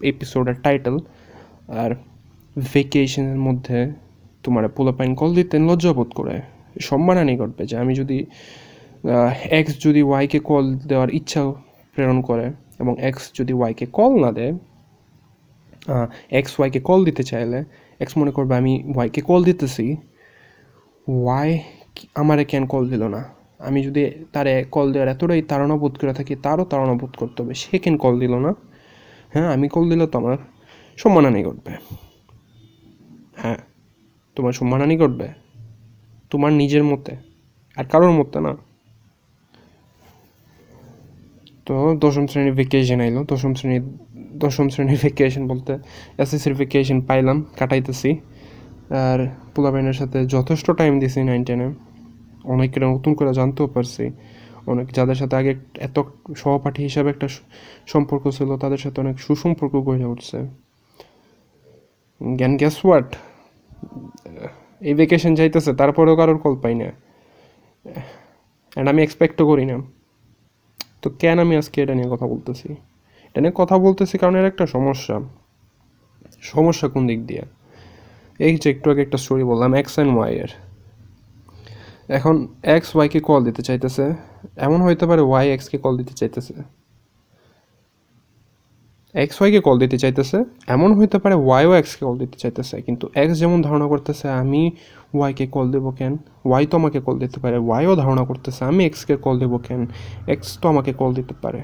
এপিসোডের 0.01 0.55
টাইটেল 0.65 0.95
আর 1.81 1.91
ভেকেশনের 2.73 3.37
মধ্যে 3.37 4.06
তোমার 4.47 4.63
পাইন 4.99 5.11
কল 5.21 5.31
দিতে 5.39 5.55
লজ্জাবোধ 5.69 6.09
করে। 6.19 6.35
সম্মানানি 6.89 7.33
ঘটবে 7.41 7.63
যে 7.69 7.75
আমি 7.83 7.93
যদি 8.01 8.17
এক্স 9.59 9.73
যদি 9.85 10.01
ওয়াইকে 10.09 10.39
কল 10.49 10.65
দেওয়ার 10.89 11.09
ইচ্ছা 11.19 11.41
প্রেরণ 11.93 12.17
করে 12.29 12.45
এবং 12.81 12.93
এক্স 13.09 13.23
যদি 13.39 13.53
ওয়াইকে 13.59 13.85
কল 13.97 14.11
না 14.23 14.29
দেয় 14.37 14.53
এক্স 16.39 16.51
ওয়াইকে 16.57 16.79
কল 16.89 16.99
দিতে 17.07 17.23
চাইলে 17.31 17.59
এক্স 18.03 18.13
মনে 18.19 18.31
করবে 18.37 18.53
আমি 18.61 18.73
ওয়াইকে 18.95 19.21
কল 19.29 19.41
দিতেছি 19.49 19.85
ওয়াই 21.07 21.49
আমারে 22.21 22.43
কেন 22.51 22.63
কল 22.73 22.83
দিল 22.93 23.03
না? 23.15 23.21
আমি 23.67 23.79
যদি 23.87 24.01
তারে 24.33 24.53
কল 24.75 24.87
দেওয়ার 24.93 25.09
এতটাই 25.13 25.41
তাড়না 25.51 25.75
বোধ 25.81 25.93
করে 26.01 26.13
থাকি, 26.19 26.33
তারও 26.45 26.63
তাড়না 26.71 26.93
বোধ 27.01 27.13
করতে 27.21 27.37
হবে, 27.41 27.53
সে 27.61 27.73
কেন 27.83 27.95
কল 28.03 28.15
দিল 28.23 28.33
না? 28.45 28.51
হ্যাঁ 29.33 29.47
আমি 29.55 29.67
কল 29.75 29.85
দিলে 29.91 30.05
তো 30.11 30.15
আমার 30.21 30.35
সম্মানানি 30.97 31.39
ঘটবে। 31.47 31.71
হ্যাঁ। 33.41 33.59
তোমার 34.37 34.53
সম্মানানি 34.53 34.95
ঘটবে। 34.97 35.27
তোমার 36.29 36.51
নিজের 36.53 36.83
মতে। 36.83 37.11
আর 37.75 37.83
কারোর 37.83 38.11
মতে 38.11 38.39
না। 38.39 38.51
তো 41.65 41.97
দশম 41.99 42.25
শ্রেণির 42.27 42.53
ভেকেশন 42.53 42.99
আইলো। 43.01 43.21
দশম 43.23 43.53
শ্রেণির 43.53 43.85
দশম 44.33 44.69
শ্রেণির 44.69 44.99
ভেকেশন 45.01 45.43
বলতে 45.47 45.71
এসএসসির 46.17 46.53
ভেকেশন 46.53 47.01
পাইলাম, 47.01 47.37
কাটাইতেছি। 47.59 48.11
আর 48.89 49.19
পোলাবাইনের 49.55 49.93
সাথে 49.93 50.25
যথেষ্ট 50.25 50.71
টাইম 50.71 50.93
দিছি 50.99 51.19
নাইন 51.23 51.43
টেনে 51.43 51.67
অনেকের 52.43 52.83
নতুন 52.87 53.13
করে 53.13 53.33
জানতেও 53.33 53.67
পারছি। 53.67 54.11
অনেক 54.67 54.87
যাদের 54.91 55.15
সাথে 55.15 55.35
আগে 55.35 55.55
এত 55.77 55.97
সহপাঠী 56.37 56.81
হিসাবে 56.83 57.09
একটা 57.09 57.27
সম্পর্ক 57.87 58.23
ছিল, 58.29 58.57
তাদের 58.57 58.77
সাথে 58.77 59.01
অনেক 59.01 59.19
সুসম্পর্ক 59.19 59.73
গড়ে 59.75 60.05
উঠছে। 60.05 60.37
জ্ঞান 62.35 62.53
গ্যাস 62.57 62.85
ওয়াট 62.85 63.09
এই 64.81 64.93
ভেকেশন 64.93 65.35
যাইতেছে, 65.35 65.73
তারপরেও 65.73 66.15
কারোর 66.15 66.37
কল 66.37 66.55
পাই 66.55 66.75
না। 66.75 66.85
অ্যান্ড 66.85 68.89
আমি 68.89 69.03
এক্সপেক্টও 69.03 69.47
করি 69.47 69.65
না। 69.65 69.81
তো 71.01 71.09
কেন 71.09 71.39
আমি 71.39 71.57
আজকে 71.57 71.81
এটা 71.81 71.95
নিয়ে 71.95 72.07
কথা 72.11 72.27
বলতেছি? 72.27 72.75
এটা 73.23 73.41
নিয়ে 73.41 73.53
কথা 73.55 73.77
বলতেছি 73.77 74.17
কারণ 74.17 74.35
এর 74.35 74.45
একটা 74.45 74.65
সমস্যা। 74.65 75.19
সমস্যা 76.41 76.87
কোন 76.87 77.07
দিক 77.07 77.25
দিয়ে? 77.25 77.41
এই 78.39 78.57
যে 78.57 78.69
একটু 78.69 78.91
আগে 78.91 79.01
একটা 79.01 79.17
স্টোরি 79.17 79.43
বললাম 79.43 79.73
এক্স 79.73 79.93
অ্যান্ড 79.93 80.17
ওয়াইয়ের 80.17 80.47
এখন 82.09 82.47
এক্স 82.63 82.95
ওয়াইকে 82.95 83.19
কল 83.19 83.43
দিতে 83.43 83.61
চাইতেছে। 83.61 84.13
এমন 84.57 84.81
হইতে 84.81 85.05
পারে 85.05 85.21
ওয়াই 85.21 85.51
এক্সকে 85.51 85.77
কল 85.77 85.97
দিতে 85.97 86.13
চাইতেছে। 86.13 86.53
এক্স 89.23 89.35
ওয়াইকে 89.39 89.59
কল 89.67 89.75
দিতে 89.83 89.97
চাইতেছে, 90.03 90.37
এমন 90.75 90.89
হইতে 90.97 91.17
পারে 91.23 91.35
ওয়াইও 91.47 91.71
এক্সকে 91.79 92.03
কল 92.07 92.15
দিতে 92.23 92.37
চাইতেছে, 92.43 92.75
কিন্তু 92.85 93.05
এক্স 93.21 93.35
যেমন 93.41 93.59
ধারণা 93.67 93.87
করতেছে, 93.93 94.25
আমি 94.41 94.61
ওয়াইকে 95.17 95.45
কল 95.55 95.65
দেবো 95.75 95.89
কেন? 95.99 96.13
ওয়াই 96.49 96.65
তো 96.71 96.73
আমাকে 96.81 96.99
কল 97.07 97.15
দিতে 97.23 97.37
পারে 97.43 97.57
ওয়াইও 97.67 97.93
ধারণা 98.01 98.23
করতেছে, 98.29 98.61
আমি 98.71 98.81
এক্সকে 98.89 99.13
কল 99.25 99.35
দেবো 99.43 99.57
কেন? 99.67 99.81
এক্স 100.33 100.47
তো 100.61 100.65
আমাকে 100.73 100.91
কল 101.01 101.11
দিতে 101.19 101.33
পারে। 101.43 101.61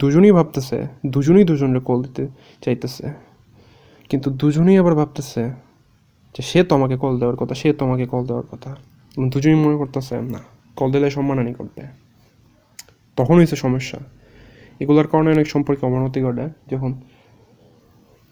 দুজনই 0.00 0.32
ভাবতেছে, 0.38 0.78
দুজনই 1.14 1.44
দুজনের 1.50 1.82
কল 1.88 1.98
দিতে 2.06 2.24
চাইতেছে, 2.64 3.04
কিন্তু 4.10 4.28
দুজনেই 4.40 4.76
আবার 4.82 4.94
ভাবতেছে 5.00 5.42
যে 6.34 6.42
সে 6.50 6.60
তো 6.68 6.72
আমাকে 6.78 6.96
কল 7.02 7.14
দেওয়ার 7.20 7.36
কথা, 7.40 7.54
সে 7.60 7.68
তো 7.78 7.82
আমাকে 7.88 8.04
কল 8.12 8.22
দেওয়ার 8.30 8.46
কথা। 8.52 8.70
দুজনই 9.32 9.58
মনে 9.64 9.76
করতেছে, 9.82 10.14
না 10.34 10.40
কল 10.78 10.88
দিলে 10.94 11.08
সম্মানানি 11.16 11.52
করবে। 11.58 11.82
তখন 13.18 13.34
হয়েছে 13.40 13.56
সমস্যা। 13.66 13.98
এগুলোর 14.80 15.06
কারণে 15.06 15.30
অনেক 15.30 15.46
সম্পর্কে 15.46 15.86
অবনতি 15.86 16.22
ঘটে, 16.22 16.48
যখন 16.70 17.00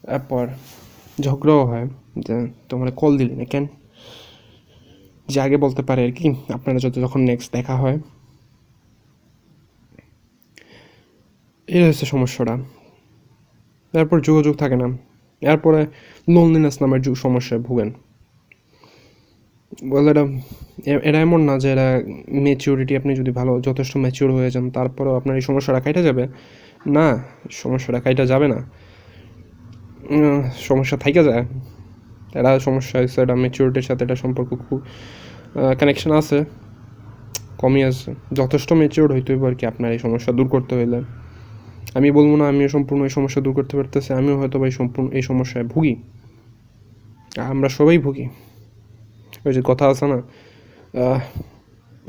তারপর 0.03 0.49
ঝগড়াও 1.21 1.65
হয়, 1.65 1.89
যে 2.19 2.49
তোমার 2.69 2.93
কল 2.93 3.19
দিলি 3.19 3.35
না 3.35 3.45
কেন? 3.45 3.67
যে 5.29 5.41
আগে 5.41 5.57
বলতে 5.57 5.83
পারে 5.83 6.07
আর 6.07 6.13
কি, 6.13 6.35
আপনারা 6.55 6.79
যত 6.79 6.99
যখন 6.99 7.21
নেক্সট 7.21 7.53
দেখা 7.53 7.77
হয়। 7.77 7.99
এই 11.67 11.89
হচ্ছে 11.89 12.07
সমস্যাটা। 12.07 12.59
তারপর 13.93 14.21
যোগাযোগ 14.21 14.57
থাকে 14.57 14.77
না। 14.77 14.99
এরপরে 15.41 15.87
লোনলিনেস 16.29 16.83
নামের 16.83 17.15
সমস্যায় 17.15 17.61
ভুগেন। 17.61 17.93
বলে 19.73 20.11
এটা 20.11 20.25
এটা 21.09 21.19
এমন 21.21 21.41
না 21.49 21.59
যে 21.59 21.69
এরা 21.73 21.87
মেচিউরিটি 22.47 22.97
আপনি 22.97 23.13
যদি 23.21 23.31
ভালো, 23.31 23.53
যথেষ্ট 23.61 23.97
ম্যাচিউর 23.97 24.31
হয়ে 24.33 24.51
যান, 24.51 24.71
তারপরেও 24.71 25.15
আপনার 25.17 25.35
এই 25.37 25.41
সমস্যাটা 25.41 25.81
কাইটা 25.81 26.03
যাবে? 26.03 26.25
না, 26.97 27.07
সমস্যাটা 27.51 28.01
কাইটা 28.01 28.25
যাবে 28.27 28.47
না। 28.49 28.59
সমস্যা 30.69 30.97
থাইকা 30.97 31.23
যায়। 31.23 31.45
এরা 32.35 32.59
সমস্যা 32.59 32.99
হয়েছে 32.99 33.19
এটা 33.23 33.35
ম্যাচিউরিটির 33.35 33.83
সাথে 33.83 34.05
এটা 34.05 34.17
সম্পর্ক 34.17 34.51
খুব 34.65 34.79
কানেকশন 35.81 36.13
আছে, 36.21 36.39
কমই 37.59 37.83
আছে। 37.91 38.15
যথেষ্ট 38.33 38.73
ম্যাচিউর 38.73 39.13
হইতে 39.13 39.29
হইব 39.33 39.45
আর 39.47 39.55
কি 39.55 39.67
আপনার 39.67 39.93
এই 39.93 39.99
সমস্যা 39.99 40.31
দূর 40.33 40.49
করতে 40.49 40.73
হইলে। 40.75 40.99
আমি 41.95 42.09
বলব 42.11 42.33
না, 42.37 42.45
আমিও 42.49 42.69
সম্পূর্ণ 42.69 43.01
এই 43.03 43.13
সমস্যা 43.19 43.41
দূর 43.41 43.55
করতে 43.55 43.77
পারতেছি, 43.77 44.11
আমিও 44.13 44.37
হয়তো 44.41 44.59
বা 44.59 44.67
এই 44.67 44.75
সম্পূর্ণ, 44.81 45.07
এই 45.19 45.23
সমস্যায় 45.23 45.65
ভুগি। 45.65 45.95
আমরা 47.53 47.69
সবাই 47.69 47.99
ভুগি। 47.99 48.27
ওই 49.47 49.53
যে 49.57 49.63
কথা 49.71 49.85
আছে 49.93 50.07
না। 50.13 50.19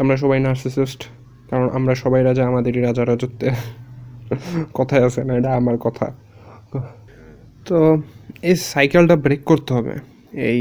আমরা 0.02 0.16
সবাই 0.24 0.40
নার্সিসিস্ট 0.48 1.02
কারণ 1.50 1.68
আমরা 1.78 1.94
সবাই 2.04 2.22
রাজা, 2.30 2.44
আমাদেরই 2.52 2.82
রাজা 2.88 3.04
রাজত্বে 3.12 3.48
কথায় 4.74 5.04
আছে 5.08 5.22
না, 5.28 5.34
এটা 5.40 5.52
আমার 5.60 5.78
কথা। 5.86 6.06
তো 7.68 7.78
এই 8.50 8.56
সাইকেলটা 8.72 9.16
ব্রেক 9.26 9.42
করতে 9.52 9.72
হবে। 9.78 9.94
এই 10.50 10.60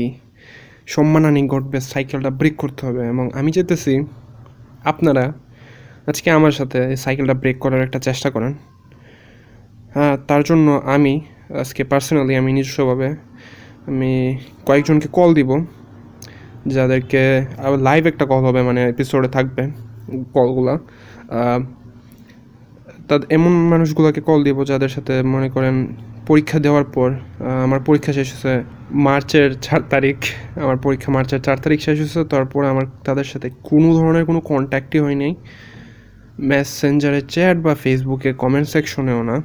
সম্মানানি 0.95 1.43
ঘটবে 1.55 1.79
সাইকেলটা 1.93 2.31
ব্রেক 2.41 2.55
করতে 2.62 2.81
হবে। 2.87 3.03
এবং 3.12 3.25
আমি 3.39 3.51
চাইতেছি 3.57 3.93
আপনারা 4.91 5.25
আজকে 6.11 6.29
আমার 6.39 6.55
সাথে 6.59 6.79
এই 6.93 6.99
সাইকেলটা 7.05 7.35
ব্রেক 7.43 7.57
করার 7.65 7.83
একটা 7.87 7.99
চেষ্টা 7.99 8.29
করেন। 8.35 8.53
হ্যাঁ 9.95 10.15
তার 10.29 10.43
জন্য 10.49 10.67
আমি, 10.95 11.15
আজকে 11.62 11.83
পার্সোনালি 11.93 12.35
আমি 12.41 12.51
নিজস্বভাবে 12.59 13.09
আমি 13.91 14.12
কয়েকজনকে 14.69 15.09
কল 15.19 15.31
দিব। 15.39 15.51
যাদেরকে 16.74 17.22
লাইভ 17.88 18.02
একটা 18.12 18.24
কল 18.31 18.42
হবে 18.48 18.61
মানে 18.68 18.81
এপিসোডে 18.94 19.29
থাকবে 19.37 19.62
কলগুলা 20.37 20.74
তার 23.09 23.20
এমন 23.37 23.52
মানুষগুলোকে 23.72 24.20
কল 24.29 24.40
দিব 24.46 24.59
যাদের 24.70 24.90
সাথে 24.96 25.14
মনে 25.35 25.48
করেন 25.55 25.74
পরীক্ষা 26.29 26.59
দেওয়ার 26.66 26.87
পর 26.96 27.09
আমার 27.66 27.81
পরীক্ষা 27.88 28.12
শেষ 28.18 28.29
হয়েছে 28.33 28.55
মার্চের 29.07 29.50
চার 29.66 29.81
তারিখ, 29.92 30.18
আমার 30.64 30.79
পরীক্ষা 30.85 31.11
মার্চের 31.16 31.40
চার 31.46 31.59
তারিখ 31.64 31.79
শেষ 31.87 31.96
হয়েছে, 32.02 32.20
তারপর 32.33 32.62
আমার 32.72 32.87
তাদের 33.07 33.26
সাথে 33.33 33.48
কোনো 33.70 33.88
ধরনের 33.98 34.24
কোনো 34.29 34.40
কন্ট্যাক্টই 34.50 35.00
হয় 35.05 35.18
নাই 35.22 35.33
মেসেঞ্জারে 36.50 37.20
চ্যাট 37.35 37.57
বা 37.66 37.72
ফেসবুকে 37.83 38.31
কমেন্ট 38.42 38.66
সেকশনেও 38.74 39.20
না। 39.31 39.37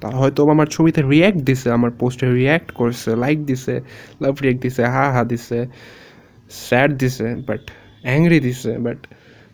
তা 0.00 0.08
হয়তো 0.20 0.40
আমার 0.54 0.68
ছবিতে 0.74 1.00
রিয়্যাক্ট 1.12 1.40
দিছে, 1.48 1.68
আমার 1.78 1.92
পোস্টে 2.00 2.26
রিয়্যাক্ট 2.38 2.68
করছে 2.72 3.10
লাইক 3.22 3.38
দিছে 3.48 3.74
লাভ 4.22 4.34
রিয়্যাক্ট 4.42 4.60
দিছে 4.64 4.82
হা 4.94 5.04
হা 5.14 5.22
দিছে। 5.30 5.58
স্যাড 6.50 6.90
দিছে 7.00 7.28
বাট 7.48 7.62
অ্যাংরি 8.06 8.38
দিছে 8.46 8.72
বাট 8.86 8.98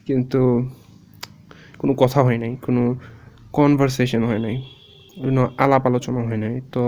কিন্তু 0.06 0.40
কোনো 1.80 1.92
কথা 2.02 2.18
হয় 2.26 2.38
নাই, 2.38 2.52
কোনো 2.66 2.82
কনভারসেশন 3.58 4.22
হয় 4.28 4.40
নাই, 4.46 4.56
কোনো 5.22 5.42
আলাপ 5.64 5.82
আলোচনা 5.90 6.20
হয় 6.28 6.40
নাই। 6.44 6.54
তো 6.74 6.82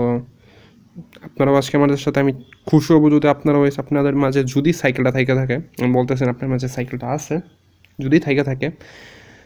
আপনারাও 1.25 1.55
আজকে 1.61 1.75
আমাদের 1.77 1.99
সাথে, 2.05 2.19
আমি 2.23 2.33
খুশি 2.65 2.89
হব 2.93 3.03
যদি 3.15 3.27
আপনারাও 3.27 3.63
আপনাদের 3.83 4.15
মাঝে 4.23 4.41
যদি 4.53 4.71
সাইকেলটা 4.81 5.11
থাইকে 5.15 5.33
থাকে 5.35 5.55
আমি 5.81 5.91
বলতেছেন 5.97 6.27
আপনার 6.33 6.47
মাঝে 6.53 6.67
সাইকেলটা 6.75 7.07
আছে, 7.07 7.35
যদি 7.99 8.17
থাইকে 8.19 8.43
থাকে, 8.49 8.67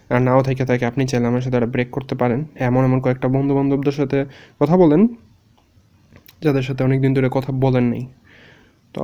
আর 0.09 0.21
নাও 0.27 0.41
থেকে 0.43 0.63
থাকে, 0.69 0.83
আপনি 0.91 1.03
চাইলে 1.11 1.27
আমার 1.31 1.41
সাথে 1.45 1.55
একটা 1.59 1.69
ব্রেক 1.73 1.89
করতে 1.91 2.13
পারেন। 2.21 2.39
এমন 2.67 2.81
এমন 2.87 2.99
কয়েকটা 3.05 3.27
বন্ধু 3.35 3.53
বান্ধবদের 3.57 3.95
সাথে 3.99 4.25
কথা 4.59 4.75
বলেন, 4.77 5.01
যাদের 6.45 6.63
সাথে 6.67 6.81
অনেক 6.87 6.99
দিন 7.01 7.11
ধরে 7.17 7.29
কথা 7.37 7.51
বলেন 7.51 7.85
নেই। 7.93 8.03
তো 8.93 9.03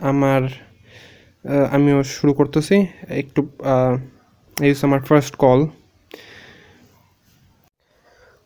আমার 0.00 0.42
আমিও 1.76 1.98
শুরু 2.16 2.32
করতেছি। 2.38 2.76
একটু 3.22 3.40
হচ্ছে 4.56 4.84
আমার 4.88 5.02
ফার্স্ট 5.08 5.34
কল 5.42 5.60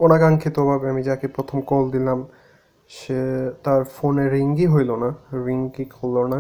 অনাকাঙ্ক্ষিতভাবে 0.00 0.86
আমি 0.92 1.02
যাকে 1.08 1.26
প্রথম 1.36 1.58
কল 1.70 1.84
দিলাম, 1.94 2.18
সে 2.90 3.18
তার 3.64 3.82
ফোনে 3.96 4.24
রিঙ্গই 4.36 4.68
হইল 4.74 4.90
না 5.02 5.10
রিঙ্গই 5.46 5.86
করল 5.96 6.16
না 6.32 6.38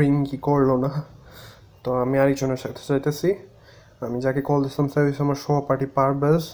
রিঙ্গই 0.00 0.38
করল 0.48 0.70
না। 0.84 0.90
তো 1.84 1.90
আমি 2.04 2.16
আরেকজনের 2.22 2.60
সাথে 2.64 2.82
চাইতেছি 2.88 3.28
আমি 4.06 4.18
যাকে 4.24 4.40
কল 4.48 4.58
দিছিলাম, 4.64 4.86
সে 4.92 4.98
হচ্ছে 5.06 5.22
আমার 5.26 5.38
সহপাঠী 5.44 5.86
পারভেজ। 5.96 6.44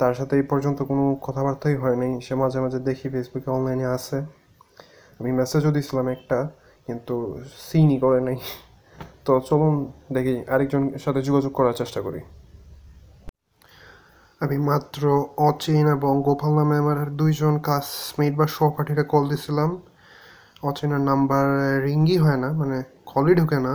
তার 0.00 0.14
সাথে 0.18 0.34
এই 0.40 0.44
পর্যন্ত 0.50 0.78
কোনো 0.90 1.04
কথাবার্তাই 1.26 1.74
হয়নি 1.82 2.10
সে 2.26 2.34
মাঝে 2.42 2.58
মাঝে 2.64 2.78
দেখি 2.88 3.06
ফেসবুকে 3.12 3.48
অনলাইনে 3.56 3.86
আছে। 3.96 4.18
আমি 5.20 5.30
মেসেজও 5.40 5.70
দিছিলাম 5.76 6.06
একটা, 6.16 6.38
কিন্তু 6.86 7.14
সিনই 7.66 7.98
করে 8.04 8.20
নাই। 8.28 8.38
তো 9.24 9.32
চলুন 9.48 9.74
দেখি 10.14 10.34
আরেকজনের 10.54 11.02
সাথে 11.04 11.20
যোগাযোগ 11.28 11.52
করার 11.58 11.74
চেষ্টা 11.80 12.00
করি। 12.06 12.20
আমি 14.40 14.56
মাত্র 14.70 15.02
অচিন 15.48 15.86
এবং 15.96 16.12
গোপাল 16.26 16.52
নামে 16.58 16.76
আমার 16.82 16.98
দুইজন 17.20 17.54
ক্লাসমেট 17.66 18.32
বা 18.40 18.46
সহপাঠীরা 18.56 19.04
কল 19.12 19.24
দিছিলাম। 19.32 19.70
অচিনার 20.68 21.02
নাম্বার 21.10 21.46
রিঙ্গই 21.86 22.18
হয় 22.24 22.38
না 22.44 22.48
মানে 22.60 22.76
কলই 23.12 23.34
ঢুকে 23.40 23.58
না। 23.66 23.74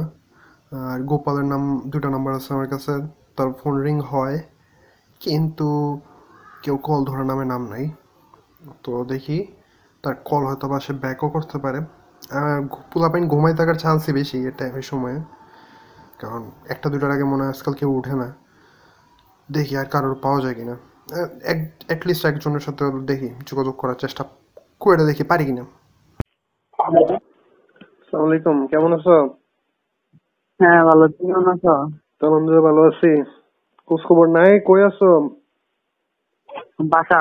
আর 0.89 0.99
গোপালের 1.11 1.47
নাম, 1.51 1.63
দুটো 1.91 2.07
নাম্বার 2.15 2.31
আছে 2.39 2.49
আমার 2.55 2.69
কাছে, 2.73 2.93
তার 3.35 3.49
ফোন 3.59 3.73
রিং 3.85 3.95
হয়, 4.11 4.37
কিন্তু 5.21 5.67
কেউ 6.63 6.75
কল 6.87 6.99
ধরার 7.09 7.25
নামে 7.31 7.45
নাম 7.53 7.61
নাই। 7.73 7.85
তো 8.83 8.91
দেখি 9.11 9.37
তার 10.05 10.15
কল 10.29 10.43
হয়তো 10.49 10.65
বা 10.71 10.77
সে 10.85 10.91
ব্যাকও 11.03 11.27
করতে 11.35 11.57
পারে। 11.63 11.79
পোলাপাইন 12.91 13.23
ঘুমাই 13.33 13.53
থাকার 13.59 13.77
চান্সই 13.83 14.11
বেশি 14.19 14.37
এটা 14.49 14.63
এই 14.79 14.85
সময়ে। 14.91 15.17
কারণ 16.21 16.41
একটা 16.73 16.87
দুটার 16.93 17.11
আগে 17.15 17.25
মনে 17.31 17.41
হয় 17.43 17.51
আজকাল 17.55 17.73
কেউ 17.79 17.89
উঠে 17.99 18.13
না। 18.21 18.27
দেখি 19.49 19.73
আর 19.81 19.87
কারোর 19.93 20.15
পাওয়া 20.23 20.39
যায় 20.43 20.55
কিনা। 20.59 20.75
অ্যাটলিস্ট 21.89 22.23
একজনের 22.31 22.63
সাথে 22.67 22.83
দেখি 23.09 23.29
যোগাযোগ 23.49 23.75
করার 23.81 23.97
চেষ্টা 24.03 24.23
করে 24.83 25.03
দেখি 25.09 25.23
পারি 25.31 25.43
কিনা। 25.49 25.63
আসসালামু 26.79 28.25
আলাইকুম 28.27 28.57
কেমন 28.71 28.91
আছো? 28.97 29.15
হ্যাঁ 30.59 30.81
ভালো 30.89 31.03
তুমি 31.15 31.29
কেমন 31.31 31.47
আছো? 31.55 31.73
আলহামদুলিল্লাহ 32.25 32.65
ভালো 32.69 32.81
আছি। 32.91 33.11
খোঁজ 33.87 34.01
খবর 34.07 34.25
নাই 34.37 34.51
কই 34.67 34.81
আছো? 34.89 35.09
বাসা 36.93 37.19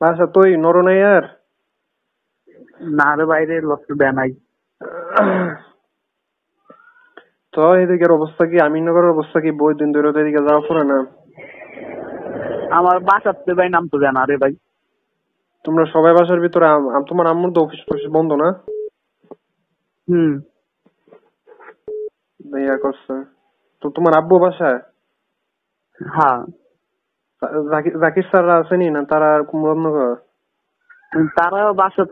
আচ্ছা 0.00 0.26
তুই 0.34 0.48
নর 0.64 0.76
নাই 0.88 1.00
আর 1.14 1.24
না 2.80 3.16
রে 3.16 3.24
বাইরে 3.26 3.54
লক্ষ্য 3.60 3.94
বেনাই 3.94 4.30
তো 7.54 7.74
এদিকের 7.74 8.10
অবস্থা 8.12 8.44
কি? 8.46 8.60
আমিনগরের 8.60 9.10
অবস্থা 9.10 9.40
কি? 9.40 9.50
বই 9.50 9.74
দিন 9.74 9.92
ধরে 9.92 10.08
এদিকে 10.22 10.46
যাওয়া 10.48 10.62
পড়ে 10.68 10.84
না। 10.84 10.98
আমার 12.70 13.00
বাসাতে 13.00 13.54
ভাই 13.54 13.68
নাম 13.68 13.88
তো 13.88 13.98
জানা 13.98 14.24
রে 14.24 14.36
ভাই। 14.36 14.54
তোমরা 15.64 15.84
সবাই 15.84 16.12
বাসার 16.12 16.40
ভিতরে 16.40 16.66
তোমার 17.08 17.26
আম্মুর 17.26 17.52
তো 17.54 17.60
অফিস 17.60 17.80
টফিস 17.86 18.12
বন্ধ 18.12 18.32
না? 18.32 18.48
হুম। 20.08 20.32
ইয়া 22.58 22.76
করছে। 22.76 23.14
তো 23.82 23.90
তোমার 23.90 24.12
আব্বু 24.14 24.38
বাসায়? 24.38 24.78
হ্যাঁ। 26.00 26.40
জাকির 28.00 28.22
স্যাররা 28.22 28.54
আসেনি 28.56 28.90
না 28.90 29.00
তারা 29.04 29.34
আর 29.34 29.42
মুরাদনগর 29.54 30.14
তারাও 31.36 31.74
বাসা 31.74 32.04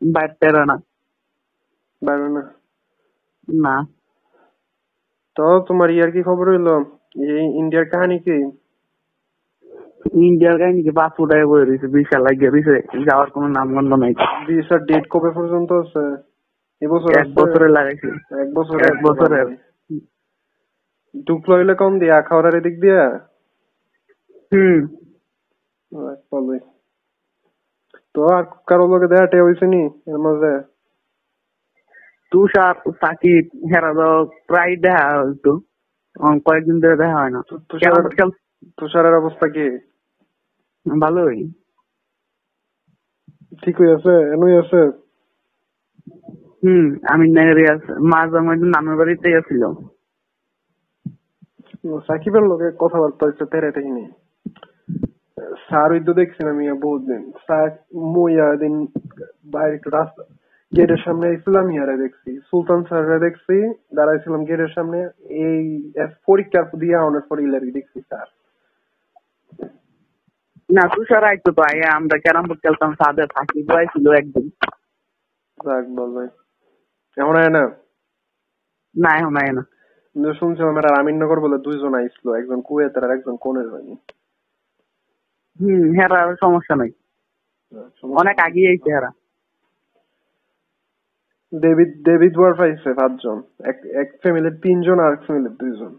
বাইর 0.00 0.54
না 0.62 0.76
না 2.28 2.42
না 3.48 3.76
তো 5.36 5.44
তোমার 5.66 5.88
ইয়ার 5.90 6.10
কি 6.14 6.20
খবর 6.28 6.46
হইল 6.48 6.68
এই 7.30 7.46
ইন্ডিয়ার 7.60 7.86
কাহিনী 7.92 8.18
কি 8.20 8.36
ইন্ডিয়ার 10.22 10.56
কাহিনীকে 10.60 10.92
পাঁচ 10.98 11.10
ফুটায় 11.16 11.46
বয়ে 11.46 11.64
রয়েছে 11.64 11.86
বিশাল 11.94 12.20
লাগিয়ে 12.26 12.50
রয়েছে 12.50 12.74
যাওয়ার 13.08 13.28
কোনো 13.30 13.46
নামগন্ধ 13.48 13.92
নাই 14.02 14.12
ভিসার 14.46 14.80
ডেট 14.88 15.04
কবে 15.10 15.30
পর্যন্ত 15.36 15.70
আছে 15.82 16.04
এবছর 16.82 17.10
এক 17.14 17.28
বছরে 17.38 17.66
লাগাইছে 17.68 18.08
এক 18.42 18.48
বছর 18.54 18.76
এক 18.82 18.96
বছরের 19.06 19.48
ঢুকলো 21.26 21.52
হইলে 21.58 21.74
কম 21.74 21.92
দিয়া 22.00 22.16
খাওয়ার 22.28 22.58
এদিক 22.60 22.76
দিয়া 22.80 23.02
হুম 24.52 24.78
ভালোই 26.32 26.60
তো 28.14 28.20
আর 28.28 28.44
কারও 28.66 28.86
লোকে 28.92 29.06
দেখা 29.12 29.26
টেয়া 29.26 29.46
হয়েছে 29.46 29.66
নি 29.66 29.82
এর 30.06 30.18
মাঝে? 30.18 30.52
তুষার 32.32 32.74
সাকিব 33.00 33.44
হেরা 33.70 33.90
তো 33.94 34.08
প্রায় 34.48 34.74
দেখা 34.84 35.06
উম, 36.16 36.36
কয়েকদিন 36.46 36.76
ধরে 36.82 36.96
দেখা 36.96 37.18
হয় 37.20 37.32
না। 37.34 37.40
তুষারের 38.78 39.14
অবস্থা 39.14 39.46
কি? 39.54 39.66
ভালোই। 40.86 41.38
ঠিক 43.62 43.74
হয়ে 43.80 43.94
আছে 43.96 44.14
এনই 44.34 44.54
আছে? 44.62 44.80
হুম 46.62 46.84
আমি 47.12 47.26
নেগরিয়াস 47.30 47.82
মাঝে 48.12 48.38
মাঝে 48.48 48.66
নামের 48.74 48.96
বাড়িতে 48.96 49.26
গেছিল 49.34 49.62
সাকিবের 52.08 52.44
লোকে 52.50 52.68
কথাবার্তা 52.78 53.22
হচ্ছে 53.26 53.44
তেরে 53.52 53.70
দেখিনি 53.76 54.04
স্যার 55.70 55.88
ওই 55.92 56.02
তো 56.06 56.12
দেখছি 56.14 56.40
আমি 56.44 56.64
বহুত 56.80 57.02
দিন 57.02 57.22
স্যার 57.44 57.68
মুইয়া 58.12 58.46
দিন 58.56 58.74
বাইরে 59.52 59.74
একটু 59.76 59.90
রাস্তা 59.90 60.22
গেটের 60.72 61.00
সামনে 61.04 61.24
আইছিলাম 61.28 61.66
ইয়ারে 61.70 61.96
দেখছি 61.96 62.30
সুলতান 62.48 62.80
স্যাররা 62.88 63.18
দেখছি 63.18 63.54
দাঁড়াইছিলাম 63.94 64.42
গেটের 64.44 64.72
সামনে 64.76 64.98
এই 65.44 65.64
পরীক্ষার 66.26 66.66
দিয়ে 66.78 66.96
অনেক 67.00 67.24
পর 67.28 67.36
ইলারি 67.40 67.70
দেখছি 67.72 67.98
স্যার 68.08 68.28
না 70.68 70.84
তুষার 70.94 71.24
আইতো 71.24 71.50
তো 71.50 71.62
আগে 71.62 71.84
আমরা 71.98 72.16
ক্যারাম 72.18 72.44
বোর্ড 72.46 72.60
খেলতাম 72.64 72.90
সাকিব 72.98 73.68
আইছিল 73.74 74.06
একদিন 74.12 74.46
যাক 75.58 75.84
বল 75.96 76.10
ভাই 76.16 76.28
এমন 77.16 77.34
হয় 77.36 77.52
না 77.56 77.64
না 78.94 79.10
এখন 79.18 79.34
আয় 79.36 79.52
না 79.56 79.62
শুনছিলাম 80.40 80.74
এরা 80.78 80.90
আমিননগর 81.00 81.38
বলে 81.40 81.56
দুইজন 81.58 81.92
আইছিল 81.94 82.26
একজন 82.34 82.58
কুয়েতের 82.60 83.02
আর 83.04 83.12
একজন 83.16 83.34
কোনের 83.36 83.68
হয়নি 83.72 83.94
হুম 85.58 85.82
হেরা 85.98 86.20
সমস্যা 86.40 86.74
নাই। 86.80 86.90
অনেক 88.20 88.36
আগে 88.46 88.62
আইছে 88.70 88.90
হেরা 88.94 89.10
ডেভিড 91.52 91.90
ডেভিড 92.08 92.34
ওয়ার্ফ 92.38 92.58
আইছে 92.60 92.90
পাঁচজন। 92.94 93.38
এক 93.70 93.78
এক 94.02 94.08
ফ্যামিলির 94.22 94.56
তিনজন 94.64 94.98
আর 95.04 95.12
এক 95.12 95.22
ফ্যামিলির 95.26 95.54
দুইজন। 95.56 95.92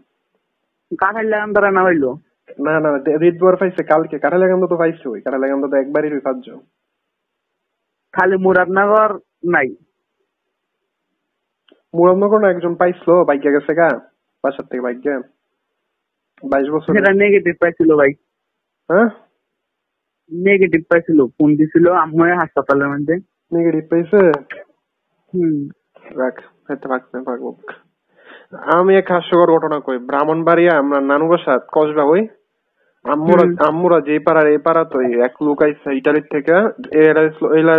কাঠাই 1.00 1.24
লাগান 1.24 1.52
ধরে 1.52 1.70
না 1.70 1.82
হইল? 1.82 2.04
না 2.66 2.72
না 2.80 2.98
ডেভিড 2.98 3.36
ওয়ার্ফ 3.42 3.60
আইছে 3.62 3.82
কালকে। 3.82 4.16
কাঠালাগান্দ 4.18 4.64
তো 4.66 4.76
পাইছে 4.76 5.08
ওই 5.08 5.20
কাঠালাগান্দ 5.20 5.64
তো 5.66 5.76
একবারই 5.76 6.12
ওই 6.12 6.20
পাঁচজন। 6.20 6.58
খালি 8.14 8.36
মুরাদনগর 8.36 9.10
নাই? 9.54 9.68
মুরাদনগর 11.94 12.38
না 12.38 12.48
একজন 12.50 12.74
পাইছিল 12.74 13.10
বাইকে 13.28 13.50
গেছে 13.52 13.72
গা 13.74 13.88
বাসার 14.44 14.64
থেকে 14.64 14.82
বাইকে। 14.82 15.12
বাইশ 16.42 16.68
বছর। 16.74 16.92
সেটা 16.96 17.12
নেগেটিভ 17.12 17.54
পাইছিল 17.60 17.90
ভাই। 17.96 18.12
হ্যাঁ? 18.90 19.08
নেগেটিভ 20.32 20.82
পাইছিল 20.90 21.26
ফোন 21.26 21.50
দিছিল 21.56 21.90
আম্মু 21.92 22.22
হাসপাতালের 22.24 22.88
মধ্যে। 22.88 23.14
নেগেটিভ 23.52 23.84
পাইছে? 23.90 24.20
হুম। 25.32 25.68
রাখ 26.18 26.36
পাকবে 26.68 27.20
পাকবো 27.24 27.56
আমি 28.76 28.96
এক 28.96 29.10
হাস্যকর 29.10 29.52
ঘটনা 29.52 29.80
কই। 29.80 29.98
ব্রাহ্মণবাড়িয়া 29.98 30.78
আমরা 30.78 31.00
নানু 31.00 31.28
বাসা 31.28 31.58
কসবা 31.72 32.02
ওই 32.02 32.28
আম্মুরা 33.04 33.66
আম্মুরা 33.68 34.00
যে 34.00 34.18
পাড়ার 34.18 34.46
এই 34.46 34.58
পাড়া 34.58 34.84
তো 34.84 35.00
এক 35.00 35.42
লোক 35.42 35.62
আইসে 35.62 35.96
ইটালির 35.96 36.26
থেকে। 36.32 36.52
এরা 36.98 37.22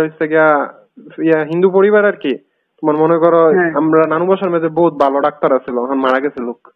হচ্ছে 0.02 0.28
গিয়া 0.28 0.74
ইয়া 1.18 1.44
হিন্দু 1.44 1.70
পরিবার 1.70 2.04
আর 2.04 2.12
কি? 2.12 2.38
তোমার 2.82 2.96
মনে 2.96 3.18
করো 3.18 3.40
হ্যাঁ। 3.46 3.72
আমরা 3.74 4.06
নানু 4.08 4.26
বাসার 4.26 4.50
মধ্যে 4.50 4.68
বহুত 4.68 4.92
ভালো 4.92 5.20
ডাক্তার 5.20 5.52
আছিল 5.56 5.94
মারা 5.94 6.20
গেছে 6.20 6.42
লোক। 6.42 6.68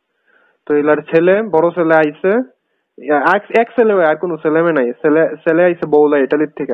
তো 0.66 0.74
এলার 0.74 0.96
ছেলে 0.96 1.42
বড় 1.42 1.70
ছেলে 1.70 1.94
আইছে 1.94 2.58
এক- 3.06 3.64
ছেলে 3.64 4.04
আর 4.04 4.16
কোনো 4.16 4.37
ছেলে 4.37 4.62
মেয়ে 4.62 4.72
নাই। 4.72 4.92
ছেলে 4.92 5.37
ছেলে 5.37 5.64
আইছে 5.64 5.87
বৌলা 5.87 6.18
ইটালির 6.18 6.50
থেকে। 6.56 6.72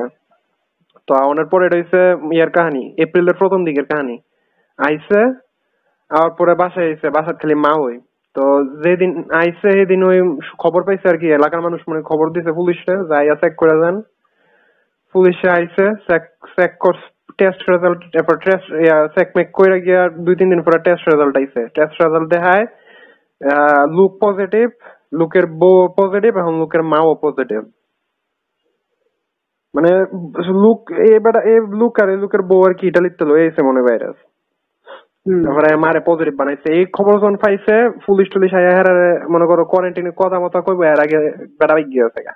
তো 1.07 1.13
আওয়ানোর 1.13 1.45
পরে 1.45 1.65
এটা 1.65 1.77
হইছে 1.77 2.27
ইয়ার 2.35 2.49
কাহিনী, 2.49 2.93
এপ্রিলের 2.97 3.33
প্রথম 3.39 3.65
দিকের 3.65 3.85
কাহিনী। 3.85 4.17
আইছে 4.77 5.19
আর 6.09 6.29
পরে 6.29 6.55
বাসায় 6.55 6.87
আইছে, 6.87 7.09
বাসার 7.09 7.35
খালি 7.35 7.55
মা 7.55 7.81
হই 7.81 7.99
তো 8.33 8.63
যেদিন 8.63 9.23
আইছে, 9.33 9.71
সেদিন 9.71 10.03
ওই 10.03 10.39
খবর 10.57 10.83
পাইছে 10.83 11.09
আর 11.09 11.17
কি, 11.17 11.27
এলাকার 11.27 11.61
মানুষ 11.61 11.81
মানে 11.87 12.01
খবর 12.01 12.29
দিছে 12.29 12.51
পুলিশে 12.51 12.97
যাইয়া 12.97 13.35
চেক 13.35 13.53
করে 13.57 13.79
যান। 13.79 14.01
পুলিশে 15.13 15.49
আইছে 15.49 15.91
চেক 16.09 16.21
চেক 16.59 16.71
কর 16.79 16.93
টেস্ট 17.37 17.69
রেজাল্ট 17.69 18.03
এরপর 18.03 18.37
টেস্ট 18.37 18.89
চেক 19.19 19.29
মেক 19.37 19.49
কইরা 19.53 19.77
গিয়া 19.77 20.09
দুই, 20.09 20.35
তিন 20.35 20.49
দিন 20.49 20.61
পরে 20.61 20.79
টেস্ট 20.79 21.13
রেজাল্ট 21.13 21.37
আইছে। 21.37 21.65
টেস্ট 21.65 22.03
রেজাল্ট 22.03 22.33
দেখায় 22.33 22.65
লুক 23.91 24.17
পজিটিভ 24.21 24.69
লুকের 25.19 25.45
বউ 25.61 25.77
পজিটিভ 25.99 26.31
এখন 26.41 26.53
লুকের 26.61 26.83
মাও 26.91 27.09
পজিটিভ 27.25 27.61
মানে 29.73 29.91
লুক 30.63 30.79
এবার 31.17 31.35
এই 31.51 31.59
লুক 31.79 31.93
আর 32.01 32.07
এই 32.13 32.19
লুকের 32.23 32.43
বউ 32.49 32.61
আর 32.67 32.73
কি 32.79 32.83
ইটালিতে 32.89 33.23
লয়ে 33.29 33.45
আইছে 33.45 33.61
মনে 33.69 33.81
ভাইরাস 33.87 34.17
তারপরে 35.43 35.69
মারে 35.83 35.99
পজিটিভ 36.09 36.33
বানাইছে। 36.39 36.67
এই 36.77 36.85
খবর 36.97 37.13
যখন 37.21 37.35
পাইছে 37.43 37.75
পুলিশ 38.05 38.27
টুলিশ 38.33 38.51
আয়া 38.59 38.71
হেরারে 38.77 39.09
মনে 39.33 39.45
করো 39.49 39.63
কোয়ারেন্টাইনে 39.71 40.11
কথা 40.21 40.37
মতো 40.43 40.57
কইবো 40.65 40.83
এর 40.91 40.99
আগে 41.05 41.19
বেড়া 41.59 41.73
বাইক 41.75 41.87
গিয়েছে 41.93 42.21
গা। 42.27 42.33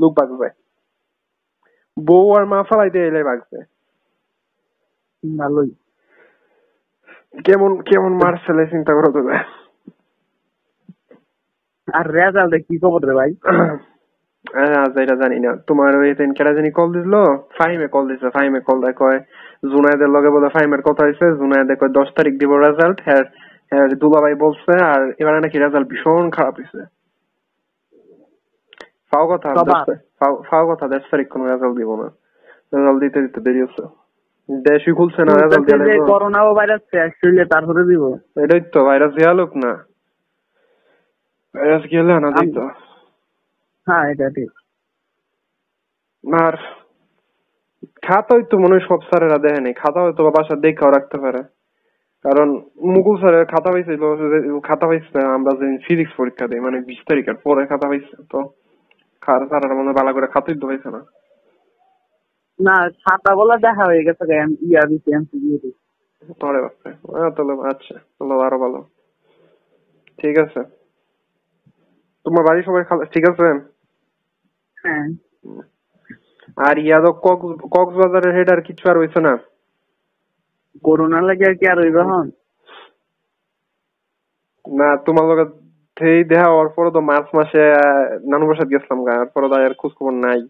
লোক 0.00 0.12
বাগবে 0.18 0.48
বউ 1.96 2.26
আর 2.36 2.44
মা 2.52 2.58
ফালাইতে 2.68 3.00
এলে 3.08 3.20
বাগছে 3.28 3.58
ভালোই। 5.22 5.70
কেমন 7.46 7.70
কেমন 7.88 8.12
মারছেলে 8.22 8.62
চিন্তা 8.72 8.92
করো 8.96 9.08
তো 9.16 9.20
আর 11.88 12.10
রেজাল্টে 12.10 12.58
কি 12.58 12.78
খবর 12.78 13.00
রে 13.04 13.14
ভাই। 13.14 13.30
আজ 14.78 14.98
এটা 14.98 15.16
জানি 15.16 15.40
না। 15.40 15.56
তোমার 15.66 15.96
ওই 15.96 16.14
দিন 16.14 16.32
কেটা 16.32 16.52
জানি 16.52 16.70
কল 16.70 16.92
দিছিল? 16.92 17.14
ফাহিমে 17.58 17.86
কল 17.86 18.08
দিছে 18.08 18.30
ফাহিমে 18.30 18.60
কল 18.60 18.80
দেয় 18.80 18.92
কয় 18.92 19.18
জুনায়েদের 19.66 20.08
লগে 20.08 20.28
বলে 20.30 20.48
ফাহিমের 20.48 20.82
কথা 20.82 21.04
হয়েছে 21.04 21.26
জুনায়েদে 21.36 21.74
কয় 21.76 21.88
দশ 21.88 22.08
তারিখ 22.14 22.34
দিব 22.38 22.52
রেজাল্ট 22.56 23.00
হ্যাঁ 23.04 23.24
হ্যাঁ 23.72 23.88
দুলাভাই 23.88 24.34
বলছে 24.34 24.82
আর 24.84 25.10
এবারে 25.18 25.40
নাকি 25.40 25.58
রেজাল্ট 25.58 25.88
ভীষণ 25.88 26.30
খারাপ 26.30 26.54
হয়েছে 26.54 26.80
ফাও 29.12 29.26
কথা 29.26 29.48
ফাও- 30.20 30.70
কথা 30.70 30.88
দশ 30.88 31.02
তারিখ 31.10 31.28
কোনো 31.28 31.44
রেজাল্ট 31.44 31.76
দিব 31.76 31.96
না। 31.96 32.08
রেজাল্ট 32.76 33.00
দিতে 33.00 33.22
দিতে 33.22 33.40
দেরি 33.40 33.62
হচ্ছে। 33.62 33.82
দেশই 34.48 34.92
খুলছে 34.92 35.24
না 35.24 35.32
রেজাল্ট 35.34 36.06
করোনা 36.06 36.52
ভাইরাস 36.52 36.80
শেষ 36.80 37.12
হইলে 37.24 37.44
তারপরে 37.44 37.84
দিব। 37.84 38.02
এটাই 38.44 38.60
তো 38.60 38.84
ভাইরাস 38.84 39.12
দিয়া 39.12 39.32
লোক 39.32 39.56
না। 39.56 39.72
ভাইরাস 41.56 41.84
গেলে 41.90 42.12
না 42.16 42.30
দিত 42.38 42.56
হ্যাঁ 43.86 44.04
এটা 44.12 44.26
ঠিক 44.36 44.50
আর 46.24 46.54
খাতা 48.02 48.32
হয়তো 48.34 48.54
মনে 48.58 48.74
হয় 48.74 48.84
সব 48.88 49.00
স্যারেরা 49.08 49.38
দেখে 49.38 49.60
নেই 49.60 49.74
খাতা 49.82 50.00
হয়তো 50.00 50.20
বাসা 50.28 50.54
দেখেও 50.64 50.90
রাখতে 50.90 51.16
পারে 51.24 51.40
কারণ 52.24 52.48
মুকুল 52.86 53.16
স্যারের 53.20 53.44
খাতা 53.52 53.70
পাইছিল 53.72 54.02
খাতা 54.64 54.86
পাইছে 54.88 55.06
আমরা 55.36 55.52
যে 55.60 55.66
ফিজিক্স 55.86 56.12
পরীক্ষা 56.18 56.46
দিই 56.50 56.64
মানে 56.66 56.78
বিশ 56.88 57.00
তারিখের 57.08 57.36
পরে 57.44 57.62
খাতা 57.70 57.86
পাইছে 57.90 58.14
তো 58.32 58.38
খাতা 59.22 59.44
স্যারেরা 59.50 59.74
মনে 59.74 59.88
হয় 59.88 59.98
ভালো 60.00 60.10
করে 60.16 60.26
খাতাই 60.34 60.56
তো 60.56 60.66
পাইছে 60.70 60.88
না 60.90 61.00
না 62.58 62.76
খাতা 63.04 63.30
বলা 63.40 63.54
দেখা 63.66 63.84
হয়ে 63.90 64.06
গেছে 64.08 64.24
গে, 64.30 64.36
এম- 64.38 64.60
ইয়া 64.68 64.82
দিছি 64.90 65.08
এমসিকিউ 65.12 65.56
দিছি 65.56 65.70
পরে 66.40 66.58
বাপরে 66.64 66.90
তাহলে 67.36 67.52
আচ্ছা 67.72 67.94
তাহলে 68.16 68.34
আরও 68.46 68.58
ভালো 68.64 68.78
ঠিক 70.18 70.34
আছে 70.44 70.60
তোমার 72.26 72.42
বাড়ির 72.44 72.64
সবাই 72.64 72.82
ঠিক 73.12 73.24
আছে? 73.30 73.46
হ্যাঁ। 74.84 75.06
আর 76.68 76.76
ইয়াদব 76.78 77.14
কক্স 77.22 77.48
কক্সবাজারের 77.74 78.32
হেড 78.36 78.48
আর 78.50 78.60
কিছু 78.60 78.84
আর 78.90 78.96
হইছে 78.98 79.20
না? 79.20 79.34
করোনা 80.84 81.18
লাগে 81.20 81.44
আর 81.48 81.54
কি 81.54 81.64
আর 81.72 81.78
হইব 81.82 81.96
হন 82.10 82.28
না 84.64 84.88
তোমার 84.96 85.24
লগে 85.30 85.44
সেই 85.96 86.18
দেখা 86.24 86.48
হওয়ার 86.50 86.68
পরে 86.68 86.90
তো 86.90 87.00
মার্চ 87.00 87.28
মাসে 87.34 87.62
নানু 88.30 88.44
বাসাত 88.46 88.68
গেছিলাম 88.68 89.00
গা 89.04 89.12
আর 89.20 89.26
পরে 89.26 89.46
তো 89.48 89.54
আর 89.54 89.74
খোঁজ 89.74 89.92
খবর 89.98 90.14
নাই। 90.26 90.40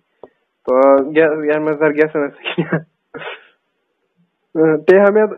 তো 0.67 0.73
ইয়ার 1.47 1.61
মাঝে 1.61 1.85
আর 1.85 1.93
গেছে 1.93 2.17
না 2.19 2.29
তে 4.87 4.95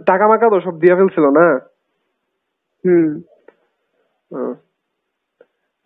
টাকা 0.06 0.24
মাকা 0.28 0.46
তো 0.50 0.58
সব 0.60 0.74
দিয়ে 0.78 0.94
ফেলছিল 0.94 1.26
না? 1.38 1.46
হুম। 2.84 3.08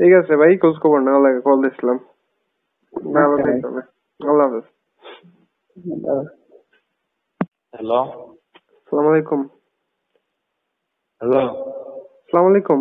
ঠিক 0.02 0.14
আছে 0.20 0.34
ভাই 0.36 0.52
খোঁজ 0.58 0.74
খবর 0.82 1.00
না 1.00 1.12
লাগে 1.24 1.40
কল 1.40 1.58
দিছিলাম। 1.62 1.98
ভালো 3.14 3.36
থাকবে 3.44 3.80
আল্লাহ 4.20 4.46
হাফেজ। 4.46 4.66
হ্যালো। 7.72 8.00
আসসালামু 8.78 9.08
আলাইকুম। 9.10 9.40
হ্যালো। 11.20 11.42
আসসালামু 12.22 12.48
আলাইকুম। 12.50 12.80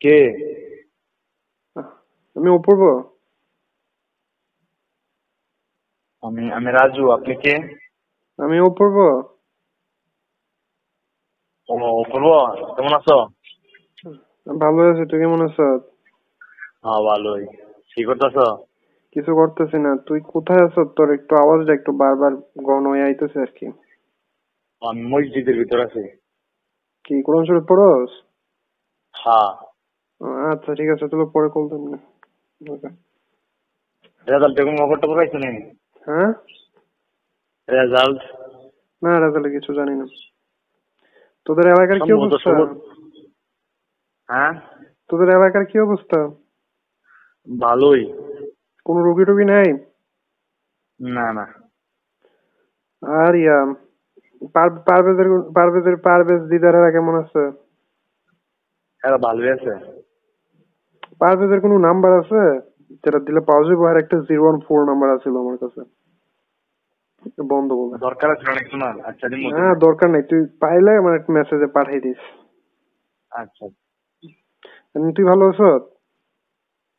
কে? 0.00 0.18
আমি 2.36 2.48
অপূর্ব। 2.48 2.82
আমি 6.22 6.42
আমি 6.52 6.68
রাজু 6.70 7.04
আপনি 7.10 7.34
কে? 7.34 7.54
আমি 8.38 8.56
অপূর্ব। 8.60 8.96
অপূর্ব 12.02 12.28
কেমন 12.74 12.94
আছো? 13.00 13.35
ভালো 14.46 14.80
আছি 14.90 15.02
তুই 15.10 15.18
কেমন 15.22 15.40
আছ? 15.48 15.58
হ্যাঁ 16.84 17.00
ভালোই। 17.10 17.44
কি 17.92 18.02
করতেছো? 18.04 18.46
কিছু 19.16 19.30
করতেছি 19.34 19.76
না। 19.78 19.90
তুই 20.06 20.18
কোথায় 20.34 20.62
আছ? 20.66 20.76
তোর 20.96 21.08
একটু 21.14 21.32
আওয়াজটা 21.42 21.72
একটু 21.74 21.90
বারবার 22.02 22.32
গণ 22.68 22.82
হয়ে 22.86 23.06
আইতেছে 23.08 23.38
আর 23.40 23.50
কি। 23.58 23.66
আমি 24.82 25.02
মসজিদের 25.12 25.56
ভিতর 25.58 25.78
আছি। 25.80 26.02
কি 27.04 27.14
কোরআন 27.22 27.42
শরীফ 27.48 27.64
পড়স? 27.70 28.10
হ্যাঁ। 29.14 29.50
আচ্ছা 30.52 30.70
ঠিক 30.74 30.88
আছে 30.90 31.04
তাহলে 31.10 31.26
পরে 31.34 31.48
কল 31.54 31.64
দেন 31.68 31.82
না. 31.92 31.98
রেজাল্ট 34.26 34.56
এখন 34.60 34.74
খবর 34.76 34.96
টবর 35.02 35.16
পাইছো 35.16 35.38
নি 35.38 35.50
হ্যাঁ? 36.06 36.30
রেজাল্ট? 37.68 38.20
না 39.02 39.10
রেজাল্ট 39.24 39.46
কিছু 39.56 39.70
জানি 39.74 39.94
না। 40.00 40.06
তোদের 41.46 41.66
এলাকার 41.74 41.98
কি 42.00 42.10
অবস্থা। 42.12 42.50
হ্যাঁ? 44.28 44.52
তোদের 45.08 45.28
এলাকার 45.28 45.66
কি 45.66 45.80
অবস্থা? 45.80 46.28
ভালোই। 47.60 48.12
কোনো 48.84 49.02
রুগী 49.02 49.24
টুগী 49.24 49.44
নাই? 49.44 49.72
না 51.00 51.32
না। 51.32 51.42
আর 53.24 53.34
ইয়া 53.34 53.74
পার- 54.52 54.80
পারভেজের 54.80 55.52
পারভেজের 55.54 55.96
পারভেজ 55.96 56.42
দিদারেরা 56.42 56.90
কেমন 56.90 57.18
আছে? 57.18 57.40
এরা 59.04 59.18
ভালোই 59.18 59.52
আছে। 59.52 60.02
পারভেজের 61.18 61.60
কোনো 61.60 61.78
নাম্বার 61.78 62.12
আছে? 62.12 62.60
যেটা 62.90 63.18
দিলে 63.18 63.40
পাওয়া 63.40 63.68
যাবে 63.68 63.90
আর 63.90 63.96
একটা 63.96 64.16
জিরো 64.18 64.44
ওয়ান 64.44 64.60
ফোর 64.60 64.84
নাম্বার 64.84 65.10
আছে 65.10 65.28
আমার 65.28 65.56
কাছে। 65.56 65.80
বন্ধ 67.42 67.72
বলে। 67.72 67.98
দরকার 67.98 68.30
আছে 68.30 68.50
অনেক 68.50 69.06
আচ্ছা 69.06 69.28
হ্যাঁ 69.56 69.74
দরকার 69.74 70.10
নাই। 70.10 70.22
তুই 70.22 70.46
পাইলে 70.60 70.96
আমার 70.96 71.14
একটা 71.14 71.32
মেসেজে 71.32 71.66
পাঠিয়ে 71.66 72.00
দিস। 72.00 72.16
আচ্ছা। 73.30 73.85
তুই 74.96 75.24
ভালো 75.24 75.44
আছ? 75.48 75.60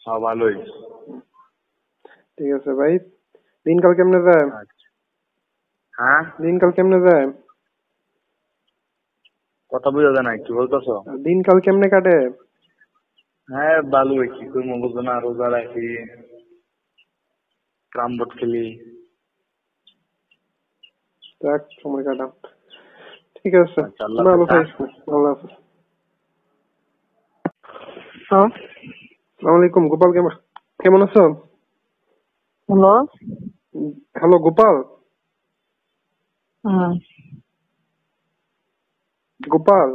হ্যাঁ 0.05 0.19
ভালোই। 0.19 0.55
ঠিক 2.38 2.49
আছে 2.53 2.71
ভাই। 2.73 2.93
দিনকাল 3.65 3.93
কেমনে 3.93 4.19
যায়? 4.23 4.45
হ্যাঁ? 5.93 6.21
দিনকাল 6.41 6.71
কেমনে 6.71 6.99
যায়? 7.01 7.25
কথা 9.71 9.89
বুঝা 9.89 10.12
যায় 10.12 10.23
না 10.23 10.31
কি 10.38 10.53
বলতেছো? 10.53 10.95
দিনকাল 11.23 11.60
কেমনে 11.60 11.89
কাটে? 11.89 12.17
হ্যাঁ 13.49 13.81
ভালোই। 13.81 14.27
কি 14.27 14.45
করব 14.47 14.69
বুঝো 14.81 15.01
না 15.01 15.19
রোজা 15.19 15.47
রাখি। 15.51 15.88
ক্রাম 17.91 18.12
বোর্ড 18.17 18.31
খেলি। 18.39 18.65
দেখ 21.41 21.62
সময় 21.83 22.03
কাটা 22.03 22.25
ঠিক 23.36 23.53
আছে। 23.55 23.81
আচ্ছা, 23.81 24.03
আল্লাহ 24.03 24.33
হাফেজ 24.33 25.66
হ্যাঁ 28.29 28.47
আলাইকুম 29.41 29.83
গোপাল 29.91 30.09
কেমন 30.15 30.33
কেমন 30.79 31.01
আছো? 31.03 31.23
Hello 32.69 32.93
hello 34.15 34.37
Gopal. 34.45 34.75
হ্যাঁ। 36.63 36.93
গোপাল। 39.41 39.89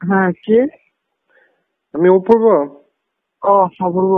হ্যাঁ 0.00 0.28
কি? 0.44 0.58
আমি 1.94 2.08
অপূর্ব। 2.08 2.46
ও 3.42 3.52
অপূর্ব। 3.86 4.12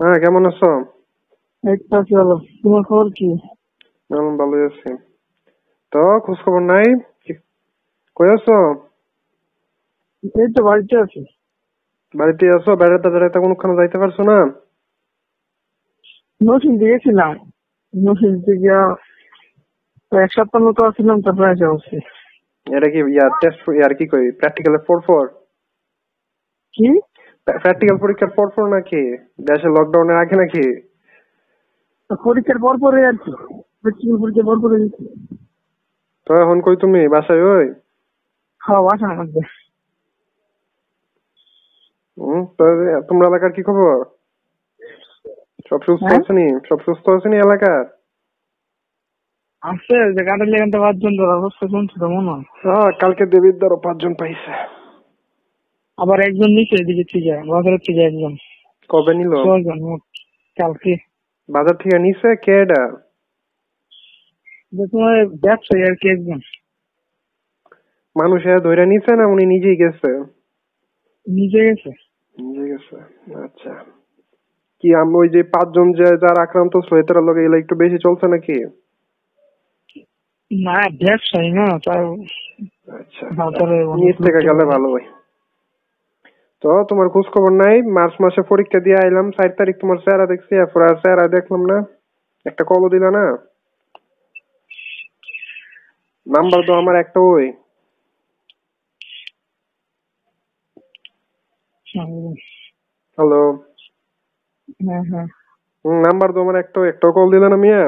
হ্যাঁ 0.00 0.16
কেমন 0.22 0.42
আছো? 0.46 0.70
তো 1.82 1.94
আছি 1.98 2.12
ভালো। 2.14 2.36
তোমার 2.60 2.82
খবর 2.88 3.06
কি? 3.18 3.28
আমি 4.10 4.32
ভালোই 4.40 4.62
আছি। 4.68 4.90
তো 5.92 6.02
খোঁজ 6.24 6.38
খবর 6.44 6.62
নাই 6.72 6.86
কই 8.16 8.28
আছো? 8.36 8.56
এই 10.34 10.48
তো 10.54 10.60
বাড়িতে 10.62 10.96
আছি। 10.98 11.22
বাড়িতে 12.14 12.44
আছো? 12.56 12.70
বেড়াতে 12.82 13.08
বেড়াতে 13.14 13.38
কোনখানে 13.44 13.74
যাইতে 13.78 13.96
পারছ 14.02 14.18
না? 14.30 14.38
নসিন 16.40 16.74
গেছিলাম 16.80 17.32
নসিন 17.94 18.34
থেকে 18.46 18.70
এক 20.12 20.30
সপ্তাহ 20.36 20.60
মতো 20.66 20.80
আসছিলাম 20.86 21.18
তারপরে 21.24 21.48
এসে 21.52 21.66
বসছি। 21.72 21.96
এটা 22.66 22.88
কি 22.92 23.00
ইয়ার 23.14 23.30
টেস্ট 23.40 23.60
ইয়ার 23.78 23.92
কি 23.98 24.04
কই? 24.12 24.26
প্র্যাকটিক্যালের 24.38 24.84
ফোর 24.86 24.98
ফোর 25.06 25.24
কি? 26.74 26.88
প্র্যাকটিক্যাল 27.46 27.98
পরীক্ষার 28.02 28.32
পর 28.36 28.46
পর 28.54 28.64
নাকি? 28.76 29.02
দেশে 29.48 29.68
লকডাউনের 29.76 30.20
আগে 30.22 30.36
নাকি? 30.42 30.64
পরীক্ষার 32.10 32.58
পর 32.64 32.74
পরে 32.84 33.00
আর 33.10 33.16
কি। 33.24 33.32
প্র্যাকটিক্যাল 33.80 34.18
পরীক্ষার 34.22 34.46
পর 34.48 34.56
পরে 34.62 34.76
তো 36.26 36.30
এখন 36.42 36.58
কই 36.64 36.76
তুমি? 36.84 37.00
বাসায় 37.14 37.42
ওই? 37.54 37.66
হ্যাঁ 38.60 38.82
বাসার 38.86 39.14
মধ্যে 39.18 39.42
হুম 42.18 42.40
তোমরা 43.08 43.26
এলাকার 43.28 43.52
কি 43.52 43.62
খবর? 43.62 43.96
সব 45.70 45.80
সুস্থ 45.82 46.04
হ্যাঁ? 46.04 46.20
আছে 46.20 46.32
নি 46.32 46.46
সব 46.68 46.78
সুস্থ 46.78 47.04
আছে 47.08 47.28
নি 47.28 47.36
এলাকার 47.36 47.80
আসছে 49.62 49.96
যে 50.16 50.22
গাড়ির 50.24 50.48
লেগে 50.48 50.70
তো 50.70 50.78
পাঁচজন 50.80 51.12
ধর 51.16 51.30
অবস্থা 51.36 51.66
শুনছি 51.68 51.96
তো 52.00 52.06
মনে 52.08 52.30
হয়। 52.30 52.44
কালকে 53.00 53.26
দেবীর 53.26 53.56
দ্বারা 53.58 53.76
পাঁচজন 53.76 54.14
পাইছে। 54.14 54.52
আবার 55.98 56.20
একজন 56.20 56.50
নিচে 56.50 56.74
এদিকে 56.80 57.04
থেকে 57.12 57.32
বাজারের 57.48 57.78
থেকে 57.78 58.00
একজন। 58.00 58.32
কবে 58.90 59.14
নিল? 59.14 59.32
ছজন 59.44 59.78
কালকে। 60.56 60.92
বাজার 61.48 61.76
থেকে 61.76 61.98
নিছে? 61.98 62.36
কে 62.36 62.52
এটা? 62.62 62.82
যে 64.72 64.84
তোমার 64.86 65.26
ব্যবসায়ী 65.26 65.82
আর 65.82 65.94
কি 65.94 66.06
একজন। 66.08 66.38
মানুষ 68.16 68.40
ধরে 68.64 68.86
নিছে 68.86 69.12
না 69.16 69.24
উনি 69.26 69.44
নিজেই 69.46 69.76
গেছে? 69.76 70.10
নিজে 71.26 71.60
গেছে? 71.64 72.03
নিজে 72.38 72.68
গেছে 72.68 72.96
আচ্ছা। 73.44 73.70
কি 74.80 74.94
আমি 74.94 75.14
ওই 75.14 75.28
যে 75.28 75.42
পাঁচজন 75.42 75.92
যে 75.92 76.04
যারা 76.04 76.42
আক্রান্ত 76.42 76.76
সোয়েটার 76.76 77.22
লগে 77.22 77.40
এগুলো 77.40 77.58
একটু 77.58 77.74
বেশি 77.74 77.98
চলছে 77.98 78.26
নাকি? 78.28 78.64
না 80.52 80.72
ব্যবসায়ী 80.72 81.50
না 81.50 81.78
তার 81.84 82.04
আচ্ছা। 83.00 83.26
থেকে 84.24 84.46
গেলে 84.48 84.64
ভালো 84.64 84.88
হয়। 84.88 85.06
তো 86.60 86.84
তোমার 86.88 87.08
খোঁজ 87.08 87.26
খবর 87.26 87.52
নাই 87.52 87.82
মার্চ 87.82 88.14
মাসে 88.20 88.42
পরীক্ষা 88.42 88.80
দিয়ে 88.80 88.96
আইলাম 88.96 89.30
চার 89.30 89.50
তারিখ 89.58 89.76
তোমার 89.80 89.96
চেহারা 89.96 90.26
দেখছি 90.26 90.54
এরপর 90.54 90.82
আর 90.82 90.94
চেহারা 90.94 91.28
দেখলাম 91.28 91.66
না। 91.66 91.84
একটা 92.46 92.64
কলও 92.64 92.88
দিলা 92.88 93.10
না। 93.10 93.38
নাম্বার 96.26 96.60
তো 96.66 96.74
আমার 96.74 96.96
একটা 96.96 97.20
ওই। 97.20 97.52
হ্যালো 101.94 103.40
হ্যাঁ 104.80 105.04
হ্যাঁ। 105.10 105.26
নাম্বার 106.02 106.28
তো 106.34 106.38
আমার 106.40 106.56
একটা 106.56 106.78
একটা 106.92 107.06
কল 107.16 107.26
দিলে 107.34 107.48
না 107.48 107.56
মিয়া? 107.56 107.82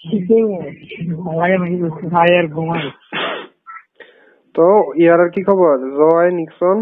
কি 0.00 0.18
তো 4.54 4.66
ইয়ার 4.98 5.18
আর 5.20 5.30
কি 5.34 5.40
খবর? 5.48 5.74
জয় 5.98 6.30
নিক্সন? 6.38 6.76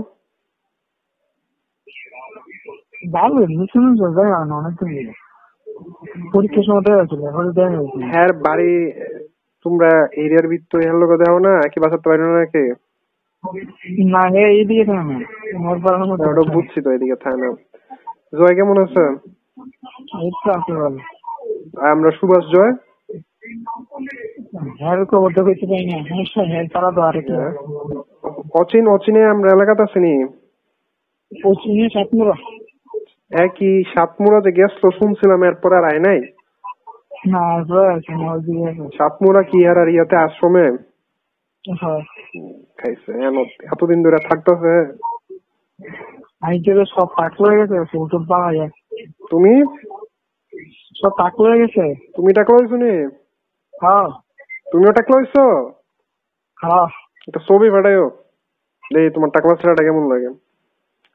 ভালো 3.13 3.41
মিশন 3.53 3.85
যাই 4.17 4.31
না 4.43 4.59
পরীক্ষার 6.33 6.65
সময় 6.69 6.85
দেওয়া 6.87 7.05
ছিল 7.11 7.21
এখন 7.31 7.45
দেওয়া 7.57 7.71
হয়েছিল 7.73 8.03
হ্যাঁ 8.11 8.31
বাড়ি 8.47 8.73
তোমরা 9.65 9.91
এরিয়ার 10.23 10.47
ভিতরে 10.53 10.85
হ্যালো 10.87 11.07
কথা 11.07 11.23
দেখো 11.23 11.39
না 11.41 11.55
কি 11.71 11.79
বাসাতে 11.83 12.07
পারি 12.09 12.21
না 12.23 12.33
নাকি? 12.39 12.65
না 14.13 14.23
হে 14.33 14.43
এইদিকে 14.51 14.85
থাকে 14.85 15.05
না। 15.11 15.17
মোর 15.59 15.77
পাড়ার 15.85 16.05
মধ্যে 16.11 16.27
ওটা 16.31 16.45
বুঝছি 16.55 16.79
তো 16.81 16.89
এদিকে 16.91 17.17
থাকে 17.17 17.39
না। 17.43 17.49
জয় 18.33 18.55
কেমন 18.55 18.77
আছে? 18.85 19.05
এই 20.19 20.31
তো 20.43 20.49
আছে 20.53 20.73
ভালো। 20.73 20.99
আমরা 21.93 22.11
সুভাষ 22.11 22.45
জয়। 22.55 22.73
হ্যাঁ 24.81 24.97
খবর 25.05 25.31
তো 25.37 25.41
কিছু 25.45 25.65
পাই 25.67 25.85
না। 25.87 25.97
হ্যাঁ 26.09 26.47
হ্যাঁ 26.53 26.65
তারা 26.75 26.91
তো 26.97 27.01
আরেক 27.03 27.29
অচিন 28.55 28.85
অচিনে 28.89 29.23
আমরা 29.25 29.49
এলাকাতে 29.53 29.83
আসিনি 29.83 30.13
পশ্চিমে 31.33 31.87
সাতমুরা 31.91 32.35
একই 33.39 33.73
সাতমুড়া 33.95 34.39
যে 34.41 34.51
গেছিল 34.53 34.85
শুনছিলাম 34.91 35.41
এরপর 35.45 35.71
আর 35.75 35.85
আয় 35.85 36.03
নাই? 36.07 36.21
না 37.27 37.43
সাতমুড়া 38.99 39.43
কি 39.43 39.59
আর 39.67 39.77
আর 39.79 39.89
ইয়াতে 39.89 40.17
আশ্রমে? 40.17 40.67
হ্যাঁ। 41.65 42.01
খাইছে। 42.79 43.13
এতদিন 43.65 44.03
ধরে 44.03 44.19
থাকতেছে। 44.29 44.75
সব 46.85 47.07
পাকলো 47.17 47.49
হয়ে 47.49 47.59
গেছে 47.59 47.85
ফুল 47.85 48.09
টুল 48.09 48.25
পাওয়া 48.29 48.51
যায়। 48.55 48.71
তুমি? 49.31 49.55
সব 51.01 51.11
হয়ে 51.51 51.61
গেছে। 51.61 51.85
তুমি 52.17 52.33
নি 52.77 52.93
হ্যাঁ। 53.83 54.09
তুমিও 54.73 54.93
হ্যাঁ। 56.63 56.87
ছবি 57.49 57.71
দেখি 57.71 59.11
তোমার 59.11 59.31
টাকলা 59.31 59.55
ছেলেটা 59.55 59.83
কেমন 59.83 60.05
লাগে? 60.13 60.31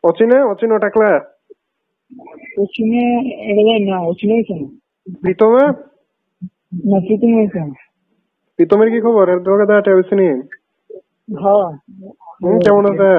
অচিনে? 0.03 0.41
অচিনে 0.41 0.79
টাকলা 0.79 1.09
এটা 3.49 3.63
না 3.91 3.97
ওখানে 3.99 4.35
গেছে 4.37 4.53
না 4.53 4.67
প্রীতমে? 5.21 5.63
না 6.91 6.97
প্রীতম 6.99 7.31
গেছে 7.41 7.59
না 7.59 7.73
প্রীতমের 8.55 8.89
কি 8.91 9.01
খবর? 9.01 9.29
এর 9.29 9.39
তোকে 9.39 9.65
দেখা 9.65 9.93
হয়েছে 9.93 10.15
নি 10.15 10.27
হ্যাঁ। 11.27 11.71
কেমন 12.59 12.85
আছে। 12.85 13.09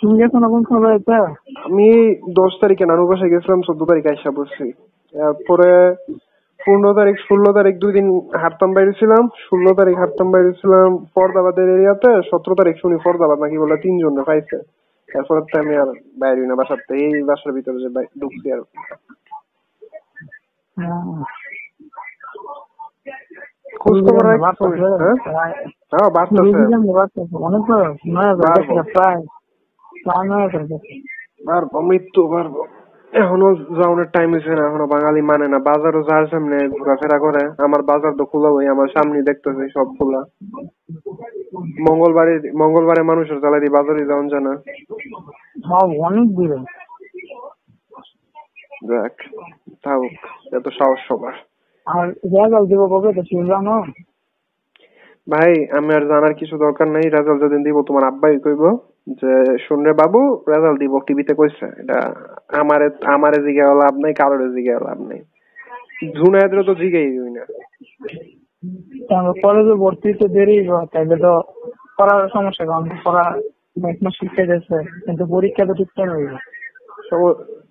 তুমি 0.00 0.14
গেছো 0.18 0.38
না- 0.38 0.50
কোন 0.50 0.62
খবর? 0.64 0.92
আমি 1.64 1.88
দশ 2.34 2.52
তারিখে 2.60 2.86
নানু 2.86 3.06
বাসায় 3.06 3.30
গেছিলাম 3.30 3.60
চোদ্দ 3.62 3.84
তারিখে 3.84 4.08
আইসা 4.08 4.30
বসছি। 4.30 4.64
এরপরে 5.14 5.70
পনেরো 6.60 6.94
তারিখ 6.94 7.16
ষোলো 7.18 7.52
তারিখ 7.52 7.74
দুই 7.78 7.92
দিন 7.92 8.06
হারতাম 8.38 8.72
বাইরে 8.72 8.92
ছিলাম 8.92 9.28
ষোলো 9.40 9.74
তারিখ 9.74 9.96
হারতাম 9.98 10.30
বাইরে 10.30 10.52
ছিলাম 10.52 10.88
ফরদাবাদের 11.14 11.68
এরিয়াতে 11.70 12.10
সতেরো 12.30 12.54
তারিখ 12.54 12.76
শুনি 12.80 12.96
ফরদাবাদ 13.04 13.38
নাকি 13.38 13.58
বলে 13.58 13.76
তিনজন 13.76 14.22
পাইছে। 14.22 14.56
এরপরে 15.08 15.40
তো 15.42 15.58
আমি 15.58 15.76
আর 15.76 15.86
বাইরে 16.18 16.46
না 16.46 16.54
বাসার 16.54 16.78
এই 16.96 17.22
বাসার 17.22 17.52
ভিতরে 17.52 17.78
যে 17.78 17.88
ঢুকছি 18.20 18.52
আর। 18.52 18.60
হ্যাঁ। 23.84 25.16
হ্যাঁ? 25.28 25.52
হ্যাঁ 25.92 26.10
বাড়তেছে। 26.10 27.36
অনেক 27.38 27.62
প্রায়। 28.92 29.20
পারব 31.48 31.80
মৃত্যু 31.80 32.28
পারব 32.28 32.54
এখনও 33.12 33.54
যাওয়ানোর 33.54 34.04
টাইম 34.04 34.30
হয়েছে 34.30 34.50
না 34.54 34.62
এখনও 34.66 34.86
বাঙালি 34.86 35.22
মানে 35.22 35.48
না। 35.48 35.58
বাজারও 35.58 36.02
যার 36.02 36.26
সামনে 36.26 36.68
ঘোরাফেরা 36.68 37.18
করে। 37.18 37.42
আমার 37.64 37.82
বাজার 37.82 38.12
তো 38.18 38.24
খোলা 38.24 38.48
হই 38.48 38.66
আমার 38.68 38.88
সামনে 38.88 39.22
দেখতেছি 39.22 39.64
সব 39.74 39.86
খোলা। 39.98 40.20
মঙ্গলবারে 41.88 42.34
মঙ্গলবারে 42.58 43.02
মানুষের 43.02 43.38
জ্বালাই 43.40 43.68
বাজারে 43.68 44.06
যাওয়ান 44.06 44.28
জানা 44.28 44.52
অনেক 46.06 46.26
দূরে 46.34 46.58
দেখ 48.88 49.12
তাও 49.82 50.02
এত 50.52 50.68
সাহস 50.68 50.98
সবার। 51.08 51.53
আর 51.86 52.06
রেজাল্ট 52.34 52.66
দিব 52.70 52.82
কবে 52.92 53.10
তো 53.16 53.22
তুমি 53.28 53.44
জানো? 53.52 53.74
ভাই 55.32 55.52
আমি 55.78 55.90
আর 55.98 56.04
জানার 56.10 56.34
কিছু 56.40 56.54
দরকার 56.64 56.86
নাই। 56.94 57.04
রেজাল্ট 57.16 57.40
যেদিন 57.42 57.62
দিব 57.66 57.76
তোমার 57.88 58.04
আব্বাই 58.10 58.34
কইব 58.44 58.62
যে 59.20 59.32
শুনরে 59.66 59.92
বাবু 60.02 60.20
রেজাল্ট 60.52 60.78
দিব 60.82 60.94
টিভিতে 61.06 61.32
কইছে। 61.40 61.66
এটা 61.82 61.98
আমারে 62.60 62.86
আমারে 63.14 63.38
জিগে 63.44 63.64
লাভ 63.82 63.94
নাই 64.04 64.12
কারোর 64.20 64.42
জিগে 64.54 64.74
লাভ 64.88 64.98
নাই। 65.10 65.20
জুনায়েদের 66.18 66.60
তো 66.68 66.72
জিগেই 66.80 67.08
হই 67.20 67.32
না। 67.36 67.44
আমরা 69.18 69.32
কলেজে 69.44 69.74
ভর্তি 69.82 70.08
তো 70.20 70.26
দেরি 70.36 70.56
হয়, 70.68 70.86
তাইলে 70.92 71.16
তো 71.24 71.32
পড়ার 71.96 72.22
সমস্যা 72.36 72.64
কারণ 72.70 72.84
পড়া 73.04 73.24
এক 73.90 73.98
মাস 74.04 74.14
শিক্ষা 74.20 74.44
যাচ্ছে 74.50 74.76
কিন্তু 75.04 75.22
পরীক্ষা 75.34 75.64
তো 75.68 75.74
ঠিক 75.80 75.90
টাইম 75.96 76.10
হইবে। 76.16 76.38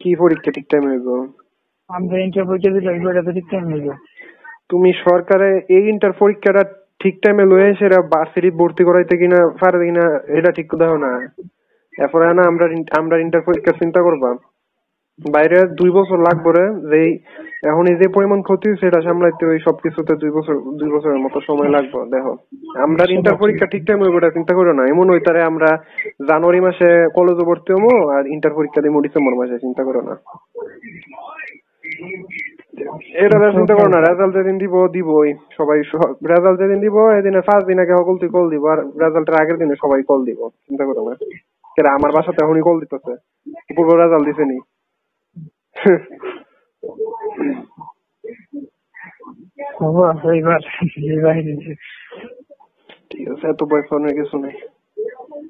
কি 0.02 0.12
পরীক্ষা 0.24 0.50
ঠিক 0.58 0.66
টাইম 0.72 0.84
হইব? 0.92 1.08
এটা 1.90 2.42
হইবে 2.50 3.92
তুমি 4.70 4.94
সরকারে 5.06 5.62
এই 5.70 5.84
ইন্টার 5.90 6.12
পরীক্ষাটা 6.12 6.64
ঠিক 7.00 7.16
টাইমে 7.22 7.46
লয়ে 7.46 7.70
এরা 7.86 8.00
ভার্সিটি 8.14 8.50
ভর্তি 8.52 8.84
করাইতে 8.84 9.18
কিনা 9.18 9.40
পারে 9.62 9.86
কিনা, 9.86 10.06
এটা 10.28 10.52
ঠিক 10.52 10.68
দেখো 10.76 10.98
না। 10.98 11.12
এরপরে 12.04 12.34
না, 12.34 12.44
আমরা 12.48 12.66
আমরা 13.00 13.16
ইন্টার 13.18 13.42
পরীক্ষা 13.42 13.72
চিন্তা 13.72 14.02
করবা। 14.02 14.30
বাইরে 15.20 15.68
দুই 15.80 15.92
বছর 15.92 16.18
লাগবে 16.18 16.52
রে, 16.52 16.66
যে 16.92 17.02
এখন 17.70 17.88
এই 17.88 17.96
যে 17.96 18.08
পরিমাণ 18.08 18.42
ক্ষতি 18.42 18.70
সেটা 18.76 19.02
সামলাইতে 19.02 19.46
ওই 19.46 19.60
সবকিছুতে 19.60 20.14
দুই 20.16 20.32
বছর, 20.32 20.56
দুই 20.80 20.90
বছরের 20.90 21.20
মতো 21.20 21.42
সময় 21.42 21.70
লাগবে, 21.70 22.00
দেখো। 22.12 22.34
আমরা 22.86 23.04
ইন্টার 23.10 23.36
পরীক্ষা 23.36 23.66
ঠিক 23.66 23.84
টাইমে 23.86 24.08
ওইটা 24.08 24.30
চিন্তা 24.30 24.54
করো 24.54 24.74
না। 24.74 24.84
এমন 24.86 25.10
হইতারে 25.10 25.42
আমরা 25.44 25.70
জানুয়ারি 26.28 26.60
মাসে 26.60 26.90
কলেজে 27.16 27.44
ভর্তি 27.44 27.74
হব 27.74 27.86
আর 28.10 28.28
ইন্টার 28.28 28.54
পরীক্ষা 28.54 28.82
দিব 28.82 29.02
ডিসেম্বর 29.02 29.34
মাসে, 29.36 29.60
চিন্তা 29.60 29.84
করো 29.84 30.02
না। 30.02 30.16
এটা 33.24 33.38
চিন্তা 33.58 33.74
করো 33.78 33.90
না 33.94 34.00
রেজাল্ট 34.00 34.34
যেদিন 34.38 34.56
দিব 34.64 34.74
দিবই 34.96 35.32
সবাই 35.58 35.80
রেজাল্ট 36.34 36.58
যেদিন 36.62 36.80
দিব 36.86 36.96
এদিনে 37.18 37.42
পাঁচ 37.50 37.62
দিন 37.70 37.78
আগে 37.84 37.94
সকল 38.00 38.16
তুই 38.22 38.30
কল 38.36 38.46
দিব 38.54 38.64
আর 38.74 38.80
রেজাল্টের 39.04 39.40
আগের 39.42 39.58
দিনে 39.62 39.76
সবাই 39.84 40.02
কল 40.10 40.20
দিব 40.28 40.40
চিন্তা 40.66 40.84
করো 40.88 41.02
না। 41.08 41.14
কেন 41.76 41.88
আমার 41.98 42.12
বাসাতে 42.16 42.40
এখনই 42.44 42.64
কল 42.68 42.78
দিতেছে 42.84 43.14
পূর্ব 43.76 43.90
রেজাল্ট 44.02 44.26
দিছে 44.28 44.44
নি। 44.52 44.58
ঠিক 53.10 53.26
আছে 53.32 53.46
এত 53.54 53.62
ভয় 53.70 53.84
পাওয়ার 53.90 54.14
কিছু 54.20 54.36
নেই। 54.44 54.56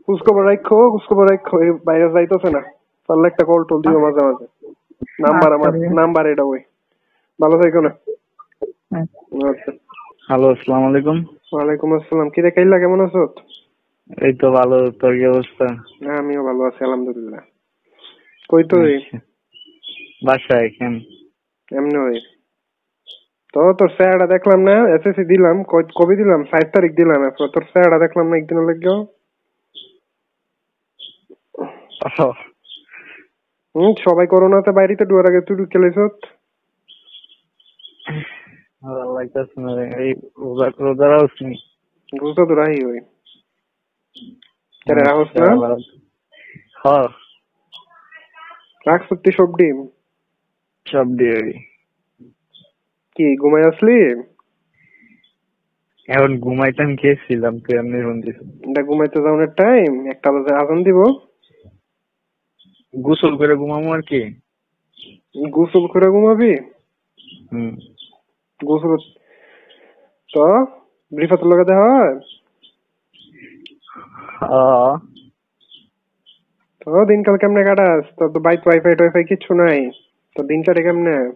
খোঁজখবর 0.06 0.44
রাখো 0.50 0.80
খোঁজখবর 0.94 1.26
রাখো 1.32 1.56
এই 1.66 1.72
বাইরে 1.88 2.06
যাইতেছে 2.16 2.50
না। 2.56 2.62
পারলে 3.10 3.26
একটা 3.32 3.44
কল 3.50 3.62
টল 3.70 3.80
দিও 3.86 4.00
মাঝে 4.06 4.22
মাঝে। 4.28 4.46
নাম্বার 5.26 5.50
আমার 5.58 5.74
নাম্বার 6.02 6.24
এটা 6.34 6.44
ওই। 6.44 6.62
ভালো 7.40 7.56
থাকো 7.62 7.82
না। 7.88 7.92
হ্যাঁ। 8.92 9.06
আচ্ছা। 9.52 9.72
হ্যালো 10.30 10.48
আসসালামু 10.54 10.86
আলাইকুম। 10.90 11.18
ওয়ালাইকুম 11.54 11.90
আসসালাম। 11.98 12.28
কি 12.34 12.40
রে 12.42 12.50
কাইলা 12.56 12.78
কেমন 12.80 13.00
আছো? 13.06 13.24
এই 14.26 14.34
তো 14.42 14.48
ভালো 14.52 14.78
তোর 15.02 15.12
কি 15.18 15.26
অবস্থা? 15.34 15.66
হ্যাঁ 16.04 16.18
আমিও 16.24 16.42
ভালো 16.50 16.62
আছি 16.70 16.80
আলহামদুলিল্লাহ। 16.88 17.42
কই 18.50 18.64
তুই? 18.72 18.94
আচ্ছা। 18.96 19.18
বাসায় 20.28 20.68
কেন 20.78 20.94
এমনি 21.72 21.98
ওই। 22.08 22.18
তো 23.54 23.62
তোর 23.80 23.90
স্যারটা 23.98 24.28
দেখলাম 24.28 24.60
না 24.70 24.76
এসএসসি 24.96 25.24
দিলাম 25.34 25.56
কবে 26.00 26.16
দিলাম? 26.22 26.40
সাত 26.52 26.66
তারিখ 26.74 26.92
দিলাম 27.00 27.20
তোর 27.54 27.64
স্যারটা 27.72 27.98
দেখলাম 28.06 28.26
না 28.30 28.36
একদিন 28.38 28.60
লাগেও। 28.70 29.00
হুম 33.76 33.92
সবাই 34.06 34.28
করোনাতে 34.28 34.72
বাইরেতে 34.72 35.06
ডুয়ার 35.06 35.26
আগে 35.26 35.42
তুই 35.42 35.56
লাইছত 35.76 36.16
ভালো 38.84 39.14
লাগতেছে 39.14 39.58
না 39.62 39.72
রে। 39.76 39.86
এই 40.04 40.12
রোজা 40.38 40.66
তো 42.50 42.54
রাহি 42.56 42.80
ওই। 42.86 43.00
কেন 44.86 44.98
রাহস 44.98 45.30
না? 45.40 45.48
হ্যাঁ। 46.84 47.08
সব 49.38 49.50
ডিম? 49.58 49.78
সব 50.86 51.08
ওই। 51.38 51.52
কি 53.16 53.26
ঘুমাই 53.38 53.64
আসলি? 53.64 53.98
এখন 56.10 56.32
ঘুমাইতাম 56.40 56.96
খেয়েছিলাম 56.96 57.54
তুই 57.60 57.74
এমনি 57.78 58.00
ফোন 58.04 58.18
দিস। 58.22 58.38
এটা 58.70 58.82
ঘুমাইতে 58.84 59.18
যাওয়ার 59.22 59.48
টাইম 59.48 59.92
একটা 60.10 60.28
বাজে 60.32 60.52
আজান 60.56 60.80
দিব? 60.84 61.00
গোসল 62.94 63.38
করে 63.38 63.56
ঘুমাবো 63.56 63.94
আর 63.94 64.02
কি। 64.02 64.22
গোসল 65.50 65.88
করে 65.88 66.08
ঘুমাবি? 66.08 66.54
হুম। 67.52 67.76
গোসল 68.66 68.98
তো 70.34 70.66
ব্রিফাতের 71.14 71.48
লগে 71.48 71.64
দেখা 71.64 71.82
হয়? 71.82 72.16
হ্যাঁ 74.40 74.98
তো 76.82 77.06
দিনকাল 77.06 77.38
কেমনে 77.38 77.64
কাটাস? 77.64 78.16
তোর 78.20 78.32
তো 78.32 78.40
বাইক 78.40 78.68
ওয়াইফাই 78.68 78.96
টাইফাই 78.96 79.24
কিচ্ছু 79.24 79.54
নাই। 79.54 79.90
তো 80.36 80.44
দিন 80.44 80.64
কাটে 80.64 80.84
কেমনে? 80.84 81.32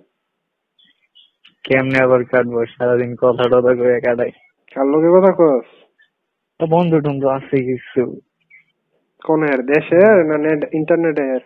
কেমনে 1.63 1.97
আবার 2.03 2.23
কাটবো? 2.23 2.65
সারাদিন 2.65 3.15
কথা 3.15 3.43
টথা 3.43 3.75
করে 3.75 4.01
কাটাই। 4.01 4.31
কার 4.75 4.85
লগে 4.85 5.19
কথা 5.19 5.31
কস? 5.31 5.65
তো 6.59 6.67
বন্ধু 6.67 6.99
টন্ধু 6.99 7.27
আছে 7.27 7.57
কিছু। 7.57 8.26
কোনের 9.27 9.59
দেশের 9.65 10.13
না 10.29 10.35
নেট 10.37 10.61
ইন্টারনেটের 10.73 11.41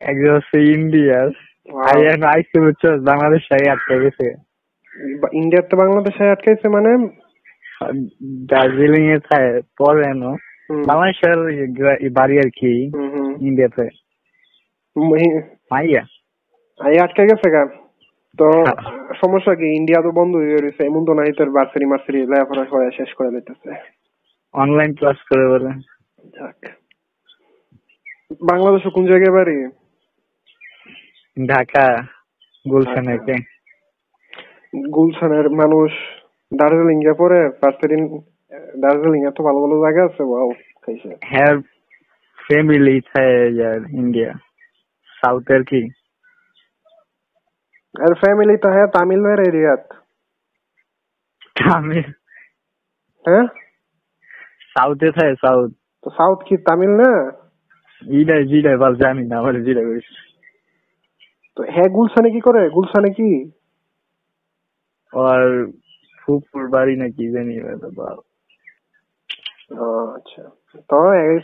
একজন 0.00 0.32
হচ্ছে 0.36 0.56
ইন্ডিয়ার 0.76 1.28
আর 1.86 1.96
এখন 2.06 2.22
আইসে 2.32 2.58
বুঝছ 2.64 2.82
বাংলাদেশ 3.10 3.40
সাই 3.48 3.64
আটকে 3.68 3.96
গেছে। 4.04 4.26
ইন্ডিয়ার 5.32 5.64
তো 5.70 5.74
বাংলাদেশে 5.76 6.24
আটকাইছে 6.30 6.68
মানে? 6.68 6.90
দার্জিলিং 8.50 9.04
এ 9.16 9.18
থাকে 9.28 9.52
পরে 9.78 10.08
নো 10.22 10.32
বাংলাদেশের 10.88 11.38
বাড়ি 12.18 12.36
আর 12.38 12.50
কি। 12.58 12.72
ইন্ডিয়াতে 13.48 13.86
মাইয়া। 15.70 16.02
এই 16.80 16.96
আটকে 17.04 17.22
গেছে 17.30 17.48
গা। 17.50 17.62
তো 18.38 18.46
সমস্যা 19.22 19.52
কি 19.60 19.66
ইন্ডিয়া 19.78 20.00
তো 20.02 20.10
বন্ধ 20.10 20.32
হয়ে 20.36 20.62
গেছে 20.64 20.82
এমন 20.86 21.02
তো 21.08 21.12
নাই 21.14 21.30
তোর 21.38 21.48
বার্সারি 21.56 21.86
মার্সারি 21.86 22.20
লেখাপড়া 22.32 22.64
করে 22.64 22.86
শেষ 22.98 23.10
করে 23.18 23.30
দিতেছে। 23.36 23.70
অনলাইন 24.54 24.90
ক্লাস 24.94 25.18
করে 25.30 25.44
বলে। 25.48 25.70
যাক। 26.36 26.58
বাংলাদেশে 28.42 28.88
কোন 28.90 29.04
জায়গায় 29.06 29.34
বাড়ি? 29.38 29.56
ঢাকা 31.36 31.86
গুলশানে 32.70 33.16
কে 33.18 33.36
গুলশানের 34.94 35.50
মানুষ 35.50 35.90
দার্জিলিং 36.52 36.96
গিয়ে 37.00 37.12
পরে 37.12 37.40
বার্সারি 37.62 37.96
দার্জিলিং 38.82 39.20
এত 39.26 39.38
ভালো 39.42 39.58
ভালো 39.64 39.76
জায়গা 39.84 40.02
আছে? 40.04 40.22
ওয়াও 40.22 40.50
খাইছে। 40.82 41.10
হ্যার 41.32 41.56
ফ্যামিলি 42.38 43.00
থাকে 43.00 43.52
যার 43.58 43.80
ইন্ডিয়া 44.00 44.30
সাউথের 45.22 45.62
কি? 45.64 45.82
আর 47.94 48.12
ফ্যামিলি 48.14 48.56
তো 48.56 48.68
হ্যাঁ 48.68 48.86
তামিলের 48.86 49.40
এরিয়াত 49.48 49.84
তামিল। 51.56 52.08
হ্যাঁ? 53.24 53.46
সাউথে 54.74 55.08
থাকে 55.10 55.34
সাউথ 55.34 55.70
তো 56.04 56.10
সাউথ 56.10 56.38
কি 56.48 56.54
তামিল 56.56 56.92
না? 57.02 57.43
ইডাই 58.12 58.42
জিডাই 58.50 58.76
বাস 58.76 58.94
জানি 59.00 59.22
না 59.24 59.34
আমার 59.40 59.54
জিডা 59.66 59.82
কইস 59.82 60.08
তো 61.56 61.60
হ্যাঁ 61.74 61.88
গুলশানে 61.88 62.28
কি 62.30 62.40
করে 62.40 62.62
গুলশানে 62.70 63.10
কি 63.10 63.30
আর 65.12 65.44
ফুপুর 66.18 66.62
বাড়ি 66.68 66.94
নাকি 66.96 67.24
জানি 67.34 67.54
ও 69.78 69.86
আচ্ছা 70.16 70.42
তো 70.90 70.98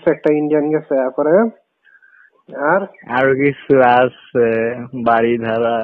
একটা 0.07 0.29
ইন্ডিয়ান 0.33 0.65
গেছে 0.73 0.93
তারপরে 0.95 1.35
আর 2.67 2.81
আরও 3.09 3.33
কিছু 3.41 3.73
আছে 3.99 4.49
বাড়িধারা 5.05 5.77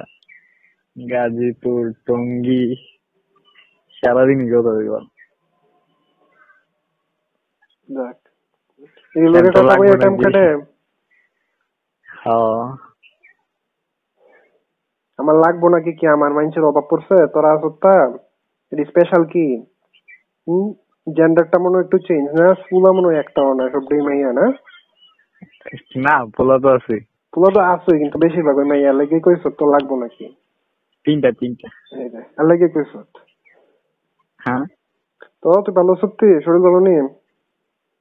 গাজীপুর 0.96 1.82
টঙ্গী 2.06 2.64
সারাদিনই 3.96 4.48
কথা 4.52 4.62
বলব 4.68 4.94
দেখ 7.88 8.25
কাটে 9.16 10.46
হ্যাঁ 12.08 12.62
আমার 15.18 15.36
লাগবো 15.44 15.66
নাকি 15.68 15.92
কি? 15.92 16.04
আমার 16.06 16.30
মানুষের 16.32 16.64
অভাব 16.64 16.84
পড়ছে 16.90 17.16
তোরা 17.34 17.48
আসত্তা 17.52 17.92
এটি 18.72 18.84
স্পেশাল 18.84 19.22
কি? 19.24 19.46
জেন্ডারটা 21.06 21.58
মনে 21.58 21.78
একটু 21.78 21.96
চেঞ্জ 21.98 22.26
না? 22.38 22.46
ফুলা 22.64 22.90
মনে 22.92 23.10
একটাও 23.18 23.50
না 23.54 23.64
সব 23.72 23.82
মাইয়া 24.06 24.30
না? 24.32 24.46
না 25.96 26.14
পোলা 26.36 26.56
তো 26.58 26.68
আছে। 26.68 26.96
ফুলা 27.32 27.48
তো 27.54 27.60
আছে 27.60 27.92
কিন্তু 27.98 28.16
বেশিরভাগ 28.18 28.56
ওই 28.56 28.64
মাইয়া 28.64 28.92
লেগে 28.92 29.18
কইছ 29.20 29.42
তো 29.58 29.64
লাগবো 29.66 29.94
নাকি? 29.96 30.26
তিনটা 31.06 31.30
তিনটা। 31.40 31.68
আর 32.38 32.44
লেগে 32.46 32.68
কইছ 32.68 32.92
হ্যাঁ। 34.40 34.64
তো 35.42 35.48
তুই 35.64 35.74
ভালো 35.74 35.92
সত্যি 35.94 36.26
শরীর 36.44 36.62
ভালো 36.62 36.80
নেই? 36.80 36.98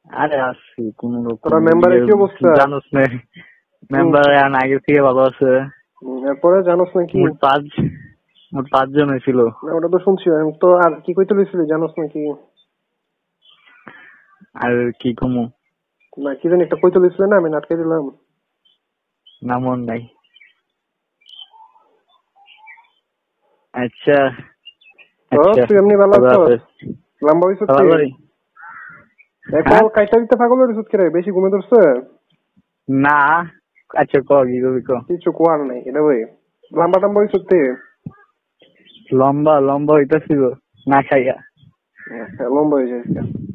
আরে 0.08 0.38
আসছি 0.50 0.82
কোন 0.98 1.14
রকম 1.26 1.44
তোরা 1.44 1.60
মেম্বারের 1.70 2.02
কি 2.06 2.12
অবস্থা? 2.14 2.50
জানোস 2.62 2.86
না। 2.96 3.04
মেম্বার 3.92 4.28
আগে 4.62 4.78
থেকে 4.86 5.00
ভালো 5.02 5.22
আছে। 5.30 5.50
এরপরে 6.30 6.58
জানোস 6.64 6.92
নাকি 6.98 7.18
মোট 7.24 7.36
পাঁচ 7.42 7.64
মোট 8.54 8.66
পাঁচজন 8.74 9.08
হয়েছিল। 9.10 9.40
ওটা 9.76 9.90
তো 9.94 9.98
শুনছি 10.06 10.26
আমি 10.42 10.52
তো 10.62 10.68
আর 10.86 10.92
কি 11.06 11.12
কইতে 11.18 11.34
লইছিলি 11.38 11.64
জানোস 11.72 11.94
নাকি 12.02 12.22
আর 14.56 14.74
কি 15.00 15.10
কমু? 15.14 15.44
না 16.18 16.32
কি 16.40 16.46
জানি 16.52 16.62
একটা 16.64 16.78
কইতে 16.82 17.00
লইছিলে 17.00 17.28
না 17.28 17.36
আমি 17.38 17.50
নাটকে 17.50 17.76
দিলাম। 17.76 18.04
না 19.42 19.56
মন 19.60 19.80
নাই। 19.90 20.02
আচ্ছা। 23.74 24.18
আচ্ছা। 25.32 25.64
তুই 25.68 25.78
এমনি 25.78 25.96
ভালো 26.04 26.14
আছো? 26.20 26.42
লম্বা 27.26 27.46
হইছ 27.48 27.62
ভালো 27.70 27.94
আছি? 29.48 29.56
এখন 29.60 29.88
কাইটা 29.96 30.18
দিতে 30.20 30.36
পাগল 30.36 30.60
হইছ 30.62 30.80
কি 30.90 30.96
রে? 30.98 31.06
বেশি 31.10 31.30
ঘুমে 31.32 31.50
ধরছে? 31.50 31.80
না। 32.88 33.20
আচ্ছা 33.92 34.20
ক 34.20 34.32
কি 34.50 34.58
করবি 34.64 34.82
ক। 34.82 34.92
কিছু 35.10 35.30
কোয়ার 35.32 35.60
নাই 35.70 35.80
এটা 35.86 36.02
ওই 36.02 36.20
লম্বা 36.72 36.98
টম্বা 37.00 37.20
তুই 37.50 37.64
লম্বা 39.12 39.54
লম্বা 39.70 39.94
হইতাছিল 39.94 40.42
না 40.88 41.00
খাইয়া। 41.02 41.36
হ্যাঁ, 42.00 42.28
লম্বা 42.56 42.76
হয়ে 42.78 43.00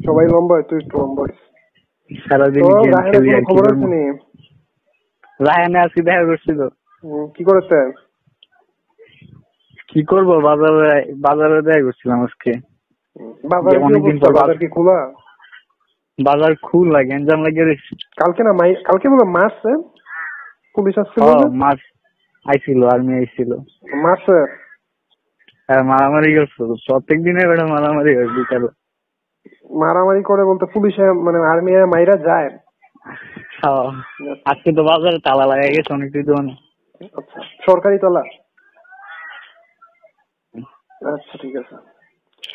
সবাই 0.06 0.26
লম্বা 0.34 0.54
হয় 0.56 0.66
তুই 0.68 0.78
একটু 0.82 0.94
লম্বা 0.98 1.22
হইস। 1.22 1.38
সারাদিন 2.10 2.62
গেম 2.62 2.94
খেলি 3.10 3.30
আর 3.34 3.42
খবর 3.48 3.64
আছে 3.72 3.86
নি? 3.94 4.02
রায়ানে 5.40 5.78
আজকে 5.78 6.00
দেখা 6.02 6.24
করছিল। 6.24 6.60
কি 7.34 7.42
করেছে? 7.44 7.78
কি 9.88 10.00
করব 10.04 10.30
বাজারে 10.48 10.90
বাজারে 11.26 11.58
দেখা 11.62 11.82
করছিলাম 11.86 12.18
আজকে। 12.22 12.52
বাজারে 13.52 13.78
অনেকদিন 13.86 14.16
পর 14.18 14.32
বাজার 14.32 14.58
কি 14.58 14.68
খোলা? 14.68 14.98
বাজার 16.20 16.52
খোলা 16.62 17.00
গ্যাঞ্জাম 17.02 17.40
লাগে 17.44 17.62
রে 17.64 17.74
কালকে 18.16 18.42
না 18.42 18.52
মাই 18.52 18.70
কালকে 18.84 19.06
বলে 19.08 19.26
মারছে 19.36 19.70
পুলিশ 20.74 20.94
আসছিল? 20.98 21.22
মাছ 21.62 21.78
আইছিল 22.46 22.80
আর্মি 22.84 23.12
আইছিল। 23.18 23.50
মারছে 24.02 24.36
আর 25.68 25.80
মারামারি 25.84 26.30
করছ 26.36 26.54
প্রত্যেক 26.86 27.18
দিনে 27.22 27.42
বেড়া 27.46 27.64
মারামারি 27.66 28.12
হয় 28.16 28.30
বিকালে। 28.36 28.68
মারামারি 29.82 30.22
করে 30.22 30.42
বলতে 30.44 30.64
পুলিশে 30.74 31.04
মানে 31.26 31.38
আর্মি 31.52 31.72
মাইরা 31.86 32.16
যায়। 32.28 32.48
হ্যাঁ। 33.60 33.86
আজকে 34.50 34.70
তো 34.76 34.82
বাজারে 34.84 35.18
তালা 35.24 35.44
লাগাই 35.46 35.74
গেছে 35.76 35.90
অনেক 35.94 36.08
দোকানে 36.28 36.52
আচ্ছা 37.18 37.38
সরকারি 37.66 37.96
তলা? 37.98 38.22
আচ্ছা 41.14 41.34
ঠিক 41.42 41.54
আছে। 41.56 41.74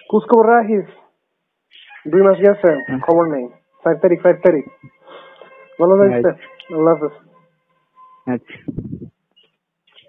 খোঁজ 0.09 0.23
খবর 0.29 0.45
রাখিস? 0.53 0.87
দুই 2.05 2.21
মাস 2.21 2.37
গেছে 2.41 2.69
খবর 3.05 3.25
নেই 3.33 3.45
চার 3.83 3.95
তারিখ 4.01 4.19
চার 4.25 4.35
তারিখ 4.43 4.65
ভালো 5.79 5.93
থাকছে 6.01 6.29
আল্লাহ 6.71 6.93
হাফেজ 6.93 7.15
আচ্ছা 8.27 8.57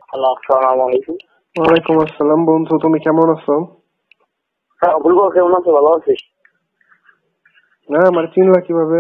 হ্যালো 0.08 0.26
আসসালামু 0.34 0.82
আলাইকুম 0.86 1.16
ওয়ালাইকুম 1.56 1.94
আসসালাম 2.04 2.40
বন্ধু 2.50 2.74
তুমি 2.84 2.98
কেমন 3.04 3.28
আছো 3.34 3.54
হ্যাঁ 4.82 4.96
বলব 5.04 5.20
কেমন 5.34 5.52
আছো 5.58 5.70
ভালো 5.76 5.90
আছিস 5.96 6.20
না 7.88 7.98
আমার 8.10 8.24
চিনলা 8.34 8.60
কীভাবে 8.66 8.98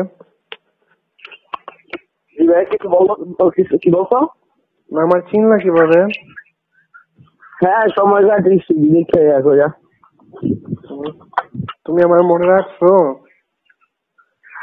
জি 2.36 2.44
ভাই 2.50 2.64
কিছু 2.70 2.86
বলব 2.94 3.10
কিছু 3.56 3.74
কি 3.82 3.88
বলছো 3.96 4.18
না 4.90 4.98
আমার 5.06 5.20
চিনলা 5.30 5.56
কীভাবে 5.64 6.00
হ্যাঁ 7.52 7.84
সময় 7.96 8.22
কাটিস 8.28 8.66
দেখে 8.86 9.20
দেখো 9.28 9.52
যা 9.60 9.68
তুমি 11.86 12.02
আমার 12.02 12.22
মনে 12.22 12.46
রাখছো? 12.46 13.14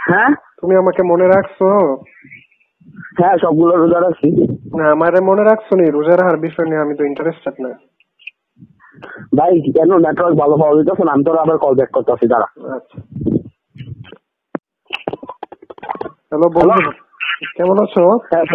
হ্যাঁ? 0.07 0.31
তুমি 0.61 0.75
আমাকে 0.75 1.03
মনে 1.03 1.27
রাখছো? 1.27 1.65
হ্যাঁ 3.17 3.37
সবগুলো 3.37 3.75
রোজা 3.75 3.99
রাখছি। 3.99 4.57
না 4.77 4.91
আমারে 4.91 5.21
মনে 5.21 5.43
রাখছো 5.43 5.75
নি? 5.75 5.85
রোজা 5.91 6.15
রাখার 6.15 6.37
বিষয় 6.37 6.65
নিয়ে 6.65 6.81
আমি 6.81 6.95
তো 6.97 7.03
ইন্টারেস্টেড 7.03 7.53
না। 7.59 7.69
ভাই 9.37 9.61
কেন 9.61 9.97
নেটওয়ার্ক 9.97 10.39
ভালো 10.39 10.57
পাওয়া 10.57 10.75
যেতেছে 10.75 11.03
না? 11.03 11.11
আমি 11.11 11.23
তোর 11.23 11.37
আবার 11.37 11.57
কল 11.57 11.75
ব্যাক 11.75 11.89
করতেছি 11.93 12.27
দাঁড়া। 12.27 12.75
আচ্ছা। 12.75 12.97
হ্যালো 16.31 16.49
বন্ধু। 16.49 16.91
কেমন 17.55 17.77
আছো? 17.83 18.01
হ্যাঁ 18.01 18.45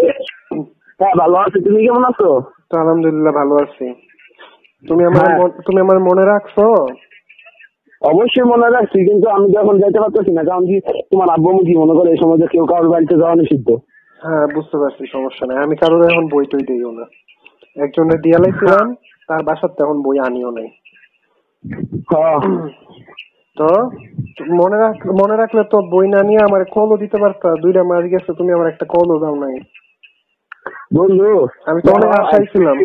হ্যাঁ 1.00 1.14
ভালো 1.18 1.36
আছি। 1.36 1.64
তুমি 1.64 1.86
কেমন 1.86 2.04
আছো? 2.04 2.40
তো 2.70 2.78
আলহামদুলিল্লাহ 2.80 3.32
ভালো 3.32 3.54
আছি। 3.54 3.94
তুমি 4.88 5.04
আমার 5.04 5.26
হ্যাঁ। 5.26 5.48
তুমি 5.48 5.80
আমার 5.80 5.98
মনে 5.98 6.24
রাখছো? 6.24 6.86
অবশ্যই 8.02 8.46
মনে 8.52 8.68
রাখছি 8.76 8.98
কিন্তু 9.08 9.26
আমি 9.36 9.46
যখন 9.56 9.74
যাইতে 9.82 9.98
পারতেছি 10.00 10.32
না 10.38 10.42
কারণ 10.48 10.64
কি 10.70 10.76
তোমার 11.10 11.28
আব্বু 11.34 11.48
কি 11.68 11.74
মনে 11.82 11.94
করে 11.98 12.08
এই 12.10 12.20
সময় 12.22 12.38
কেউ 12.54 12.64
কারোর 12.72 12.88
বাড়িতে 12.92 13.14
যাওয়া 13.22 13.36
নিষিদ্ধ। 13.40 13.68
হ্যাঁ 14.20 14.46
বুঝতে 14.56 14.76
পারছি 14.82 15.02
সমস্যা 15.14 15.44
নাই। 15.46 15.58
আমি 15.64 15.74
কারোর 15.76 16.02
এখন 16.10 16.24
বই 16.32 16.44
টই 16.52 16.64
দিইও 16.68 16.90
না। 16.98 17.04
একজনের 17.76 18.18
দিয়া 18.24 18.38
লাইছিলাম 18.42 18.86
তার 19.28 19.40
বাসাতে 19.48 19.80
এখন 19.82 19.98
বই 20.02 20.16
আনিও 20.18 20.50
নাই। 20.50 20.68
হ্যাঁ। 22.10 22.38
তো 23.56 23.68
মনে 24.60 24.76
রাখ 24.84 24.96
মনে 25.20 25.36
রাখলে 25.36 25.62
তো 25.72 25.78
বই 25.92 26.06
না 26.08 26.20
নিয়ে 26.28 26.40
আমার 26.48 26.62
কলও 26.74 26.96
দিতে 26.96 27.16
পারতা 27.22 27.48
দুইটা 27.62 27.82
মাস 27.84 28.04
গেছে 28.12 28.30
তুমি 28.38 28.50
আমার 28.52 28.68
একটা 28.72 28.86
কলও 28.94 29.16
দাও 29.22 29.36
নাই। 29.44 29.56
বন্ধু 30.96 31.28
আমি 31.68 31.80
তো 31.84 31.90
অনেক 31.96 32.10
আশাই 32.20 32.44
ছিলাম 32.52 32.76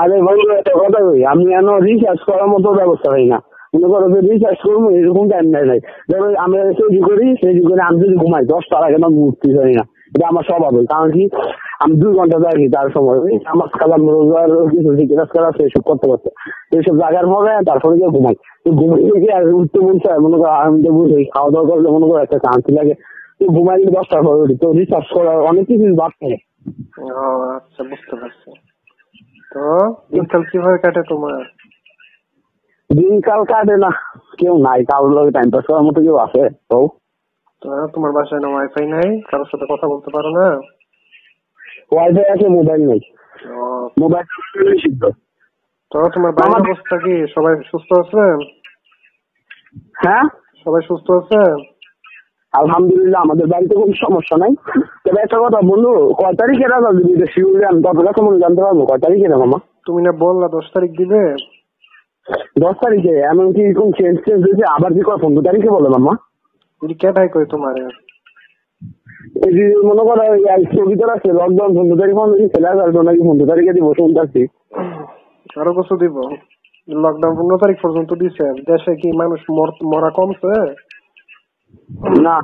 আরে 0.00 0.16
বন্ধু 0.28 0.46
একটা 0.54 0.72
কথা 0.82 1.00
কই 1.06 1.20
আমি 1.32 1.44
এন 1.58 1.68
রিচার্জ 1.88 2.20
করার 2.28 2.48
মতো 2.48 2.68
ব্যবস্থা 2.80 3.08
পাই 3.14 3.26
না। 3.32 3.38
মনে 3.72 3.88
করো 3.88 4.06
যে 4.08 4.20
রিচার্জ 4.20 4.58
করব, 4.62 4.90
এরকম 4.90 5.28
টাইম 5.28 5.46
নাই 5.50 5.64
নাই 5.64 5.80
ধরো 6.12 6.34
আমি 6.38 6.56
সেই 6.58 7.00
করি, 7.00 7.36
সেই 7.36 7.62
করে 7.62 7.82
আমি 7.82 8.00
যদি 8.00 8.16
ঘুমাই 8.16 8.44
দশটার 8.44 8.84
আগে 8.84 8.98
না 8.98 9.06
উঠতে 9.06 9.58
পারি 9.58 9.74
না। 9.74 9.84
এটা 10.16 10.28
আমার 10.28 10.42
স্বভাব। 10.42 10.84
কারণ 10.84 11.10
কি 11.10 11.28
আমি 11.80 11.96
দুই 11.96 12.14
ঘণ্টা 12.14 12.38
থাকি 12.38 12.68
তার 12.68 12.88
সময়। 12.94 13.18
আমার 13.44 13.68
কালাম 13.78 14.02
রোজগার 14.08 14.68
কিছু 14.68 14.94
জিজ্ঞাসা 14.94 15.24
করা 15.24 15.48
আছে 15.48 15.62
এসব 15.62 15.82
করতে 15.82 16.08
করতে। 16.08 16.30
এইসব 16.76 16.96
জায়গার 16.96 17.26
পরে 17.26 17.64
তারপরে 17.66 17.96
গিয়ে 17.96 18.08
ঘুমাই। 18.08 18.34
তো 18.64 18.70
ঘুমাই 18.70 19.20
গিয়ে 19.20 19.32
আর 19.32 19.54
উঠতে 19.54 19.78
চায়, 20.08 20.18
মনে 20.18 20.36
করো 20.36 20.48
আমি 20.48 20.82
তো 20.82 20.92
বুঝি 20.92 21.24
খাওয়া 21.24 21.50
দাওয়া 21.50 21.68
করলে 21.70 21.88
মনে 21.88 22.06
করো 22.06 22.18
একটা 22.18 22.38
শান্তি 22.38 22.72
লাগে। 22.72 22.94
তো 23.40 23.46
ঘুমাই 23.46 23.78
গেলে 23.78 23.90
দশটার 23.90 24.22
পরে 24.22 24.40
উঠি। 24.40 24.56
তো 24.56 24.72
রিচার্জ 24.72 25.06
করার 25.14 25.40
অনেক 25.40 25.66
কিছু 25.66 25.94
বাদ 25.94 26.10
থাকে 26.20 26.38
আচ্ছা 27.56 27.82
বুঝতে 27.82 28.16
পারছি। 28.16 28.50
তো, 29.54 29.94
দিনকাল 30.12 30.42
কীভাবে 30.42 30.78
কাটে 30.78 31.02
তোমার? 31.08 31.42
দিনকাল 32.98 33.40
কাটে 33.52 33.76
না। 33.84 33.90
কেউ 34.40 34.54
নাই 34.66 34.80
কারোর 34.90 35.12
লগে 35.16 35.32
টাইম 35.36 35.48
পাস 35.54 35.64
করার 35.68 35.84
মতো 35.86 35.98
কেউ 36.06 36.16
আছে 36.24 36.42
তো 36.70 36.78
তোমার 37.94 38.12
বাসায় 38.16 38.40
না 38.44 38.48
ওয়াইফাই 38.52 38.86
নাই 38.94 39.08
কারোর 39.30 39.48
সাথে 39.52 39.66
কথা 39.72 39.86
বলতে 39.92 40.08
পারো 40.14 40.30
না। 40.38 40.46
ওয়াইফাই 41.92 42.26
আছে 42.34 42.46
মোবাইল 42.58 42.82
নেই। 42.90 43.00
মোবাইল 44.00 44.26
তো 45.92 45.98
তোমার 46.14 46.32
বাড়ির 46.38 46.60
অবস্থা 46.64 46.96
কি? 47.04 47.14
সবাই 47.34 47.54
সুস্থ 47.70 47.90
আছে 48.02 48.22
হ্যাঁ? 50.04 50.24
সবাই 50.66 50.82
সুস্থ 50.88 51.06
আছে 51.20 51.40
আলহামদুলিল্লাহ 52.54 53.20
আমাদের 53.26 53.46
বাড়িতে 53.52 53.74
কোনো 53.80 53.94
সমস্যা 54.04 54.36
নাই। 54.42 54.52
তবে 55.04 55.18
একটা 55.22 55.38
কথা 55.44 55.58
বন্ধু 55.70 55.92
কয় 56.20 56.34
তারিখে 56.40 56.66
রাজা 56.66 56.90
দিবি? 56.96 57.14
শিউরে 57.34 57.64
আমি 57.70 57.80
তত 57.84 57.98
কাছে 58.06 58.20
মনে 58.26 58.42
জানতে 58.44 58.60
পারব। 58.66 58.80
কয় 58.90 59.00
তারিখে 59.04 59.26
মামা? 59.42 59.58
তুমি 59.86 60.00
না 60.06 60.12
বললা 60.24 60.46
দশ 60.56 60.66
তারিখ 60.74 60.92
দিবে? 61.00 61.22
দশ 62.58 62.74
তারিখে 62.82 63.20
এমন 63.22 63.52
কি 63.52 63.74
কোন 63.74 63.92
চেঞ্জ 63.92 64.18
চেঞ্জ 64.24 64.40
হয়েছে 64.44 64.64
আবার 64.70 64.92
কি 64.92 65.00
কয় 65.00 65.16
পনেরো 65.22 65.42
তারিখে 65.42 65.70
বলে 65.70 65.88
মামা। 65.88 66.12
যদি 66.82 66.94
কেটাই 66.94 67.28
কই 67.28 67.44
তোমার? 67.50 67.74
এই 69.46 69.52
যে 69.52 69.76
মনে 69.84 70.02
করো 70.02 70.22
স্থগিত 70.64 71.02
রাখছে 71.04 71.28
লকডাউন 71.32 71.70
পনেরো 71.76 71.96
তারিখ 71.96 72.14
পনেরো 72.16 72.32
তারিখ 72.32 72.52
ছেলে 72.52 72.68
আসবে 72.68 73.02
নাকি 73.02 73.20
পনেরো 73.28 73.46
তারিখে 73.46 73.72
দিব 73.72 73.92
শুনতেছি 73.92 74.42
আরও 75.60 75.72
কিছু 75.72 75.96
দিব? 75.96 76.16
লকডাউন 76.88 77.34
পনেরো 77.36 77.58
তারিখ 77.58 77.76
পর্যন্ত 77.82 78.12
দিছে 78.12 78.52
দেশে 78.66 78.96
কি 78.96 79.16
মানুষ 79.16 79.40
মর- 79.50 80.10
কমছে? 80.10 80.52
না। 82.22 82.40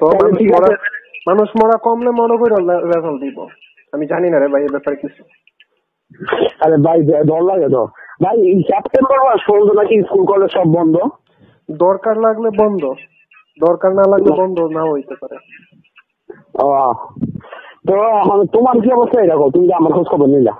তো 0.00 0.06
আছে। 0.06 0.74
মানুষ 1.26 1.48
মরা 1.62 1.78
কমলে 1.78 2.10
মনে 2.10 2.36
করে 2.36 2.54
রেজাল্ট 2.86 3.20
দিব। 3.20 3.38
আমি 3.92 4.06
জানি 4.06 4.30
না 4.30 4.38
রে 4.38 4.48
ভাই 4.48 4.62
এ 4.62 4.66
ব্যাপারে 4.70 4.96
কিছু। 4.96 5.22
আরে 6.60 6.76
ভাই 6.76 6.98
ডর 7.02 7.42
লাগে 7.42 7.68
তো। 7.68 7.82
ভাই 8.20 8.36
সেপ্টেম্বর 8.68 9.18
মাস 9.26 9.40
পর্যন্ত 9.48 9.70
নাকি 9.78 9.94
স্কুল 10.06 10.24
কলেজ 10.30 10.50
সব 10.56 10.68
বন্ধ? 10.76 10.96
দরকার 11.84 12.16
লাগলে 12.26 12.48
বন্ধ। 12.60 12.82
দরকার 13.60 13.90
না 13.98 14.04
লাগলে 14.12 14.32
বন্ধ 14.40 14.58
নাও 14.76 14.92
হইতে 14.94 15.14
পারে। 15.20 15.36
তো 17.86 17.94
এখন 18.20 18.38
তোমার 18.54 18.76
কি 18.82 18.88
অবস্থা? 18.96 19.18
দেখো 19.32 19.46
তুমি 19.54 19.66
আমার 19.80 19.92
খোঁজ 19.96 20.06
খবর 20.12 20.28
নিলা। 20.34 20.54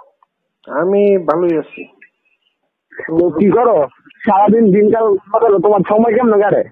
আমি 0.66 1.02
ভালোই 1.28 1.54
আছি। 1.62 1.82
কি 3.38 3.48
করো? 3.56 3.76
সারাদিন 4.26 4.64
দিনকাল 4.74 5.06
তোমার 5.64 5.82
সময় 5.90 6.12
কেমন 6.16 6.34
কাটে? 6.42 6.62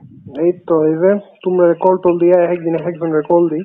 এই 0.44 0.50
তো 0.68 0.74
এই 0.88 0.94
যে 1.02 1.10
তোমরা 1.44 1.66
কল 1.84 1.96
টল 2.04 2.14
দিয়ে 2.22 2.36
একদিন 2.54 2.74
একজনের 2.88 3.22
কল 3.30 3.42
দিই। 3.52 3.64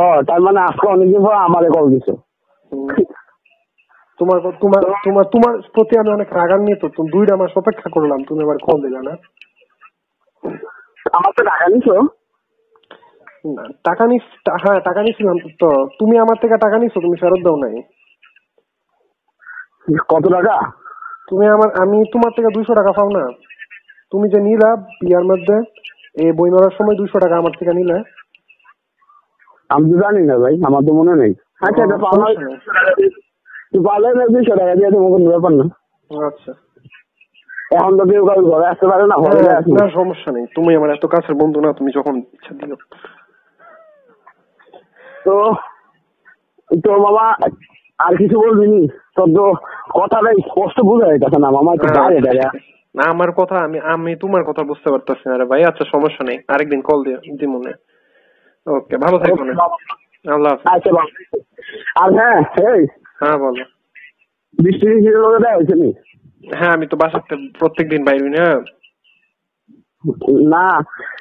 ও 0.00 0.02
তার 0.28 0.40
মানে 0.46 0.60
আজকে 0.68 0.86
অনেকদিন 0.94 1.20
পর 1.26 1.34
আমারে 1.46 1.68
কল 1.76 1.86
দিছো। 1.92 2.14
তোমার 4.22 4.38
তোমার 4.62 4.82
তোমার 5.04 5.24
তোমার 5.34 5.54
প্রতি 5.74 5.94
আমি 6.00 6.10
অনেক 6.16 6.28
রাগান্বিত। 6.40 6.82
তুমি 6.96 7.08
দুইটা 7.14 7.34
মাস 7.40 7.52
অপেক্ষা 7.60 7.88
করলাম 7.96 8.18
তুমি 8.28 8.40
আবার 8.46 8.58
কল 8.66 8.78
দিলে 8.84 9.00
না? 9.08 9.14
আমার 11.18 11.32
তো 11.36 11.42
টাকা 11.50 11.66
নিছো? 11.72 11.94
না, 13.56 13.64
টাকা 13.88 14.04
নিস 14.10 14.24
হ্যাঁ 14.62 14.80
টাকা 14.88 15.00
নিছিলাম 15.06 15.36
তো। 15.62 15.70
তুমি 15.98 16.14
আমার 16.24 16.36
থেকে 16.42 16.56
টাকা 16.64 16.76
নিছো 16.82 16.98
তুমি 17.04 17.16
ফেরত 17.22 17.40
দাও 17.46 17.56
নাই। 17.64 17.74
কত 20.12 20.24
টাকা? 20.36 20.56
তুমি 21.28 21.44
আমার 21.54 21.68
আমি 21.82 21.98
তোমার 22.14 22.32
থেকে 22.36 22.48
দুইশো 22.56 22.72
টাকা 22.80 22.92
পাও 22.98 23.08
না। 23.18 23.24
তুমি 24.12 24.26
যে 24.32 24.38
নিলা 24.48 24.70
বিয়ার 25.04 25.24
মধ্যে 25.30 25.56
এই 26.22 26.30
বই 26.38 26.50
মারার 26.54 26.74
সময় 26.78 26.96
দুইশো 27.00 27.18
টাকা 27.24 27.34
আমার 27.42 27.54
থেকে 27.58 27.72
নিলে। 27.78 27.96
আমি 29.70 29.84
তো 29.90 29.96
জানি 30.04 30.22
না 30.30 30.36
ভাই 30.42 30.54
আমার 30.68 30.82
তো 30.86 30.92
মনে 31.00 31.14
নেই। 31.22 31.32
আচ্ছা 31.66 31.80
এটা 31.86 31.98
পাওনা 32.04 32.26
তুই 33.72 33.80
পারলে 33.88 34.08
না 34.18 34.24
দুইশো 34.34 34.54
টাকা 34.60 34.74
দিয়ে 34.78 34.90
তোমার 34.94 35.10
কোনো 35.14 35.26
ব্যাপার 35.32 35.52
না। 35.58 35.64
আচ্ছা। 36.10 36.52
এখন 37.76 37.92
তো 37.98 38.04
কেউ 38.10 38.22
ঘরে 38.50 38.66
আসতে 38.72 38.86
পারে 38.90 39.04
না 39.10 39.16
ঘরে 39.24 39.40
হ্যাঁ, 39.42 39.56
আসবে 39.60 39.76
না 39.78 39.86
সমস্যা 39.98 40.30
নেই। 40.36 40.44
তুমি 40.56 40.70
আমার 40.78 40.90
এত 40.96 41.04
কাছের 41.12 41.34
বন্ধু 41.42 41.58
না 41.60 41.70
তুমি 41.78 41.90
যখন 41.98 42.14
ইচ্ছা 42.36 42.52
দিও। 42.58 42.76
তো 45.24 45.34
তো 46.70 46.90
মামা 47.04 47.26
আর 47.98 48.12
কিছু 48.16 48.36
বলবি 48.44 48.66
নি? 48.74 48.82
তোর 49.16 49.28
তো 49.36 49.44
কথাটা 49.98 50.30
স্পষ্ট 50.48 50.76
বোঝা 50.88 51.06
যাইতেছে 51.06 51.38
না 51.44 51.48
মামা 51.56 51.70
একটু 51.76 51.88
বাইরে 51.96 52.20
দাঁড়া 52.26 52.48
না 52.94 53.02
আমার 53.14 53.30
কথা 53.40 53.56
আমি 53.66 53.78
আমি 53.94 54.12
তোমার 54.16 54.42
কথা 54.48 54.62
বুঝতে 54.70 54.88
পারতেছি 54.92 55.24
না 55.28 55.34
রে 55.36 55.44
ভাই। 55.44 55.62
আচ্ছা 55.70 55.84
সমস্যা 55.94 56.22
নেই। 56.28 56.38
আরেকদিন 56.48 56.80
কল 56.88 56.98
দিয়ে 57.06 57.18
দি 57.38 57.46
মনে 57.46 57.72
ওকে 58.66 58.96
ভালো 59.04 59.16
থাকো 59.18 59.34
আল্লাহ 60.24 60.50
হাফেজ। 60.52 60.66
আচ্ছা 60.74 60.90
আর 62.02 62.08
হ্যাঁ 62.18 62.38
এই 62.68 62.82
হ্যাঁ 63.22 63.38
বলো। 63.38 63.64
বৃষ্টি 64.58 64.86
বৃষ্টির 64.86 65.16
লোকে 65.18 65.38
দেওয়া 65.38 65.56
হয়েছে 65.56 65.74
নি 65.74 65.88
হ্যাঁ 66.52 66.72
আমি 66.72 66.86
তো 66.86 66.96
বাসাতে 66.96 67.34
প্রত্যেক 67.58 67.86
দিন 67.88 68.04
বাইরে 68.04 68.28
না। 68.28 68.46
না। 70.48 70.66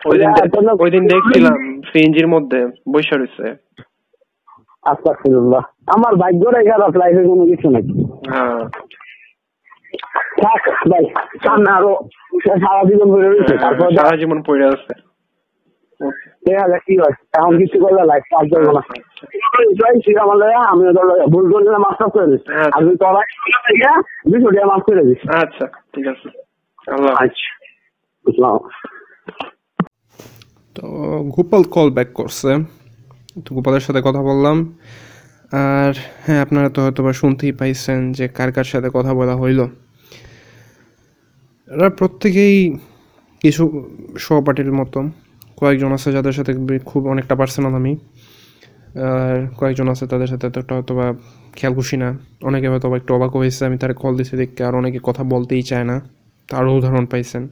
ওই 0.05 0.17
দিন 0.17 0.29
ওই 0.79 0.89
দিন 0.91 1.03
দেখছিলাম 1.07 1.57
সিএনজির 1.83 2.27
মধ্যে 2.27 2.59
বৈশা 2.93 3.15
রয়েছে 3.17 3.45
আস্তাগফিরুল্লাহ। 4.83 5.63
আমার 5.87 6.13
ভাগ্যটাই 6.15 6.65
খারাপ 6.65 6.93
লাইফে 6.95 7.23
কোনো 7.23 7.43
কিছু 7.45 7.67
নাই। 7.69 7.83
হ্যাঁ। 8.29 8.61
থাক 10.41 10.63
ভাই 10.91 11.05
সামনে 11.45 11.69
আরও 11.71 11.91
সারা 12.57 12.83
জীবন 12.83 13.07
ধরে 13.11 13.27
রয়েছে 13.29 13.53
তারপর 13.57 13.87
সারা 13.95 14.17
জীবন 14.17 14.39
পড়ে 14.41 14.65
আছে. 14.65 14.93
দেখা 16.45 16.65
যাক 16.71 16.81
কি 16.87 16.93
হয়? 17.01 17.15
এখন 17.37 17.53
কিছু 17.61 17.77
করলে 17.83 18.01
লাইফ 18.11 18.23
কাজ 18.33 18.45
করব 18.53 18.67
না। 18.77 18.81
জয় 19.79 19.95
শ্রীরাম 20.03 20.29
আল্লাহ 20.33 20.49
আমিও 20.71 20.91
ভুল 21.33 21.45
করলে 21.53 21.69
মাস্টার 21.85 22.07
করে 22.13 22.27
দিস। 22.31 22.43
আচ্ছা। 22.65 22.79
তোরা 23.01 23.21
দুশো 24.29 24.49
টাকা 24.55 24.67
মাফ 24.71 24.81
করে 24.87 25.03
দিস। 25.09 25.21
আচ্ছা 25.43 25.65
ঠিক 25.93 26.05
আছে। 26.13 26.27
আল্লাহ 26.93 27.13
আচ্ছা। 27.23 27.49
বুঝলাম 28.25 28.57
তো 30.75 30.85
গোপাল 31.35 31.63
কল 31.75 31.87
ব্যাক 31.97 32.09
করছে। 32.13 32.51
তো 33.45 33.49
গোপালের 33.55 33.83
সাথে 33.87 34.01
কথা 34.07 34.21
বললাম। 34.29 34.57
আর 35.51 35.93
হ্যাঁ 36.25 36.41
আপনারা 36.45 36.69
তো 36.75 36.79
হয়তো 36.83 37.01
বা 37.03 37.11
শুনতেই 37.13 37.53
পাইছেন 37.59 37.99
যে 38.17 38.25
কার 38.37 38.49
কার 38.55 38.67
সাথে 38.73 38.89
কথা 38.93 39.11
বলা 39.19 39.35
হইল। 39.41 39.59
এরা 41.67 41.89
প্রত্যেকেই 41.99 42.57
কিছু 43.43 43.63
সহপাঠীর 44.17 44.71
মতো 44.79 44.99
কয়েকজন 45.59 45.91
আছে 45.97 46.09
যাদের 46.17 46.33
সাথে 46.37 46.51
খুব 46.89 47.01
অনেকটা 47.13 47.35
পার্সোনাল 47.39 47.73
আমি। 47.81 47.93
আর 49.09 49.37
কয়েকজন 49.59 49.87
আছে 49.93 50.05
তাদের 50.11 50.27
সাথে 50.31 50.45
এতটা 50.47 50.73
হয়তো 50.77 50.93
বা 50.99 51.07
খেয়াল 51.57 51.73
খুশি 51.79 51.97
না। 52.03 52.09
অনেকে 52.49 52.67
হয়তো 52.71 52.87
বা 52.91 52.95
একটু 53.01 53.11
অবাক 53.17 53.31
হয়েছে, 53.39 53.61
আমি 53.67 53.77
তার 53.81 53.91
কল 54.03 54.13
দিতে 54.19 54.35
দেখে, 54.41 54.61
আর 54.67 54.73
অনেকে 54.75 54.99
কথা 55.07 55.23
বলতেই 55.33 55.63
চায় 55.69 55.85
না। 55.91 55.95
তারও 56.49 56.71
উদাহরণ 56.77 57.05
পাইছেন। 57.05 57.43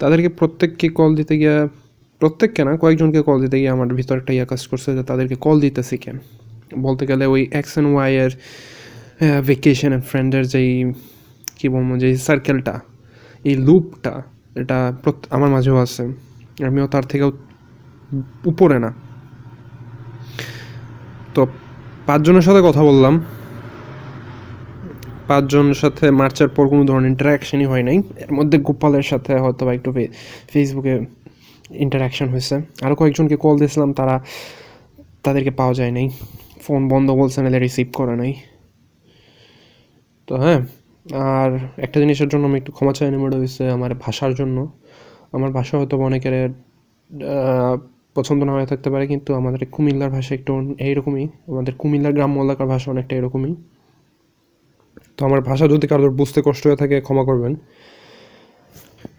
তাদেরকে 0.00 0.28
প্রত্যেককে 0.38 0.86
কল 0.98 1.10
দিতে 1.18 1.34
গিয়ে, 1.38 1.58
প্রত্যেককে 2.20 2.62
না, 2.68 2.72
কয়েকজনকে 2.82 3.20
কল 3.28 3.38
দিতে 3.44 3.56
গিয়ে 3.60 3.72
আমার 3.76 3.88
ভিতর 3.98 4.16
একটা 4.20 4.32
ইয়ে 4.36 4.46
কাজ 4.46 4.62
করছে 4.70 4.90
যে 4.96 5.02
তাদেরকে 5.10 5.36
কল 5.44 5.56
দিতে 5.60 5.82
শিখে 5.82 6.12
বলতে 6.86 7.04
গেলে 7.10 7.24
ওই 7.34 7.42
এক্স 7.60 7.72
অ্যান্ড 7.74 7.88
ওয়াই 7.94 8.12
এর 8.24 8.32
ভেকেশন 9.50 9.92
ফ্রেন্ডের 10.10 10.44
যেই, 10.52 10.70
কী 11.58 11.66
বলব 11.74 11.90
যে 12.02 12.08
সার্কেলটা 12.26 12.74
এই 13.44 13.56
লুপটা 13.66 14.14
এটা 14.54 14.92
আমার 15.30 15.50
মাঝেও 15.50 15.76
আছে। 15.76 16.02
আমিও 16.66 16.86
তার 16.86 17.02
থেকেও 17.02 17.32
উপরে 18.44 18.78
না। 18.78 18.92
তো 21.34 21.46
পাঁচজনের 22.06 22.42
সাথে 22.42 22.60
কথা 22.64 22.82
বললাম। 22.84 23.24
পাঁচজনের 25.28 25.74
সাথে 25.74 26.10
মার্চের 26.10 26.48
পর 26.48 26.68
কোনো 26.68 26.84
ধরনের 26.84 27.10
ইন্টারাকশনই 27.10 27.64
হয় 27.64 27.82
নাই। 27.82 28.02
এর 28.16 28.32
মধ্যে 28.32 28.58
গোপালের 28.58 29.02
সাথে 29.02 29.38
হয়তো 29.38 29.66
বা 29.66 29.74
একটু 29.74 29.92
ফেসবুকে 30.48 31.00
ইন্টারাকশন 31.70 32.28
হয়েছে। 32.28 32.60
আরও 32.82 32.94
কয়েকজনকে 32.94 33.36
কল 33.36 33.56
দিয়েছিলাম, 33.56 33.92
তারা 33.92 34.24
তাদেরকে 35.22 35.50
পাওয়া 35.50 35.74
যায় 35.74 35.90
নাই। 35.90 36.10
ফোন 36.62 36.88
বন্ধ 36.88 37.10
বলছে, 37.10 37.42
নাহলে 37.42 37.58
রিসিভ 37.58 37.86
করে 37.92 38.16
নাই। 38.16 38.34
তো 40.26 40.36
হ্যাঁ। 40.36 40.66
আর 41.36 41.50
একটা 41.84 41.98
জিনিসের 42.02 42.28
জন্য 42.32 42.44
আমি 42.50 42.58
একটু 42.62 42.72
ক্ষমা 42.76 42.92
চাই 42.96 43.08
নেমে 43.12 43.28
হয়েছে 43.40 43.62
আমার 43.76 43.90
ভাষার 44.04 44.32
জন্য। 44.40 44.56
আমার 45.36 45.50
ভাষা 45.58 45.74
হয়তো 45.78 45.94
অনেকের 46.08 46.50
পছন্দ 48.16 48.40
না 48.48 48.52
হয়ে 48.56 48.68
থাকতে 48.72 48.88
পারে, 48.92 49.04
কিন্তু 49.12 49.30
আমাদের 49.40 49.60
কুমিল্লার 49.74 50.10
ভাষা 50.16 50.32
একটু 50.38 50.52
এইরকমই। 50.86 51.24
আমাদের 51.52 51.72
কুমিল্লার 51.80 52.12
গ্রাম্য 52.16 52.36
এলাকার 52.44 52.68
ভাষা 52.72 52.88
অনেকটা 52.94 53.14
এরকমই। 53.20 53.52
তো 55.16 55.20
আমার 55.28 55.40
ভাষা 55.50 55.64
যদি 55.74 55.86
কারোর 55.90 56.12
বুঝতে 56.20 56.40
কষ্ট 56.48 56.62
হয়ে 56.68 56.78
থাকে, 56.82 56.96
ক্ষমা 57.06 57.24
করবেন। 57.30 57.52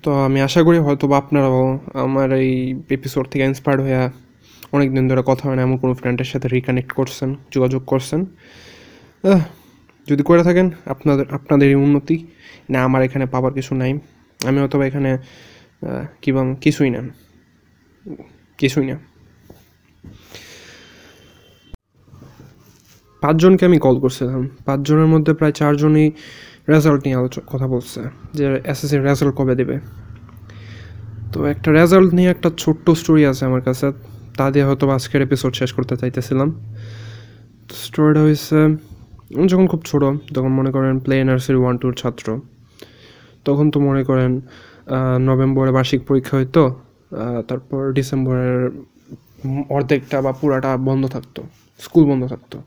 তো 0.04 0.10
আমি 0.28 0.40
আশা 0.48 0.62
করি 0.68 0.78
হয়তো 0.88 1.06
বা 1.12 1.16
আপনারাও 1.24 1.64
আমার 2.06 2.30
এই 2.42 2.50
এপিসোড 2.98 3.26
থেকে 3.32 3.44
ইন্সপায়ার্ড 3.52 3.82
হয়ে 3.86 3.98
অনেক 4.76 4.88
দিন 4.96 5.04
ধরে 5.12 5.22
কথা 5.30 5.44
হয় 5.48 5.58
না, 5.58 5.62
এমন 5.68 5.78
কোনো 5.84 5.94
ফ্রেন্ডের 6.00 6.30
সাথে 6.32 6.48
রিকানেক্ট 6.58 6.92
করছেন, 7.00 7.30
যোগাযোগ 7.56 7.82
করছেন। 7.92 8.22
যদি 10.10 10.24
করে 10.30 10.42
থাকেন, 10.48 10.68
আপনাদের 10.94 11.26
আপনাদেরই 11.38 11.78
উন্নতি। 11.86 12.16
না, 12.74 12.80
আমার 12.88 13.02
এখানে 13.08 13.26
পাওয়ার 13.34 13.54
কিছু 13.58 13.74
নাই। 13.82 13.92
আমি 14.48 14.58
হয়তো 14.62 14.76
বা 14.80 14.86
এখানে 14.90 15.12
কি 16.22 16.30
বল 16.36 16.48
কিছুই 16.64 16.90
না। 16.96 17.02
কিছুই 18.60 18.86
না। 18.92 18.98
পাঁচজনকে 23.24 23.64
আমি 23.70 23.78
কল 23.86 23.96
করছিলাম। 24.04 24.42
পাঁচজনের 24.68 25.10
মধ্যে 25.14 25.32
প্রায় 25.40 25.54
চারজনই 25.60 26.08
রেজাল্ট 26.74 27.02
নিয়ে 27.06 27.18
আলোচনা 27.22 27.46
কথা 27.52 27.68
বলছে, 27.74 28.02
যে 28.38 28.44
এসএসসির 28.72 29.02
রেজাল্ট 29.10 29.34
কবে 29.40 29.54
দেবে। 29.60 29.76
তো 31.32 31.38
একটা 31.54 31.70
রেজাল্ট 31.80 32.10
নিয়ে 32.18 32.30
একটা 32.36 32.50
ছোট্ট 32.64 32.86
স্টোরি 33.00 33.24
আছে 33.32 33.44
আমার 33.50 33.62
কাছে। 33.68 33.88
তা 34.38 34.46
দিয়ে 34.54 34.66
হয়তো 34.70 34.86
আজকের 34.98 35.22
এপিসোড 35.28 35.52
শেষ 35.60 35.70
করতে 35.78 35.94
চাইতেছিলাম। 36.02 36.50
স্টোরিটা 37.86 38.22
হয়েছে 38.28 38.60
যখন 39.52 39.66
খুব 39.72 39.82
ছোট, 39.90 40.04
তখন 40.36 40.52
মনে 40.60 40.70
করেন 40.76 40.94
প্লে 41.06 41.16
নার্সারি 41.30 41.60
ওয়ান 41.64 41.76
টুর 41.82 41.94
ছাত্র। 42.02 42.28
তখন 43.48 43.66
তো 43.74 43.78
মনে 43.88 44.02
করেন 44.10 44.32
নভেম্বরে 45.30 45.72
বার্ষিক 45.78 46.02
পরীক্ষা 46.10 46.36
হইতো 46.40 46.64
তারপর 47.50 47.82
ডিসেম্বরের 47.98 48.60
অর্ধেকটা 49.76 50.18
বা 50.26 50.32
পুরাটা 50.40 50.72
বন্ধ 50.90 51.04
থাকতো 51.16 51.42
স্কুল 51.80 52.04
বন্ধ 52.12 52.24
থাকতো। 52.34 52.58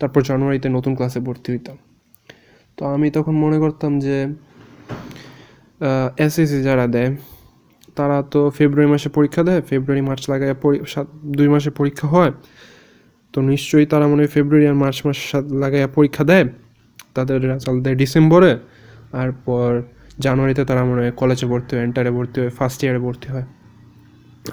তারপর 0.00 0.20
জানুয়ারিতে 0.30 0.68
নতুন 0.76 0.92
ক্লাসে 0.98 1.20
ভর্তি 1.26 1.48
হইতাম। 1.52 1.76
তো 2.78 2.82
আমি 2.94 3.08
তখন 3.16 3.34
মনে 3.44 3.58
করতাম 3.64 3.92
যে 4.06 4.16
এসএসসি 6.24 6.58
যারা 6.68 6.86
দেয়, 6.94 7.10
তারা 7.98 8.18
তো 8.32 8.40
ফেব্রুয়ারি 8.56 8.88
মাসে 8.94 9.08
পরীক্ষা 9.16 9.42
দেয় 9.48 9.60
ফেব্রুয়ারি 9.68 10.02
মার্চ 10.08 10.22
লাগায় 10.32 10.54
দুই 11.38 11.48
মাসে 11.54 11.70
পরীক্ষা 11.78 12.06
হয় 12.14 12.32
তো 13.34 13.38
নিশ্চয়ই 13.52 13.86
তারা 13.92 14.04
মনে 14.10 14.20
হয় 14.22 14.30
ফেব্রুয়ারি 14.36 14.66
আর 14.70 14.76
মার্চ 14.82 14.98
মাস 15.06 15.18
লাগায় 15.62 15.86
পরীক্ষা 15.96 16.24
দেয়। 16.30 16.46
তাদের 17.16 17.36
রেজাল্ট 17.52 17.80
দেয় 17.84 17.96
ডিসেম্বরে 18.02 18.52
আর 19.20 19.28
পর 19.46 19.70
জানুয়ারিতে 20.24 20.62
তারা 20.70 20.82
মনে 20.90 21.00
হয় 21.04 21.14
কলেজে 21.20 21.46
ভর্তি 21.52 21.72
হয় 21.76 21.84
এন্টারে 21.86 22.10
ভর্তি 22.16 22.36
হয় 22.42 22.52
ফার্স্ট 22.58 22.78
ইয়ারে 22.84 23.00
ভর্তি 23.06 23.28
হয়। 23.34 23.46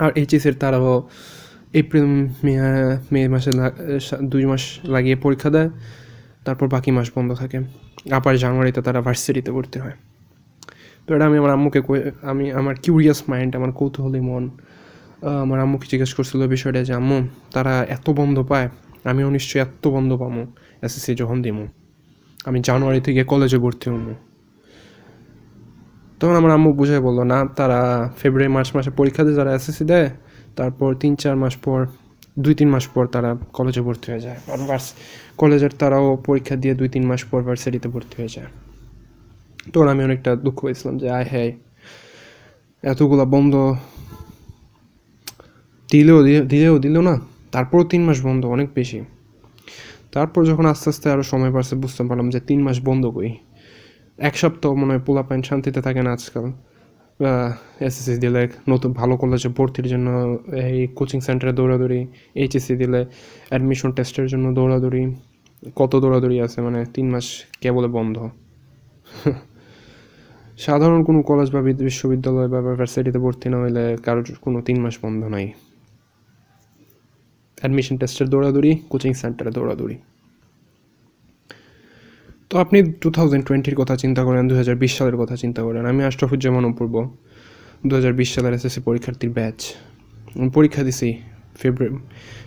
আর 0.03 0.11
এইচএসের 0.19 0.55
তারাও 0.61 0.95
এপ্রিল 1.81 2.05
মে 2.45 2.53
মে 3.13 3.21
মাসে 3.33 3.51
দুই 4.31 4.43
মাস 4.51 4.63
লাগিয়ে 4.93 5.17
পরীক্ষা 5.25 5.49
দেয়। 5.55 5.69
তারপর 6.45 6.65
বাকি 6.75 6.89
মাস 6.97 7.07
বন্ধ 7.15 7.29
থাকে। 7.41 7.57
আবার 8.17 8.33
জানুয়ারিতে 8.43 8.81
তারা 8.87 8.99
ভার্সিটিতে 9.07 9.51
ভর্তি 9.57 9.77
হয়। 9.83 9.95
তো 11.05 11.09
এটা 11.15 11.25
আমি 11.29 11.37
আমার 11.41 11.51
আম্মুকে 11.57 11.79
আমি 12.31 12.45
আমার 12.59 12.75
কিউরিয়াস 12.83 13.19
মাইন্ড 13.31 13.51
আমার 13.59 13.71
কৌতূহলী 13.79 14.21
মন। 14.29 14.43
আমার 15.43 15.59
আম্মুকে 15.59 15.87
জিজ্ঞেস 15.91 16.13
করছিল 16.13 16.47
বিষয়টা 16.47 16.83
যে, 16.83 16.93
আম্মু, 16.93 17.17
তারা 17.53 17.73
এত 17.89 18.09
বন্ধ 18.09 18.39
পায়, 18.39 18.69
আমিও 19.11 19.29
নিশ্চয়ই 19.29 19.61
এত 19.61 19.83
বন্ধ 19.87 20.13
পাবো 20.13 20.41
এসএসসি 20.85 21.15
যখন 21.15 21.41
দিমু। 21.41 21.65
আমি 22.45 22.59
জানুয়ারি 22.59 23.01
থেকে 23.01 23.23
কলেজে 23.23 23.57
ভর্তি 23.57 23.89
হব। 23.89 24.07
তখন 26.19 26.35
আমার 26.35 26.51
আম্মু 26.51 26.73
বুঝাই 26.73 26.99
বলল, 26.99 27.19
না, 27.23 27.45
তারা 27.45 27.79
ফেব্রুয়ারি, 28.17 28.53
মার্চ 28.53 28.69
মাসে 28.75 28.89
পরীক্ষা 28.89 29.23
দিয়ে, 29.23 29.35
যারা 29.35 29.51
এসএসসি 29.55 29.83
দেয়, 29.85 30.09
তারপর 30.55 30.89
তিন, 30.95 31.15
চার 31.15 31.35
মাস 31.35 31.57
পর, 31.57 31.79
দুই, 32.39 32.55
তিন 32.55 32.69
মাস 32.69 32.87
পর 32.87 33.05
তারা 33.07 33.37
কলেজে 33.53 33.81
ভর্তি 33.81 34.11
হয়ে 34.11 34.21
যায়। 34.21 34.37
আর 34.53 34.57
ভার্স, 34.57 34.93
কলেজের 35.37 35.71
তারাও 35.79 36.15
পরীক্ষা 36.25 36.55
দিয়ে 36.55 36.73
দুই, 36.73 36.89
তিন 36.89 37.03
মাস 37.05 37.23
পর 37.23 37.41
ভার্সিটিতে 37.43 37.87
ভর্তি 37.87 38.15
হয়ে 38.21 38.31
যায়। 38.35 38.49
তখন 39.73 39.87
আমি 39.87 40.03
অনেকটা 40.03 40.35
দুঃখ 40.35 40.57
পেয়েছিলাম 40.61 40.97
যে, 40.97 41.09
আয় 41.09 41.27
হ্যায় 41.31 41.51
এতগুলা 42.83 43.25
বন্ধ 43.25 43.53
দিলেও 45.93 46.19
দিলেও 46.51 46.75
দিল 46.85 46.95
না, 47.07 47.15
তারপরও 47.53 47.85
তিন 47.91 48.01
মাস 48.07 48.17
বন্ধ 48.27 48.41
অনেক 48.55 48.67
বেশি। 48.77 48.99
তারপর 50.15 50.41
যখন 50.49 50.65
আস্তে 50.73 50.87
আস্তে 50.91 51.07
আরও 51.13 51.23
সময় 51.31 51.51
পাচ্ছে 51.55 51.75
বুঝতে 51.83 52.01
পারলাম 52.09 52.27
যে 52.33 52.39
তিন 52.49 52.59
মাস 52.65 52.77
বন্ধ 52.87 53.03
কই 53.15 53.31
এক 54.19 54.35
সপ্তাহ 54.41 54.69
মনে 54.81 54.91
হয় 54.93 55.01
পোলা 55.07 55.23
প্যান্ট 55.27 55.43
শান্তিতে 55.49 55.79
থাকে 55.87 56.01
না 56.05 56.11
আজকাল। 56.17 56.45
এসএসসি 57.87 58.15
দিলে 58.23 58.41
নতুন, 58.71 58.91
ভালো 58.99 59.13
কলেজে 59.21 59.49
ভর্তির 59.57 59.87
জন্য, 59.93 60.07
এই 60.63 60.79
কোচিং 60.97 61.19
সেন্টারে 61.27 61.53
দৌড়াদৌড়ি 61.59 61.99
এইচএসসি 62.41 62.73
দিলে 62.81 63.01
অ্যাডমিশন 63.51 63.89
টেস্টের 63.97 64.27
জন্য 64.31 64.45
দৌড়াদৌড়ি, 64.57 65.03
কত 65.79 65.91
দৌড়াদৌড়ি 66.03 66.37
আছে 66.45 66.59
মানে 66.65 66.79
তিন 66.95 67.05
মাস 67.13 67.25
কেবলে 67.63 67.89
বন্ধ। 67.97 68.15
সাধারণ 70.65 70.99
কোনো 71.07 71.19
কলেজ 71.29 71.47
বা 71.55 71.59
বিশ্ববিদ্যালয় 71.89 72.47
বা 72.53 72.59
ইউনিভার্সিটিতে 72.61 73.19
ভর্তি 73.25 73.47
না 73.53 73.57
হইলে 73.63 73.83
কারোর 74.05 74.25
কোনো 74.45 74.57
তিন 74.67 74.77
মাস 74.83 74.95
বন্ধ 75.03 75.21
নাই। 75.35 75.45
অ্যাডমিশন 77.63 77.95
টেস্টের 78.01 78.27
দৌড়াদৌড়ি 78.33 78.71
কোচিং 78.91 79.11
সেন্টারে 79.21 79.51
দৌড়াদৌড়ি। 79.57 79.97
তো 82.49 82.55
আপনি 82.63 82.77
টু 83.01 83.07
থাউজেন্ড 83.17 83.43
টোয়েন্টির 83.47 83.75
কথা 83.81 83.95
চিন্তা 84.03 84.21
করেন 84.27 84.43
দু 84.49 84.55
হাজার 84.61 84.75
বিশ 84.83 84.91
সালের 84.97 85.17
কথা 85.21 85.35
চিন্তা 85.43 85.61
করেন। 85.67 85.83
আমি 85.91 86.01
আশরাফুজ্জামান 86.09 86.63
অপূর্ব 86.71 86.95
দু 87.87 87.93
হাজার 87.97 88.13
বিশ 88.19 88.29
সালের 88.35 88.53
এসএসসি 88.57 88.79
পরীক্ষার্থীর 88.87 89.31
ব্যাচ 89.37 89.57
পরীক্ষা 90.55 90.81
দিছি 90.87 91.09
ফেব্রুয়ারি 91.61 91.97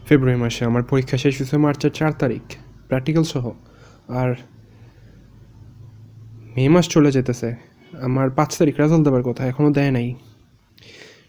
ফেব্রুয়ারি 0.06 0.38
মাসে। 0.44 0.62
আমার 0.70 0.84
পরীক্ষা 0.90 1.16
শেষ 1.24 1.34
হয়েছে 1.38 1.56
মার্চের 1.64 1.92
চার 1.98 2.12
তারিখ 2.22 2.44
প্র্যাকটিক্যাল 2.88 3.24
সহ। 3.32 3.44
আর 4.20 4.30
মে 6.54 6.64
মাস 6.74 6.86
চলে 6.94 7.10
যেতেছে। 7.16 7.48
আমার 8.06 8.28
পাঁচ 8.38 8.50
তারিখ 8.60 8.74
রেজাল্ট 8.82 9.02
দেওয়ার 9.06 9.24
কথা 9.28 9.42
এখনও 9.50 9.70
দেয় 9.78 9.92
নাই। 9.96 10.08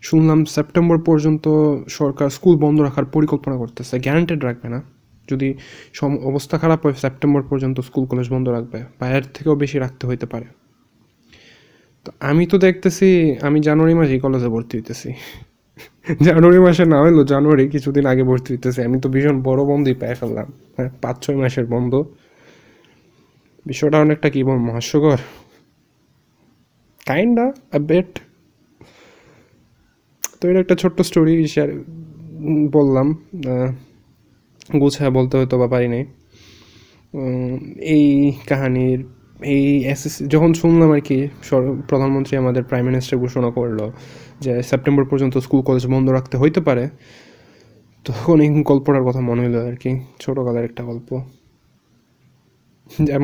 শুনলাম 0.08 0.46
সেপ্টেম্বর 0.46 0.98
পর্যন্ত 0.98 1.48
সরকার 1.88 2.30
স্কুল 2.30 2.58
বন্ধ 2.58 2.82
রাখার 2.82 3.06
পরিকল্পনা 3.06 3.58
করতেছে। 3.58 4.00
গ্যারান্টেড 4.00 4.44
রাখবে 4.44 4.70
না। 4.70 4.82
যদি 5.28 5.54
সম 5.94 6.18
অবস্থা 6.18 6.58
খারাপ 6.58 6.86
হয় 6.86 6.94
সেপ্টেম্বর 6.94 7.42
পর্যন্ত 7.42 7.80
স্কুল, 7.80 8.06
কলেজ 8.06 8.30
বন্ধ 8.30 8.50
রাখবে 8.50 8.84
বা 9.00 9.08
এর 9.08 9.24
থেকেও 9.34 9.56
বেশি 9.56 9.80
রাখতে 9.80 10.08
হইতে 10.08 10.26
পারে। 10.26 10.46
তো 12.06 12.12
আমি 12.20 12.46
তো 12.46 12.58
দেখতেছি, 12.58 13.36
আমি 13.42 13.60
জানুয়ারি 13.60 13.94
মাসেই 13.94 14.20
কলেজে 14.20 14.48
ভর্তি 14.48 14.78
হইতেছি। 14.78 15.14
জানুয়ারি 16.24 16.60
মাসে 16.60 16.86
না 16.86 17.02
হইল 17.02 17.24
জানুয়ারি 17.24 17.70
কিছুদিন 17.70 18.06
আগে 18.06 18.24
ভর্তি 18.24 18.54
হইতেছে। 18.54 18.84
আমি 18.84 19.02
তো 19.02 19.10
ভীষণ 19.10 19.42
বড় 19.42 19.66
বন্ধই 19.66 19.94
পেয়ে 19.94 20.16
ফেললাম। 20.16 20.48
হ্যাঁ 20.78 20.90
পাঁচ 21.02 21.26
ছয় 21.26 21.36
মাসের 21.36 21.66
বন্ধ। 21.66 22.04
বিষয়টা 23.66 23.98
অনেকটা 24.00 24.30
কী 24.30 24.44
বল 24.44 24.58
হাস্যকর 24.72 25.18
কাইন্ডা 27.06 27.52
আ 27.74 27.80
বেট 27.80 28.20
তো 30.40 30.44
এটা 30.52 30.60
একটা 30.64 30.76
ছোট্ট 30.82 30.98
স্টোরি 31.10 31.34
শেয়ার 31.54 31.70
বললাম 32.76 33.08
গুছায় 34.82 35.12
বলতে 35.18 35.34
হয়তো 35.40 35.56
বা 35.62 35.68
পারি 35.74 35.88
নাই। 35.94 36.04
এই 37.96 38.06
কাহানির, 38.50 39.00
এই 39.54 39.64
এসএসসি 39.94 40.22
যখন 40.34 40.52
শুনলাম 40.62 40.90
আর 40.96 41.02
কি 41.08 41.18
প্রধানমন্ত্রী 41.90 42.34
আমাদের 42.44 42.64
প্রাইম 42.70 42.84
মিনিস্টার 42.90 43.16
ঘোষণা 43.24 43.50
করল 43.58 43.80
যে 44.44 44.52
সেপ্টেম্বর 44.70 45.06
পর্যন্ত 45.12 45.36
স্কুল 45.46 45.62
কলেজ 45.68 45.84
বন্ধ 45.94 46.08
রাখতে 46.18 46.36
হইতে 46.42 46.60
পারে, 46.68 46.84
তখন 48.06 48.38
এই 48.46 48.50
গল্পটার 48.70 49.04
কথা 49.08 49.22
মনে 49.30 49.42
হলো 49.46 49.60
আর 49.70 49.76
কি, 49.82 49.92
ছোটোকালের 50.24 50.64
একটা 50.70 50.82
গল্প। 50.90 51.10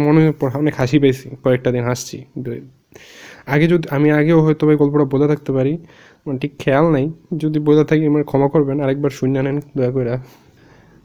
মনে 0.07 0.22
অনেক 0.61 0.74
হাসি 0.80 0.97
পেয়েছি, 1.03 1.28
কয়েকটা 1.43 1.70
দিন 1.76 1.84
হাসছি। 1.89 2.18
আগে 3.53 3.66
যদি, 3.72 3.86
আমি 3.95 4.07
আগেও 4.20 4.39
হয়তো 4.45 4.64
ওই 4.72 4.76
গল্পটা 4.82 5.05
বলে 5.14 5.26
থাকতে 5.32 5.51
পারি 5.57 5.74
আমার 6.26 6.38
ঠিক 6.40 6.54
খেয়াল 6.60 6.86
নেই। 6.96 7.06
যদি 7.44 7.58
বোঝা 7.68 7.84
থাকি 7.90 8.04
আমার 8.12 8.24
ক্ষমা 8.24 8.48
করবেন, 8.54 8.78
আরেকবার 8.84 9.12
শুনে 9.20 9.42
নেন, 9.46 9.58
দয়া 9.78 9.92
করে। 9.98 10.12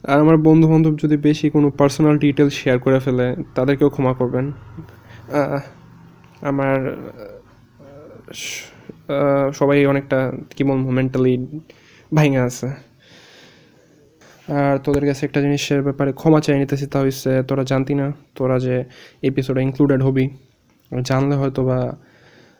আর 0.09 0.17
আমার 0.23 0.37
বন্ধু 0.47 0.65
বান্ধব 0.71 0.93
যদি 1.03 1.15
বেশি 1.27 1.45
কোনো 1.55 1.67
পার্সোনাল 1.79 2.15
ডিটেলস 2.23 2.53
শেয়ার 2.61 2.77
করে 2.79 2.99
ফেলে, 2.99 3.27
তাদেরকেও 3.55 3.89
ক্ষমা 3.89 4.13
করবেন। 4.19 4.45
আমার 6.49 6.77
সবাই 9.59 9.77
অনেকটা, 9.91 10.19
কি 10.55 10.61
বলব 10.63 10.85
মেন্টালি 10.97 11.33
ভাঙা 12.13 12.41
আছে। 12.49 12.67
আর 14.59 14.75
তোদের 14.85 15.03
কাছে 15.05 15.21
একটা 15.27 15.39
জিনিসের 15.45 15.81
ব্যাপারে 15.87 16.11
ক্ষমা 16.13 16.39
চাই 16.45 16.57
নিতেছি, 16.61 16.85
তা 16.93 16.97
হচ্ছে 16.99 17.31
তোরা 17.49 17.63
জানতি 17.71 17.93
না, 18.01 18.07
তোরা 18.37 18.57
যে 18.65 18.75
এপিসোডে 19.29 19.61
ইনক্লুডেড 19.67 20.01
হবি। 20.07 20.25
জানলে 21.09 21.35
হয়তো 21.41 21.61
বা 21.69 21.79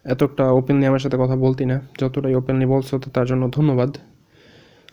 এতটা 0.05 0.51
ওপেনলি 0.51 0.85
আমার 0.85 0.99
সাথে 0.99 1.17
কথা 1.19 1.35
বলতি 1.35 1.65
না। 1.65 1.81
যতটাই 2.01 2.35
ওপেনলি 2.35 2.65
বলছো, 2.65 2.99
তো 2.99 3.11
তার 3.11 3.25
জন্য 3.25 3.49
ধন্যবাদ। 3.49 3.97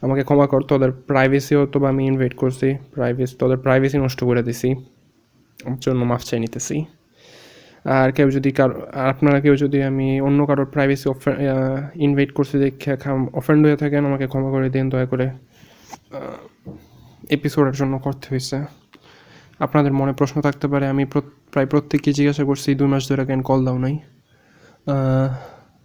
আমাকে 0.02 0.22
ক্ষমা 0.22 0.46
কর, 0.46 0.62
তোদের 0.62 0.92
প্রাইভেসিও 0.92 1.66
তো 1.66 1.84
আমি 1.84 2.06
ইনভাইট 2.06 2.34
করছি। 2.34 2.76
প্রাইভেসি 2.94 3.36
তোদের 3.36 3.58
প্রাইভেসি 3.58 3.98
নষ্ট 3.98 4.24
করে 4.24 4.42
দিছি। 4.42 4.74
জন্য 5.80 6.04
মাফ 6.04 6.22
চাই 6.22 6.40
নিতেছি। 6.40 6.84
আর 7.84 8.12
কেউ 8.12 8.30
যদি 8.30 8.52
কারও, 8.52 8.82
আপনারা 8.94 9.40
কেউ 9.40 9.56
যদি 9.56 9.82
আমি 9.82 10.20
অন্য 10.20 10.46
কারোর 10.46 10.66
প্রাইভেসি 10.66 11.10
ইনভাইট 11.94 12.32
করছি 12.32 12.58
দেখে 12.58 12.96
অফেন্ড 13.32 13.66
হয়ে 13.66 13.76
থাকেন, 13.76 14.06
আমাকে 14.06 14.26
ক্ষমা 14.26 14.50
করে 14.50 14.70
দিন, 14.70 14.88
দয়া 14.88 15.06
করে। 15.06 15.30
এপিসোডের 17.30 17.72
জন্য 17.72 17.98
করতে 17.98 18.26
হয়েছে 18.30 18.64
আপনাদের 19.58 19.92
মনে 19.92 20.12
প্রশ্ন 20.12 20.40
থাকতে 20.40 20.68
পারে, 20.68 20.86
আমি 20.86 21.04
প্র- 21.04 21.50
প্রায় 21.50 21.66
প্রত্যেককে 21.66 22.12
জিজ্ঞাসা 22.12 22.44
করছি, 22.44 22.74
দুই 22.74 22.88
মাস 22.88 23.08
ধরে 23.08 23.26
কেন 23.26 23.42
কল 23.42 23.64
দাও 23.64 23.78
নাই। 23.78 23.98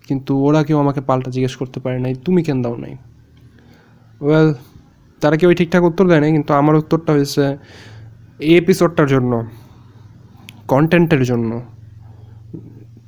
কিন্তু 0.08 0.32
ওরা 0.48 0.62
কেউ 0.68 0.78
আমাকে 0.84 1.02
পাল্টা 1.10 1.30
জিজ্ঞেস 1.36 1.54
করতে 1.62 1.78
পারে 1.84 1.98
নাই। 2.06 2.14
তুমি 2.26 2.42
কেন 2.48 2.58
দাও 2.64 2.76
নাই? 2.84 2.94
ওয়েল 4.26 4.50
তারা 5.22 5.36
কেউ 5.42 5.50
ঠিকঠাক 5.60 5.84
উত্তর 5.90 6.06
দেয় 6.12 6.22
নাই, 6.24 6.32
কিন্তু 6.36 6.52
আমার 6.62 6.76
উত্তরটা 6.82 7.12
হয়েছে 7.18 7.44
এই 8.48 8.54
এপিসোডটার 8.62 9.08
জন্য 9.14 9.32
কন্টেন্টের 10.74 11.24
জন্য। 11.30 11.52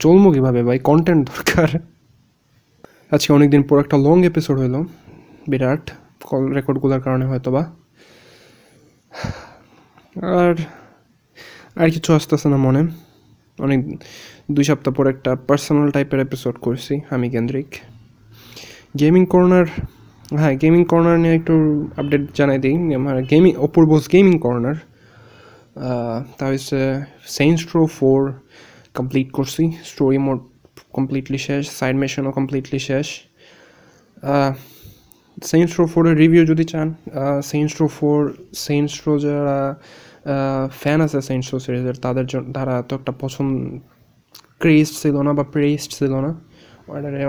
চলবো 0.03 0.27
কীভাবে 0.35 0.61
ভাই? 0.67 0.77
কন্টেন্ট 0.89 1.21
দরকার। 1.31 1.69
আজকে 3.13 3.29
অনেকদিন 3.37 3.61
পর 3.69 3.77
একটা 3.83 3.97
লং 4.05 4.17
এপিসোড 4.31 4.57
হলো, 4.63 4.79
বিরাট। 5.51 5.83
কল 6.29 6.43
রেকর্ডগুলোর 6.57 7.01
কারণে 7.05 7.25
হয়তো 7.31 7.49
বা 7.55 7.63
আর 10.37 10.53
আর 11.81 11.87
কিছু 11.95 12.09
আসতেছে 12.17 12.47
না 12.53 12.57
মনে। 12.65 12.81
অনেক 13.65 13.79
দুই 14.49 14.65
সপ্তাহ 14.69 14.91
পর 14.97 15.05
একটা 15.13 15.31
পার্সোনাল 15.47 15.87
টাইপের 15.95 16.19
এপিসোড 16.27 16.55
করছি, 16.65 16.93
আমি 17.15 17.27
কেন্দ্রিক। 17.35 17.69
গেমিং 19.01 19.23
কর্নার 19.33 19.67
হ্যাঁ 20.39 20.53
গেমিং 20.63 20.81
কর্নার 20.91 21.17
নিয়ে 21.23 21.35
একটু 21.39 21.55
আপডেট 22.01 22.23
জানাই 22.39 22.59
দিই। 22.63 22.75
আমার 22.99 23.15
গেমিং 23.31 23.51
অপূর্বস 23.67 24.03
গেমিং 24.13 24.35
কর্নার 24.45 24.77
তা 26.37 26.45
হচ্ছে 26.51 26.79
সেন্স 27.37 27.57
ট্রো 27.69 27.81
ফোর 27.97 28.19
কমপ্লিট 28.97 29.27
করছি। 29.37 29.63
স্টোরি 29.91 30.19
মোড 30.25 30.39
কমপ্লিটলি 30.97 31.39
শেষ 31.47 31.63
সাইড 31.79 31.95
মেশনও 32.03 32.31
কমপ্লিটলি 32.37 32.79
শেষ। 32.89 33.07
সেন্স 35.51 35.67
ট্রো 35.73 35.83
ফোরের 35.93 36.15
রিভিউ 36.23 36.43
যদি 36.51 36.65
চান 36.71 36.87
Saints 37.51 37.69
Row 37.75 37.85
four 37.97 38.19
Saints 38.65 38.89
Row 39.01 39.13
যারা 39.25 39.57
ফ্যান 40.81 40.99
আছে 41.05 41.19
সেন্স 41.29 41.43
ট্রো 41.49 41.57
সিরিজের 41.65 41.97
তাদের 42.05 42.25
জন্য 42.31 42.45
তারা 42.57 42.75
তো 42.87 42.91
একটা 42.99 43.11
পছন্দ 43.23 43.53
ক্রেজ 44.63 44.87
ছিল 45.01 45.15
না 45.27 45.31
বা 45.37 45.43
প্রেস্ট 45.53 45.89
ছিল 45.97 46.13
না 46.25 46.31
অর্ডারে 46.91 47.21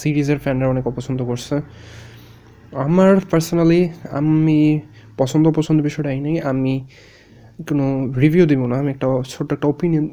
সিরিজের 0.00 0.38
ফ্যানরা 0.44 0.66
অনেক 0.74 0.84
অপছন্দ 0.90 1.20
করছে। 1.30 1.56
আমার 2.86 3.12
পার্সোনালি 3.30 3.80
আমি 4.20 4.58
পছন্দ 5.20 5.44
পছন্দ 5.58 5.78
বিষয়টা 5.88 6.10
এই 6.16 6.20
নেই, 6.26 6.36
আমি 6.50 6.74
কোনো 7.68 7.86
রিভিউ 8.22 8.44
দিব 8.52 8.60
না, 8.70 8.76
আমি 8.82 8.90
একটা 8.94 9.06
ছোট্ট 9.32 9.48
একটা 9.56 9.66
ওপিনিয়ন 9.74 10.06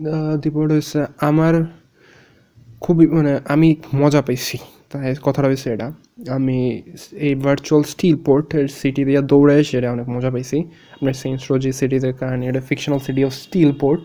দিব 0.44 0.56
হচ্ছে 0.78 1.00
আমার 1.30 1.54
খুবই 2.84 3.06
মানে 3.16 3.34
আমি 3.54 3.70
মজা 4.02 4.22
পেয়েছি 4.28 4.58
তাই 4.92 5.04
কথাটা 5.28 5.48
হয়েছে 5.52 5.68
এটা। 5.76 5.88
আমি 6.38 6.58
এই 7.28 7.34
ভার্চুয়াল 7.46 7.84
স্টিল 7.94 8.16
পোর্টের 8.28 8.66
সিটি 8.80 9.02
দিয়ে 9.08 9.22
দৌড়ে 9.32 9.56
এটা 9.78 9.90
অনেক 9.96 10.08
মজা 10.16 10.30
পেয়েছি 10.36 10.58
আপনার 10.96 11.16
সেন্স 11.24 11.42
রোজি 11.50 11.72
সিটিতে 11.80 12.10
কারণ, 12.22 12.40
এটা 12.50 12.62
fictional 12.70 13.00
city 13.06 13.22
of 13.28 13.32
still 13.44 13.72
port 13.82 14.04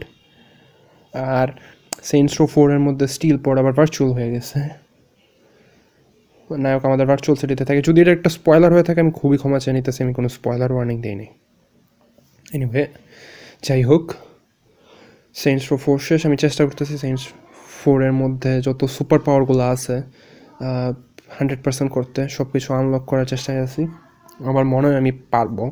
R 1.38 1.48
Saints 2.02 2.40
Row 2.40 2.46
ফোরের 2.46 2.80
মধ্যে 2.80 3.06
স্টিল 3.06 3.38
পোর্ট 3.38 3.58
আবার 3.60 3.72
ভার্চুয়াল 3.72 4.12
হয়ে 4.12 4.30
গেছে। 4.30 4.60
নায়ক 6.50 6.84
আমাদের 6.84 7.06
ভার্চুয়াল 7.06 7.40
সিটিতে 7.40 7.64
থাকে। 7.64 7.82
যদি 7.82 8.00
এটা 8.00 8.12
একটা 8.12 8.30
স্পয়লার 8.30 8.72
হয়ে 8.72 8.82
থাকে, 8.82 9.00
আমি 9.00 9.10
খুবই 9.10 9.36
ক্ষমা 9.36 9.58
চেয়ে 9.58 9.74
নিতেছি, 9.76 10.02
আমি 10.04 10.14
কোনো 10.14 10.28
স্পয়লার 10.28 10.72
ওয়ার্নিং 10.72 11.02
দিইনি। 11.02 11.26
এনিওয়ে 12.52 12.86
যাই 13.62 13.82
হোক 13.82 14.14
সেন্স 15.34 15.72
রো 15.72 15.76
ফোর 15.76 15.98
শেষ। 15.98 16.26
আমি 16.26 16.36
চেষ্টা 16.36 16.64
করতেছি 16.64 16.98
সেন্স 16.98 17.28
ফোরের 17.84 18.12
মধ্যে 18.12 18.60
যত 18.60 18.84
সুপার 18.84 19.18
পাওয়ারগুলো 19.18 19.64
আছে 19.74 20.02
হান্ড্রেড 21.28 21.62
পার্সেন্ট 21.64 21.92
করতে 21.92 22.28
সব 22.28 22.44
কিছু 22.44 22.74
আনলক 22.74 23.04
করার 23.06 23.24
চেষ্টায় 23.24 23.60
আছি। 23.62 23.86
আমার 24.44 24.64
মনে 24.64 24.88
হয় 24.88 24.96
আমি 24.96 25.12
পারব। 25.12 25.70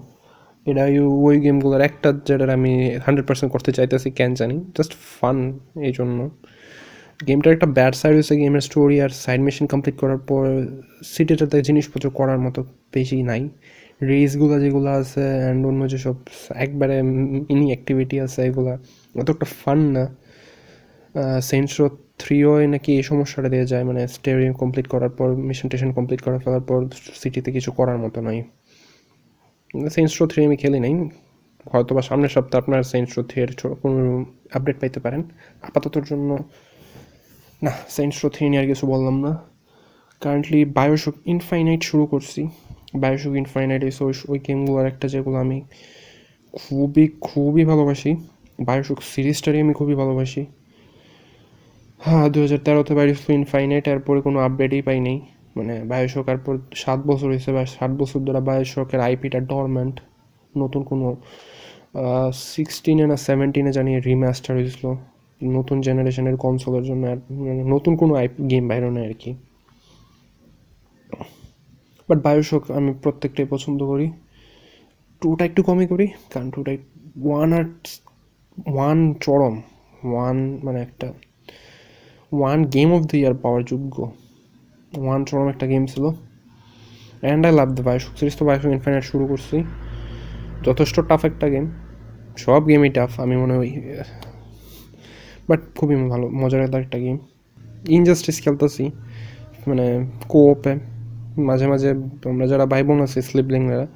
এটা 0.71 0.85
ওই 1.27 1.37
গেমগুলোর 1.45 1.83
একটা 1.89 2.09
যেটা 2.29 2.45
আমি 2.59 2.73
হান্ড্রেড 3.05 3.27
পার্সেন্ট 3.29 3.51
করতে 3.55 3.71
চাইতেছি 3.73 4.09
ক্যান 4.19 4.31
জানি। 4.41 4.57
জাস্ট 4.77 4.93
ফান 5.17 5.39
এই 5.87 5.93
জন্য 5.99 6.19
গেমটার 7.27 7.53
একটা 7.57 7.69
ব্যাড 7.77 7.93
সাইড 8.01 8.15
হয়েছে 8.17 8.35
গেমের 8.41 8.63
স্টোরি 8.69 8.97
আর 9.05 9.11
সাইড 9.25 9.41
মেশিন 9.47 9.67
কমপ্লিট 9.73 9.97
করার 10.03 10.21
পর 10.29 10.45
সিটিটাতে 11.15 11.57
জিনিসপত্র 11.63 12.07
করার 12.11 12.39
মতো 12.39 12.61
বেশি 12.95 13.19
নাই। 13.23 13.43
রেসগুলো 14.03 14.55
যেগুলো 14.61 14.89
আছে 15.01 15.25
অ্যান্ড 15.43 15.63
অন্য 15.67 15.83
যেসব 15.93 16.17
একবারে 16.65 16.97
ইনি 17.55 17.67
অ্যাক্টিভিটি 17.73 18.17
আছে 18.21 18.41
এগুলো 18.49 18.73
অত 19.15 19.29
একটা 19.31 19.47
ফান 19.61 19.81
না 19.97 20.05
সেন্সরো 21.51 21.87
থ্রিও 22.19 22.53
নাকি 22.67 22.91
এই 22.99 23.03
সমস্যাটা 23.03 23.49
দিয়ে 23.49 23.67
যায় 23.67 23.85
মানে 23.85 24.03
স্টেরিং 24.09 24.51
কমপ্লিট 24.53 24.87
করার 24.89 25.13
পর 25.19 25.29
মিশন 25.49 25.67
টেশন 25.69 25.91
কমপ্লিট 25.93 26.21
করার 26.23 26.41
ফেলার 26.45 26.61
পর 26.61 26.79
সিটিতে 27.21 27.51
কিছু 27.53 27.71
করার 27.73 27.99
মতো 27.99 28.19
নয় 28.21 28.41
সেন্সরো 29.75 30.29
থ্রি 30.29 30.45
আমি 30.45 30.57
খেলি 30.57 30.81
নাই। 30.81 31.11
হয়তো 31.73 31.95
বা 31.95 32.03
সামনের 32.03 32.29
সপ্তাহে 32.29 32.63
আপনার 32.63 32.83
সেন্সরো 32.83 33.23
থ্রি 33.25 33.43
এর 33.43 33.51
কোনো 33.83 34.25
আপডেট 34.55 34.81
পাইতে 34.81 35.01
পারেন। 35.01 35.23
আপাততর 35.63 36.03
জন্য, 36.11 36.39
না 37.63 37.73
সেন্সরো 37.89 38.31
থ্রি 38.31 38.49
নিয়ে 38.49 38.63
আর 38.63 38.67
কিছু 38.67 38.87
বললাম 38.87 39.21
না। 39.21 39.39
কারেন্টলি 40.21 40.65
বায়োশক 40.65 41.15
ইনফাইনাইট 41.27 41.83
শুরু 41.83 42.07
করছি। 42.07 42.49
বায়োশক 42.97 43.31
ইনফাইনাইট 43.31 43.85
এসে 43.85 44.05
ওই 44.05 44.39
গেমগুলোর 44.39 44.87
একটা 44.87 45.09
যেগুলো 45.09 45.39
আমি 45.39 45.63
খুবই 46.53 47.09
খুবই 47.21 47.65
ভালোবাসি। 47.65 48.17
বায়োশক 48.61 49.03
সিরিজটারই 49.03 49.61
আমি 49.61 49.73
খুবই 49.73 49.95
ভালোবাসি। 49.95 50.47
হ্যাঁ 51.99 52.29
দু 52.29 52.41
হাজার 52.41 52.59
তেরোতে 52.59 52.95
বাইরেছিল 52.95 53.31
ইনফাইনাইট 53.35 53.89
এরপরে 53.89 54.21
কোনো 54.21 54.39
আপডেটই 54.39 54.83
পাই 54.83 55.01
নেই। 55.01 55.21
মানে 55.57 55.75
বায়োশক 55.91 56.27
আর 56.33 56.39
পর 56.45 56.55
সাত 56.83 57.01
বছর 57.11 57.29
হয়েছে, 57.33 57.51
বা 57.57 57.63
সাত 57.77 57.91
বছর 58.01 58.21
ধরে 58.27 58.41
বায়োশকের 58.49 59.01
আইপিটা 59.09 59.39
ডরমেন্ট 59.53 59.97
নতুন 60.55 60.83
কোনো 60.91 61.07
সিক্সটিনে 62.53 63.05
না 63.11 63.17
সেভেন্টিনে 63.27 63.71
জানিয়ে 63.79 63.99
রিমাস্টার 64.11 64.53
হয়েছিল। 64.59 64.85
নতুন 65.41 65.77
জেনারেশনের 65.87 66.37
কনসোলের 66.45 66.85
জন্য 66.89 67.03
আর 67.13 67.19
মানে 67.47 67.63
নতুন 67.75 67.93
কোনো 68.01 68.13
আই 68.21 68.27
গেম 68.51 68.65
বাইরে 68.71 68.89
নেই 68.97 69.05
আর 69.09 69.15
কি। 69.23 69.31
বাট 72.09 72.19
বায়োশক 72.27 72.63
আমি 72.79 72.91
প্রত্যেকটাই 73.03 73.47
পছন্দ 73.55 73.81
করি। 73.91 74.07
টুটা 75.23 75.43
একটু 75.49 75.61
কমই 75.69 75.87
করি, 75.93 76.07
কারণ 76.33 76.49
টুটা 76.55 76.73
ওয়ান 77.27 77.49
আর 77.59 77.67
ওয়ান 78.75 78.99
চরম। 79.25 79.55
ওয়ান 80.13 80.37
মানে 80.65 80.79
একটা 80.87 81.07
one 82.33 82.59
game 82.75 82.89
of 82.97 83.03
the 83.11 83.17
year 83.21 83.35
পাওয়ার 83.43 83.63
যোগ্য। 83.73 83.97
ওয়ান 84.93 85.21
চরম 85.29 85.47
একটা 85.49 85.67
গেম 85.73 85.85
ছিল। 85.93 86.05
And 87.23 87.43
I 87.47 87.53
love 87.59 87.69
the 87.77 87.83
BioShock 87.89 88.13
series 88.19 88.35
তো 88.39 88.45
বায়োশক 88.49 88.71
ইনফাইনাইট 88.77 89.05
শুরু 89.13 89.25
করছি। 89.27 89.57
যথেষ্ট 90.67 90.97
টাফ 91.09 91.23
একটা 91.31 91.47
গেম 91.55 91.67
সব 92.45 92.61
গেমই 92.69 92.91
টাফ 92.97 93.11
আমি 93.25 93.35
মনে 93.43 93.55
হয় 93.59 93.71
বাট 95.49 95.61
খুবই 95.79 95.97
ভালো 96.13 96.27
মজার 96.41 96.61
একটা 96.85 96.99
গেম 97.05 97.19
ইনজাস্টিস 97.97 98.37
খেলতেছি 98.45 98.85
মানে 99.69 99.87
কোঅপে 100.29 100.73
মাঝে 101.49 101.67
মাঝে 101.73 101.91
আমরা 102.31 102.47
যারা 102.47 102.65
ভাই 102.73 102.83
বোন 102.83 102.99
আছি 103.03 103.19
স্লিপলিংরা 103.23 103.87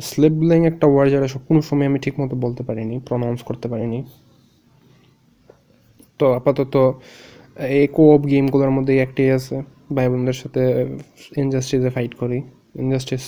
স্লিপলিং 0.00 0.60
একটা 0.66 0.86
ওয়ার্ড 0.86 1.08
যারা 1.12 1.26
সব 1.28 1.42
কোনো 1.48 1.60
সময় 1.62 1.86
আমি 1.86 1.98
ঠিক 2.04 2.14
মতো 2.20 2.34
বলতে 2.36 2.62
পারিনি 2.62 2.96
প্রনাউন্স 3.08 3.40
করতে 3.42 3.66
পারিনি। 3.68 4.00
তো 6.18 6.26
আপাতত 6.34 6.74
এই 7.78 7.86
কোঅপ 7.96 8.22
গেমগুলোর 8.30 8.70
মধ্যে 8.70 8.92
একটাই 8.98 9.30
আছে। 9.30 9.56
ভাই 9.96 10.06
বোনদের 10.10 10.36
সাথে 10.42 10.62
ইনজাস্টিসে 11.42 11.90
ফাইট 11.96 12.12
করি। 12.20 12.38
ইনজাস্টিস 12.82 13.24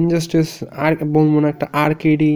ইনজাস্টিস 0.00 0.50
আর 0.84 0.92
বলব 1.14 1.34
না 1.42 1.48
একটা 1.54 1.66
আরকেডি 1.84 2.32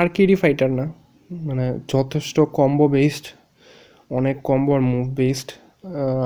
আরকেডি 0.00 0.34
ফাইটার 0.42 0.70
না। 0.78 0.86
মানে 1.30 1.64
যথেষ্ট 1.94 2.36
কম্বো 2.58 2.86
বেসড 2.96 3.26
অনেক 4.10 4.36
কম্বো 4.48 4.72
আর 4.78 4.82
মুভ 4.92 5.06
বেসড 5.20 5.48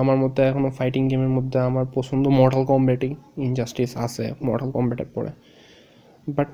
আমার 0.02 0.16
মধ্যে 0.22 0.40
এখনও 0.50 0.70
ফাইটিং 0.78 1.02
গেমের 1.10 1.32
মধ্যে 1.36 1.58
আমার 1.68 1.86
পছন্দ 1.96 2.24
মর্টাল 2.38 2.62
কম্ব্যাটই 2.70 3.12
ইনজাস্টিস 3.46 3.90
আছে 4.04 4.24
মর্টাল 4.46 4.70
কম্ব্যাটের 4.76 5.10
পরে। 5.14 5.30
বাট 6.36 6.52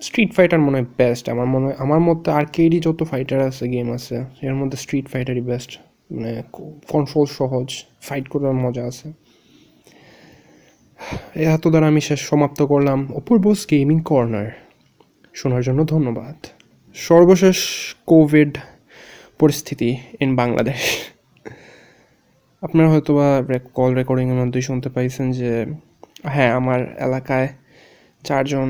স্ট্রিট 0.00 0.30
ফাইটার 0.36 0.60
মনে 0.66 0.76
হয় 0.78 0.88
বেস্ট 1.00 1.24
আমার 1.34 1.48
মনে 1.54 1.64
হয়, 1.66 1.76
আমার 1.84 2.00
মধ্যে 2.08 2.28
আর 2.38 2.44
কেডি 2.56 2.78
যত 2.86 3.00
ফাইটার 3.10 3.40
আছে 3.50 3.64
গেম 3.74 3.88
আছে, 3.98 4.16
এর 4.48 4.54
মধ্যে 4.60 4.76
স্ট্রিট 4.84 5.06
ফাইটারই 5.12 5.42
বেস্ট 5.50 5.70
মানে 6.10 6.32
কন্ট্রোল 6.92 7.26
সহজ 7.38 7.68
ফাইট 8.06 8.26
করার 8.28 8.56
মজা 8.64 8.84
আছে। 8.90 9.08
এ 11.36 11.42
এত 11.56 11.64
দ্বারা 11.68 11.86
আমি 11.86 12.00
শেষ 12.00 12.20
সমাপ্ত 12.30 12.60
করলাম 12.62 12.98
অপূর্বস 13.12 13.58
গেমিং 13.70 13.98
কর্নার 14.00 14.48
শোনার 15.34 15.62
জন্য 15.62 15.80
ধন্যবাদ। 15.84 16.36
সর্বশেষ 16.96 17.58
কোভিড 18.06 18.52
পরিস্থিতি 19.38 19.90
ইন 20.20 20.30
বাংলাদেশ 20.36 20.82
আপনারা 22.62 22.88
হয়তো 22.88 23.10
বা 23.18 23.28
কল 23.74 23.90
রেকর্ডিংয়ের 23.94 24.38
মধ্যেই 24.42 24.62
শুনতে 24.62 24.88
পাইছেন 24.88 25.26
যে 25.30 25.52
হ্যাঁ 26.24 26.52
আমার 26.52 26.80
এলাকায় 27.06 27.48
চারজন 28.24 28.68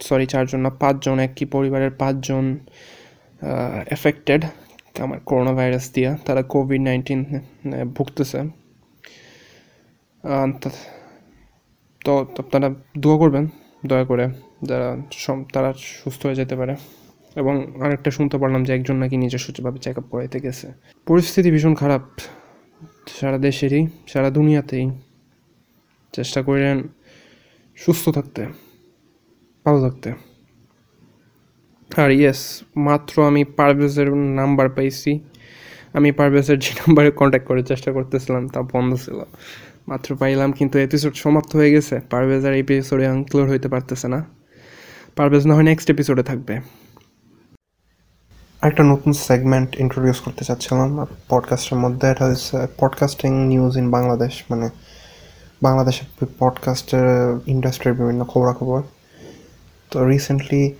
সরি 0.00 0.26
চারজন 0.26 0.60
না, 0.60 0.70
পাঁচজন, 0.82 1.16
একই 1.18 1.44
পরিবারের 1.44 1.90
পাঁচজন 1.90 2.44
এফেক্টেড 3.90 4.42
আমার 4.98 5.20
করোনা 5.20 5.52
ভাইরাস 5.52 5.92
দিয়া 5.92 6.18
তারা 6.24 6.42
কোভিড 6.42 6.80
নাইন্টিন 6.80 7.20
ভুগতেছে। 7.94 8.38
তো 12.04 12.26
আপনারা 12.38 12.74
দোয়া 12.98 13.18
করবেন 13.18 13.46
দয়া 13.86 14.04
করে 14.04 14.24
যারা 14.62 14.88
তারা 15.52 15.72
সুস্থ 15.72 16.26
হয়ে 16.26 16.34
যেতে 16.34 16.56
পারে 16.56 16.76
এবং 17.36 17.54
আরেকটা 17.82 18.10
শুনতে 18.10 18.36
পারলাম 18.38 18.64
যে 18.64 18.72
একজন 18.74 18.96
নাকি 18.96 19.16
নিজের 19.16 19.40
নিজস্বভাবে 19.40 19.78
চেক 19.78 19.98
আপ 19.98 20.04
করাইতে 20.10 20.40
গেছে। 20.40 20.66
পরিস্থিতি 21.06 21.50
ভীষণ 21.50 21.74
খারাপ। 21.74 22.02
সারা 23.20 23.38
দেশেরই, 23.38 23.86
সারা 24.06 24.30
দুনিয়াতেই 24.30 24.90
চেষ্টা 26.12 26.42
করেন 26.42 26.88
সুস্থ 27.76 28.08
থাকতে, 28.08 28.42
ভালো 29.66 29.80
থাকতে। 29.80 30.31
আর 32.00 32.10
ইয়েস 32.10 32.62
মাত্র 32.76 33.26
আমি 33.26 33.44
পারভেজের 33.44 34.16
নাম্বার 34.16 34.68
পাইছি। 34.68 35.20
আমি 35.92 36.12
পারভেজের 36.12 36.58
যে 36.58 36.70
নাম্বারে 36.74 37.10
কন্ট্যাক্ট 37.10 37.48
করার 37.48 37.62
চেষ্টা 37.62 37.92
করতেছিলাম, 37.92 38.48
তা 38.48 38.62
বন্ধ 38.62 38.94
ছিল। 38.94 39.20
মাত্র 39.88 40.16
পাইলাম, 40.16 40.52
কিন্তু 40.52 40.78
এপিসোড 40.78 41.14
সমাপ্ত 41.14 41.56
হয়ে 41.56 41.70
গেছে। 41.70 42.00
পারভেজ 42.10 42.46
আর 42.46 42.54
এপিসোডে 42.54 43.04
ইনক্লুড 43.04 43.50
হইতে 43.50 43.68
পারতেছে 43.68 44.08
না। 44.08 44.24
পারভেজ 45.16 45.46
না 45.46 45.54
হয় 45.54 45.62
নেক্সট 45.62 45.90
এপিসোডে 45.90 46.22
থাকবে। 46.22 46.60
একটা 48.62 48.82
নতুন 48.82 49.12
সেগমেন্ট 49.12 49.80
ইন্ট্রোডিউস 49.80 50.20
করতে 50.20 50.44
চাচ্ছিলাম। 50.44 51.06
পডকাস্টের 51.28 51.78
মধ্যে 51.78 52.08
এটা 52.08 52.24
হচ্ছে 52.24 52.66
পডকাস্টিং 52.78 53.46
নিউজ 53.46 53.76
ইন 53.76 53.90
বাংলাদেশ 53.90 54.44
মানে 54.50 54.70
বাংলাদেশের 55.62 56.26
পডকাস্টের 56.38 57.40
ইন্ডাস্ট্রির 57.46 57.94
বিভিন্ন 57.94 58.24
খবরাখবর। 58.24 58.82
তো 59.90 60.06
রিসেন্টলি 60.06 60.74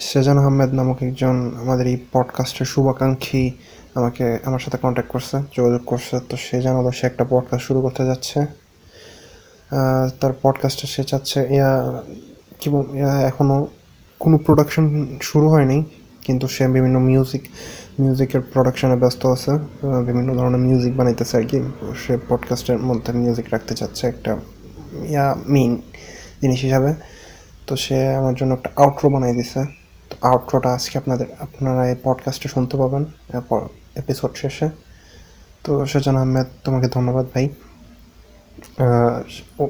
সেজান 0.00 0.38
আহমেদ 0.38 0.74
নামক 0.74 1.02
একজন 1.02 1.52
আমাদের 1.60 1.86
এই 1.86 1.98
পডকাস্টের 2.12 2.66
শুভাকাঙ্ক্ষী 2.66 3.50
আমাকে, 3.94 4.38
আমার 4.44 4.58
সাথে 4.58 4.78
কন্ট্যাক্ট 4.78 5.12
করছে, 5.12 5.36
যোগাযোগ 5.56 5.82
করছে। 5.86 6.20
তো 6.28 6.36
সে 6.36 6.60
জানালো 6.60 6.90
সে 6.90 7.06
একটা 7.06 7.24
পডকাস্ট 7.30 7.66
শুরু 7.66 7.80
করতে 7.80 8.06
যাচ্ছে। 8.06 8.46
তার 10.20 10.32
পডকাস্টে 10.42 10.86
সে 10.86 11.04
চাচ্ছে, 11.04 11.46
ইয়া, 11.50 12.02
কি 12.60 12.70
এখনও 13.26 13.66
কোনো 14.20 14.38
প্রোডাকশন 14.38 15.06
শুরু 15.22 15.48
হয়নি, 15.48 15.84
কিন্তু 16.22 16.48
সে 16.48 16.68
বিভিন্ন 16.68 16.98
মিউজিক 16.98 17.42
মিউজিকের 18.00 18.40
প্রোডাকশনে 18.40 18.96
ব্যস্ত 18.96 19.26
আছে। 19.26 19.52
বিভিন্ন 20.06 20.34
ধরনের 20.34 20.60
মিউজিক 20.60 20.96
বানাইতেছে 20.96 21.36
আর 21.36 21.42
কি। 21.42 21.60
সে 22.06 22.18
পডকাস্টের 22.28 22.78
মধ্যে 22.78 23.12
মিউজিক 23.12 23.46
রাখতে 23.50 23.74
চাচ্ছে 23.74 24.06
একটা, 24.06 24.36
ইয়া 25.08 25.36
মেইন 25.48 25.82
জিনিস 26.42 26.62
হিসাবে। 26.62 26.94
তো 27.66 27.76
সে 27.76 28.08
আমার 28.14 28.34
জন্য 28.34 28.54
একটা 28.54 28.70
আউটরো 28.76 29.10
বানাই 29.10 29.32
দিছে। 29.32 29.77
আউটরোটা 30.22 30.70
আজকে 30.74 30.98
আপনাদের, 30.98 31.26
আপনারা 31.40 31.82
এই 31.88 31.96
পডকাস্টে 32.02 32.48
শুনতে 32.48 32.76
পাবেন 32.76 33.04
এপিসোড 33.96 34.32
শেষে। 34.36 34.70
তো 35.64 35.86
সেজন্য 35.86 36.18
আহমেদ 36.18 36.46
তোমাকে 36.64 36.88
ধন্যবাদ 36.88 37.26
ভাই। 37.34 37.46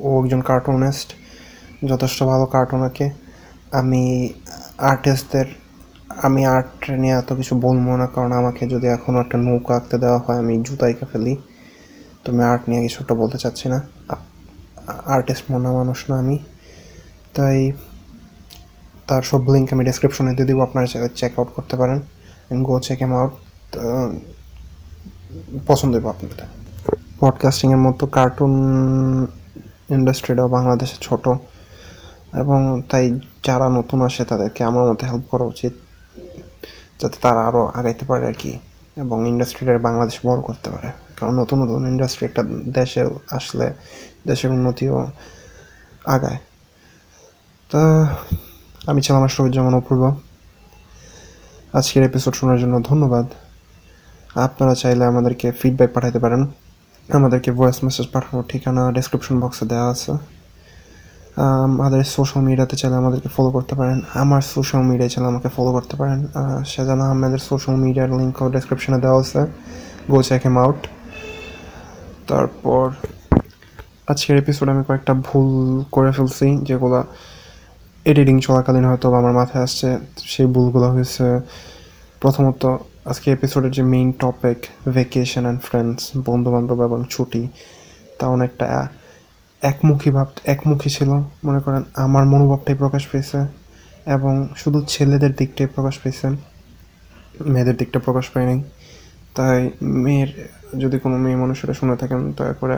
ও 0.07 0.25
একজন 0.25 0.41
কার্টুনিস্ট 0.41 1.09
যথেষ্ট 1.87 2.23
ভালো 2.23 2.47
কার্টুন 2.47 2.83
আঁকে 2.83 3.11
আমি 3.71 4.03
আর্টিস্টদের 4.79 5.47
আমি 6.27 6.47
আর্ট 6.47 6.91
নিয়ে 6.91 7.15
এত 7.19 7.33
কিছু 7.33 7.55
বলব 7.67 7.87
না, 8.01 8.07
কারণ 8.07 8.33
আমাকে 8.33 8.63
যদি 8.67 8.87
এখনও 8.87 9.19
একটা 9.21 9.37
নৌকা 9.39 9.73
আঁকতে 9.75 9.97
দেওয়া 9.99 10.19
হয়, 10.19 10.39
আমি 10.39 10.55
জুতাইকে 10.67 11.05
ফেলি। 11.13 11.35
তো 12.23 12.27
আমি 12.33 12.43
আর্ট 12.45 12.63
নিয়ে 12.69 12.83
কিছু 12.83 12.99
একটা 13.03 13.15
বলতে 13.15 13.39
চাচ্ছি 13.39 13.69
না। 13.69 13.79
আর্টিস্ট 15.17 15.45
মনা 15.51 15.71
মানুষ 15.73 15.99
না 16.11 16.19
আমি। 16.19 16.37
তাই 17.37 17.59
তার 19.09 19.23
সব 19.31 19.43
লিঙ্ক 19.53 19.67
আমি 19.75 19.83
ডেসক্রিপশনে 19.89 20.33
দিয়ে 20.37 20.49
দেবো, 20.51 20.61
আপনারা 20.67 20.87
চেক 21.21 21.33
আউট 21.39 21.49
করতে 21.57 21.75
পারেন 21.81 21.99
and 22.05 22.61
go 22.69 22.75
check 22.87 23.01
em 23.07 23.13
out 23.21 23.33
পছন্দ 25.69 25.93
হবে 25.97 26.09
আপনাদের। 26.15 26.49
পডকাস্টিংয়ের 27.21 27.83
মতো 27.87 28.05
কার্টুন 28.17 28.53
ইন্ডাস্ট্রিটাও 29.97 30.49
বাংলাদেশে 30.57 30.97
ছোট 31.07 31.25
এবং 32.43 32.61
তাই 32.91 33.05
যারা 33.47 33.67
নতুন 33.79 33.99
আসে 34.09 34.23
তাদেরকে 34.31 34.61
আমার 34.71 34.85
মতো 34.91 35.05
হেল্প 35.11 35.25
করা 35.33 35.45
উচিত, 35.53 35.73
যাতে 37.01 37.17
তারা 37.25 37.41
আরও 37.49 37.63
আগাইতে 37.79 38.05
পারে 38.11 38.25
আর 38.31 38.37
কি 38.43 38.53
এবং 39.03 39.19
ইন্ডাস্ট্রিটা 39.33 39.73
বাংলাদেশ 39.89 40.17
বড় 40.29 40.41
করতে 40.49 40.69
পারে। 40.75 40.89
কারণ 41.19 41.33
নতুন 41.41 41.57
নতুন 41.63 41.83
ইন্ডাস্ট্রি 41.93 42.25
একটা 42.31 42.43
দেশে 42.79 43.03
আসলে 43.39 43.67
দেশের 44.29 44.51
উন্নতিও 44.57 44.95
আগায়। 46.15 46.39
তা 47.71 47.83
আমি 48.91 49.01
ছিলাম 49.05 49.19
আমার 49.21 49.33
শহীদ 49.37 49.53
জামান 49.57 49.75
অপূর্ব। 49.81 50.03
আজকের 51.79 52.03
এপিসোড 52.09 52.35
শোনার 52.39 52.59
জন্য 52.63 52.75
ধন্যবাদ। 52.89 53.27
আপনারা 54.47 54.75
চাইলে 54.83 55.05
আমাদেরকে 55.13 55.47
ফিডব্যাক 55.61 55.91
পাঠাতে 55.95 56.19
পারেন। 56.25 56.43
আমাদেরকে 57.09 57.51
ভয়েস 57.59 57.79
মেসেজ 57.85 58.07
পাঠানোর 58.13 58.45
ঠিকানা 58.49 58.83
ডেসক্রিপশন 58.97 59.37
বক্সে 59.41 59.65
দেওয়া 59.73 59.89
আছে। 59.95 60.13
আমাদের 61.77 62.03
সোশ্যাল 62.17 62.41
মিডিয়াতে 62.49 62.77
চাইলে 62.81 62.97
আমাদেরকে 63.03 63.29
ফলো 63.37 63.51
করতে 63.57 63.75
পারেন। 63.81 63.99
আমার 64.23 64.43
সোশ্যাল 64.55 64.83
মিডিয়ায় 64.91 65.13
চাইলে 65.15 65.29
আমাকে 65.33 65.49
ফলো 65.57 65.71
করতে 65.77 65.95
পারেন। 66.01 66.21
সেজন্য 66.67 67.03
আহমেদের 67.09 67.43
সোশ্যাল 67.51 67.77
মিডিয়ার 67.85 68.09
লিঙ্কও 68.19 68.49
ডেসক্রিপশনে 68.57 68.99
দেওয়া 69.05 69.21
আছে। 69.25 69.41
গো 70.11 70.19
চেক 70.29 70.43
এম 70.47 70.57
আউট 70.65 70.81
তারপর 72.29 72.85
আজকের 74.11 74.37
এপিসোডে 74.43 74.71
আমি 74.75 74.83
কয়েকটা 74.89 75.13
ভুল 75.27 75.49
করে 75.95 76.11
ফেলছি, 76.17 76.47
যেগুলো 76.69 77.01
এডিটিং 78.07 78.37
চলাকালীন 78.47 78.85
হয়তো 78.91 79.07
আমার 79.21 79.35
মাথায় 79.41 79.63
আসছে, 79.67 79.89
সেই 80.33 80.47
ভুলগুলো 80.55 80.89
হয়েছে। 80.95 81.27
প্রথমত, 82.23 82.63
আজকে 83.11 83.29
এপিসোডের 83.37 83.73
যে 83.77 83.83
main 83.93 84.09
topic 84.23 84.59
vacation 84.97 85.43
and 85.43 85.61
friends 85.67 86.03
বন্ধু 86.29 86.49
বান্ধব 86.55 86.79
এবং 86.89 87.01
ছুটি, 87.11 87.43
তা 88.19 88.25
অনেকটা 88.37 88.67
একমুখী 89.63 90.11
ভাব, 90.17 90.29
একমুখী 90.55 90.91
ছিল। 90.97 91.11
মনে 91.47 91.61
করেন, 91.65 91.83
আমার 92.05 92.25
মনোভাবটাই 92.33 92.77
প্রকাশ 92.83 93.03
পেয়েছে 93.11 93.39
এবং 94.17 94.33
শুধু 94.57 94.79
ছেলেদের 94.93 95.33
দিকটাই 95.41 95.69
প্রকাশ 95.77 95.95
পেয়েছে। 96.03 96.27
মেয়েদের 97.53 97.77
দিকটা 97.81 97.99
প্রকাশ 98.07 98.27
পায়নি 98.33 98.57
তাই 99.37 99.59
মেয়ের, 100.05 100.31
যদি 100.83 100.97
কোনো 101.05 101.17
মেয়ে 101.25 101.39
মানুষেরা 101.43 101.75
শুনে 101.81 101.95
থাকেন, 102.01 102.21
দয়া 102.39 102.55
করে 102.61 102.77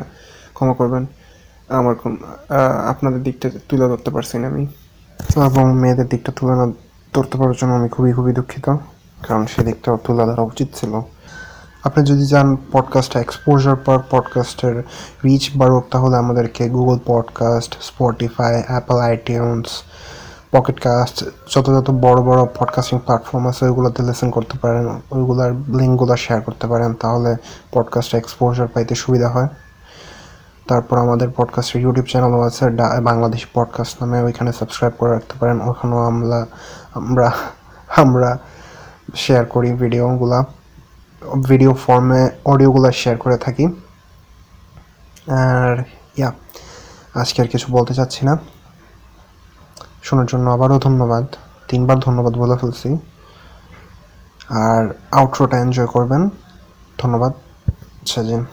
ক্ষমা 0.54 0.74
করবেন। 0.74 1.04
আমার 1.78 1.94
আপনাদের 2.92 3.20
দিকটা 3.26 3.46
তুলে 3.68 3.84
ধরতে 3.92 4.10
পারছি 4.14 4.36
না 4.42 4.48
আমি। 4.52 4.64
এবং 5.36 5.74
মেয়েদের 5.74 6.08
দিকটা 6.08 6.32
তুলনা 6.36 6.72
ধরতে 7.14 7.38
পারার 7.38 7.54
জন্য 7.60 7.72
আমি 7.72 7.88
খুবই 7.88 8.12
খুবই 8.12 8.32
দুঃখিত। 8.32 8.76
কারণ 9.28 9.46
সেদিকটাও 9.46 9.98
তুলে 10.04 10.24
ধরা 10.24 10.42
উচিত 10.42 10.68
ছিল। 10.74 11.00
আপনি 11.84 12.04
যদি 12.04 12.26
চান 12.26 12.56
পডকাস্টটা 12.72 13.20
এক্সপোজার 13.20 13.76
পর 13.76 13.98
পডকাস্টের 14.10 14.82
রিচ 15.24 15.50
বাড়ুক, 15.56 15.84
তাহলে 15.90 16.16
আমাদেরকে 16.16 16.68
Google 16.68 16.98
podcast 17.06 17.76
Spotify 17.80 18.62
Apple 18.66 18.98
iTunes 18.98 19.66
Pocket Casts 20.52 21.24
যত 21.56 21.70
যত 21.70 21.90
বড় 21.90 22.22
বড় 22.22 22.44
পডকাস্টিং 22.44 22.98
প্ল্যাটফর্ম 22.98 23.48
আছে, 23.48 23.64
ওইগুলোতে 23.64 24.02
লিসেন 24.02 24.30
করতে 24.30 24.58
পারেন। 24.58 24.86
ওইগুলোর 25.10 25.52
লিঙ্কগুলো 25.52 26.16
শেয়ার 26.16 26.42
করতে 26.42 26.66
পারেন। 26.66 26.94
তাহলে 26.94 27.36
পডকাস্টে 27.72 28.16
এক্সপোজার 28.16 28.68
পাইতে 28.68 28.94
সুবিধা 28.94 29.28
হয়। 29.28 29.48
তারপর 30.70 30.96
আমাদের 30.98 31.28
পডকাস্টের 31.36 31.82
ইউটিউব 31.82 32.06
চ্যানেলও 32.06 32.40
আছে 32.40 32.64
বাংলাদেশ 33.00 33.46
পডকাস্ট 33.54 34.02
নামে, 34.02 34.22
ওইখানে 34.22 34.52
সাবস্ক্রাইব 34.52 34.92
করে 34.98 35.10
রাখতে 35.12 35.34
পারেন। 35.38 35.60
ওখানেও 35.60 35.98
আমরা 35.98 36.46
আমরা 36.94 37.32
আমরা 37.96 38.38
শেয়ার 39.14 39.44
করি 39.46 39.72
ভিডিওগুলা 39.72 40.44
ভিডিও 41.48 41.74
ফর্মে 41.74 42.30
অডিওগুলো 42.44 42.92
শেয়ার 42.92 43.18
করে 43.18 43.36
থাকি। 43.36 43.66
আর 45.30 45.82
ইয়া 46.16 46.32
আজকে 47.14 47.42
আর 47.42 47.48
কিছু 47.48 47.66
বলতে 47.70 47.94
চাচ্ছি 47.94 48.26
না। 48.26 48.38
শোনার 50.02 50.26
জন্য 50.26 50.50
আবারও 50.50 50.78
ধন্যবাদ। 50.78 51.24
তিনবার 51.68 51.98
ধন্যবাদ 51.98 52.32
বলে 52.36 52.56
ফেলছি। 52.56 52.98
আর 54.48 54.94
আউটরোটা 55.12 55.56
এনজয় 55.58 55.86
করবেন। 55.86 56.22
ধন্যবাদ, 56.98 57.32
সাজিন। 58.06 58.44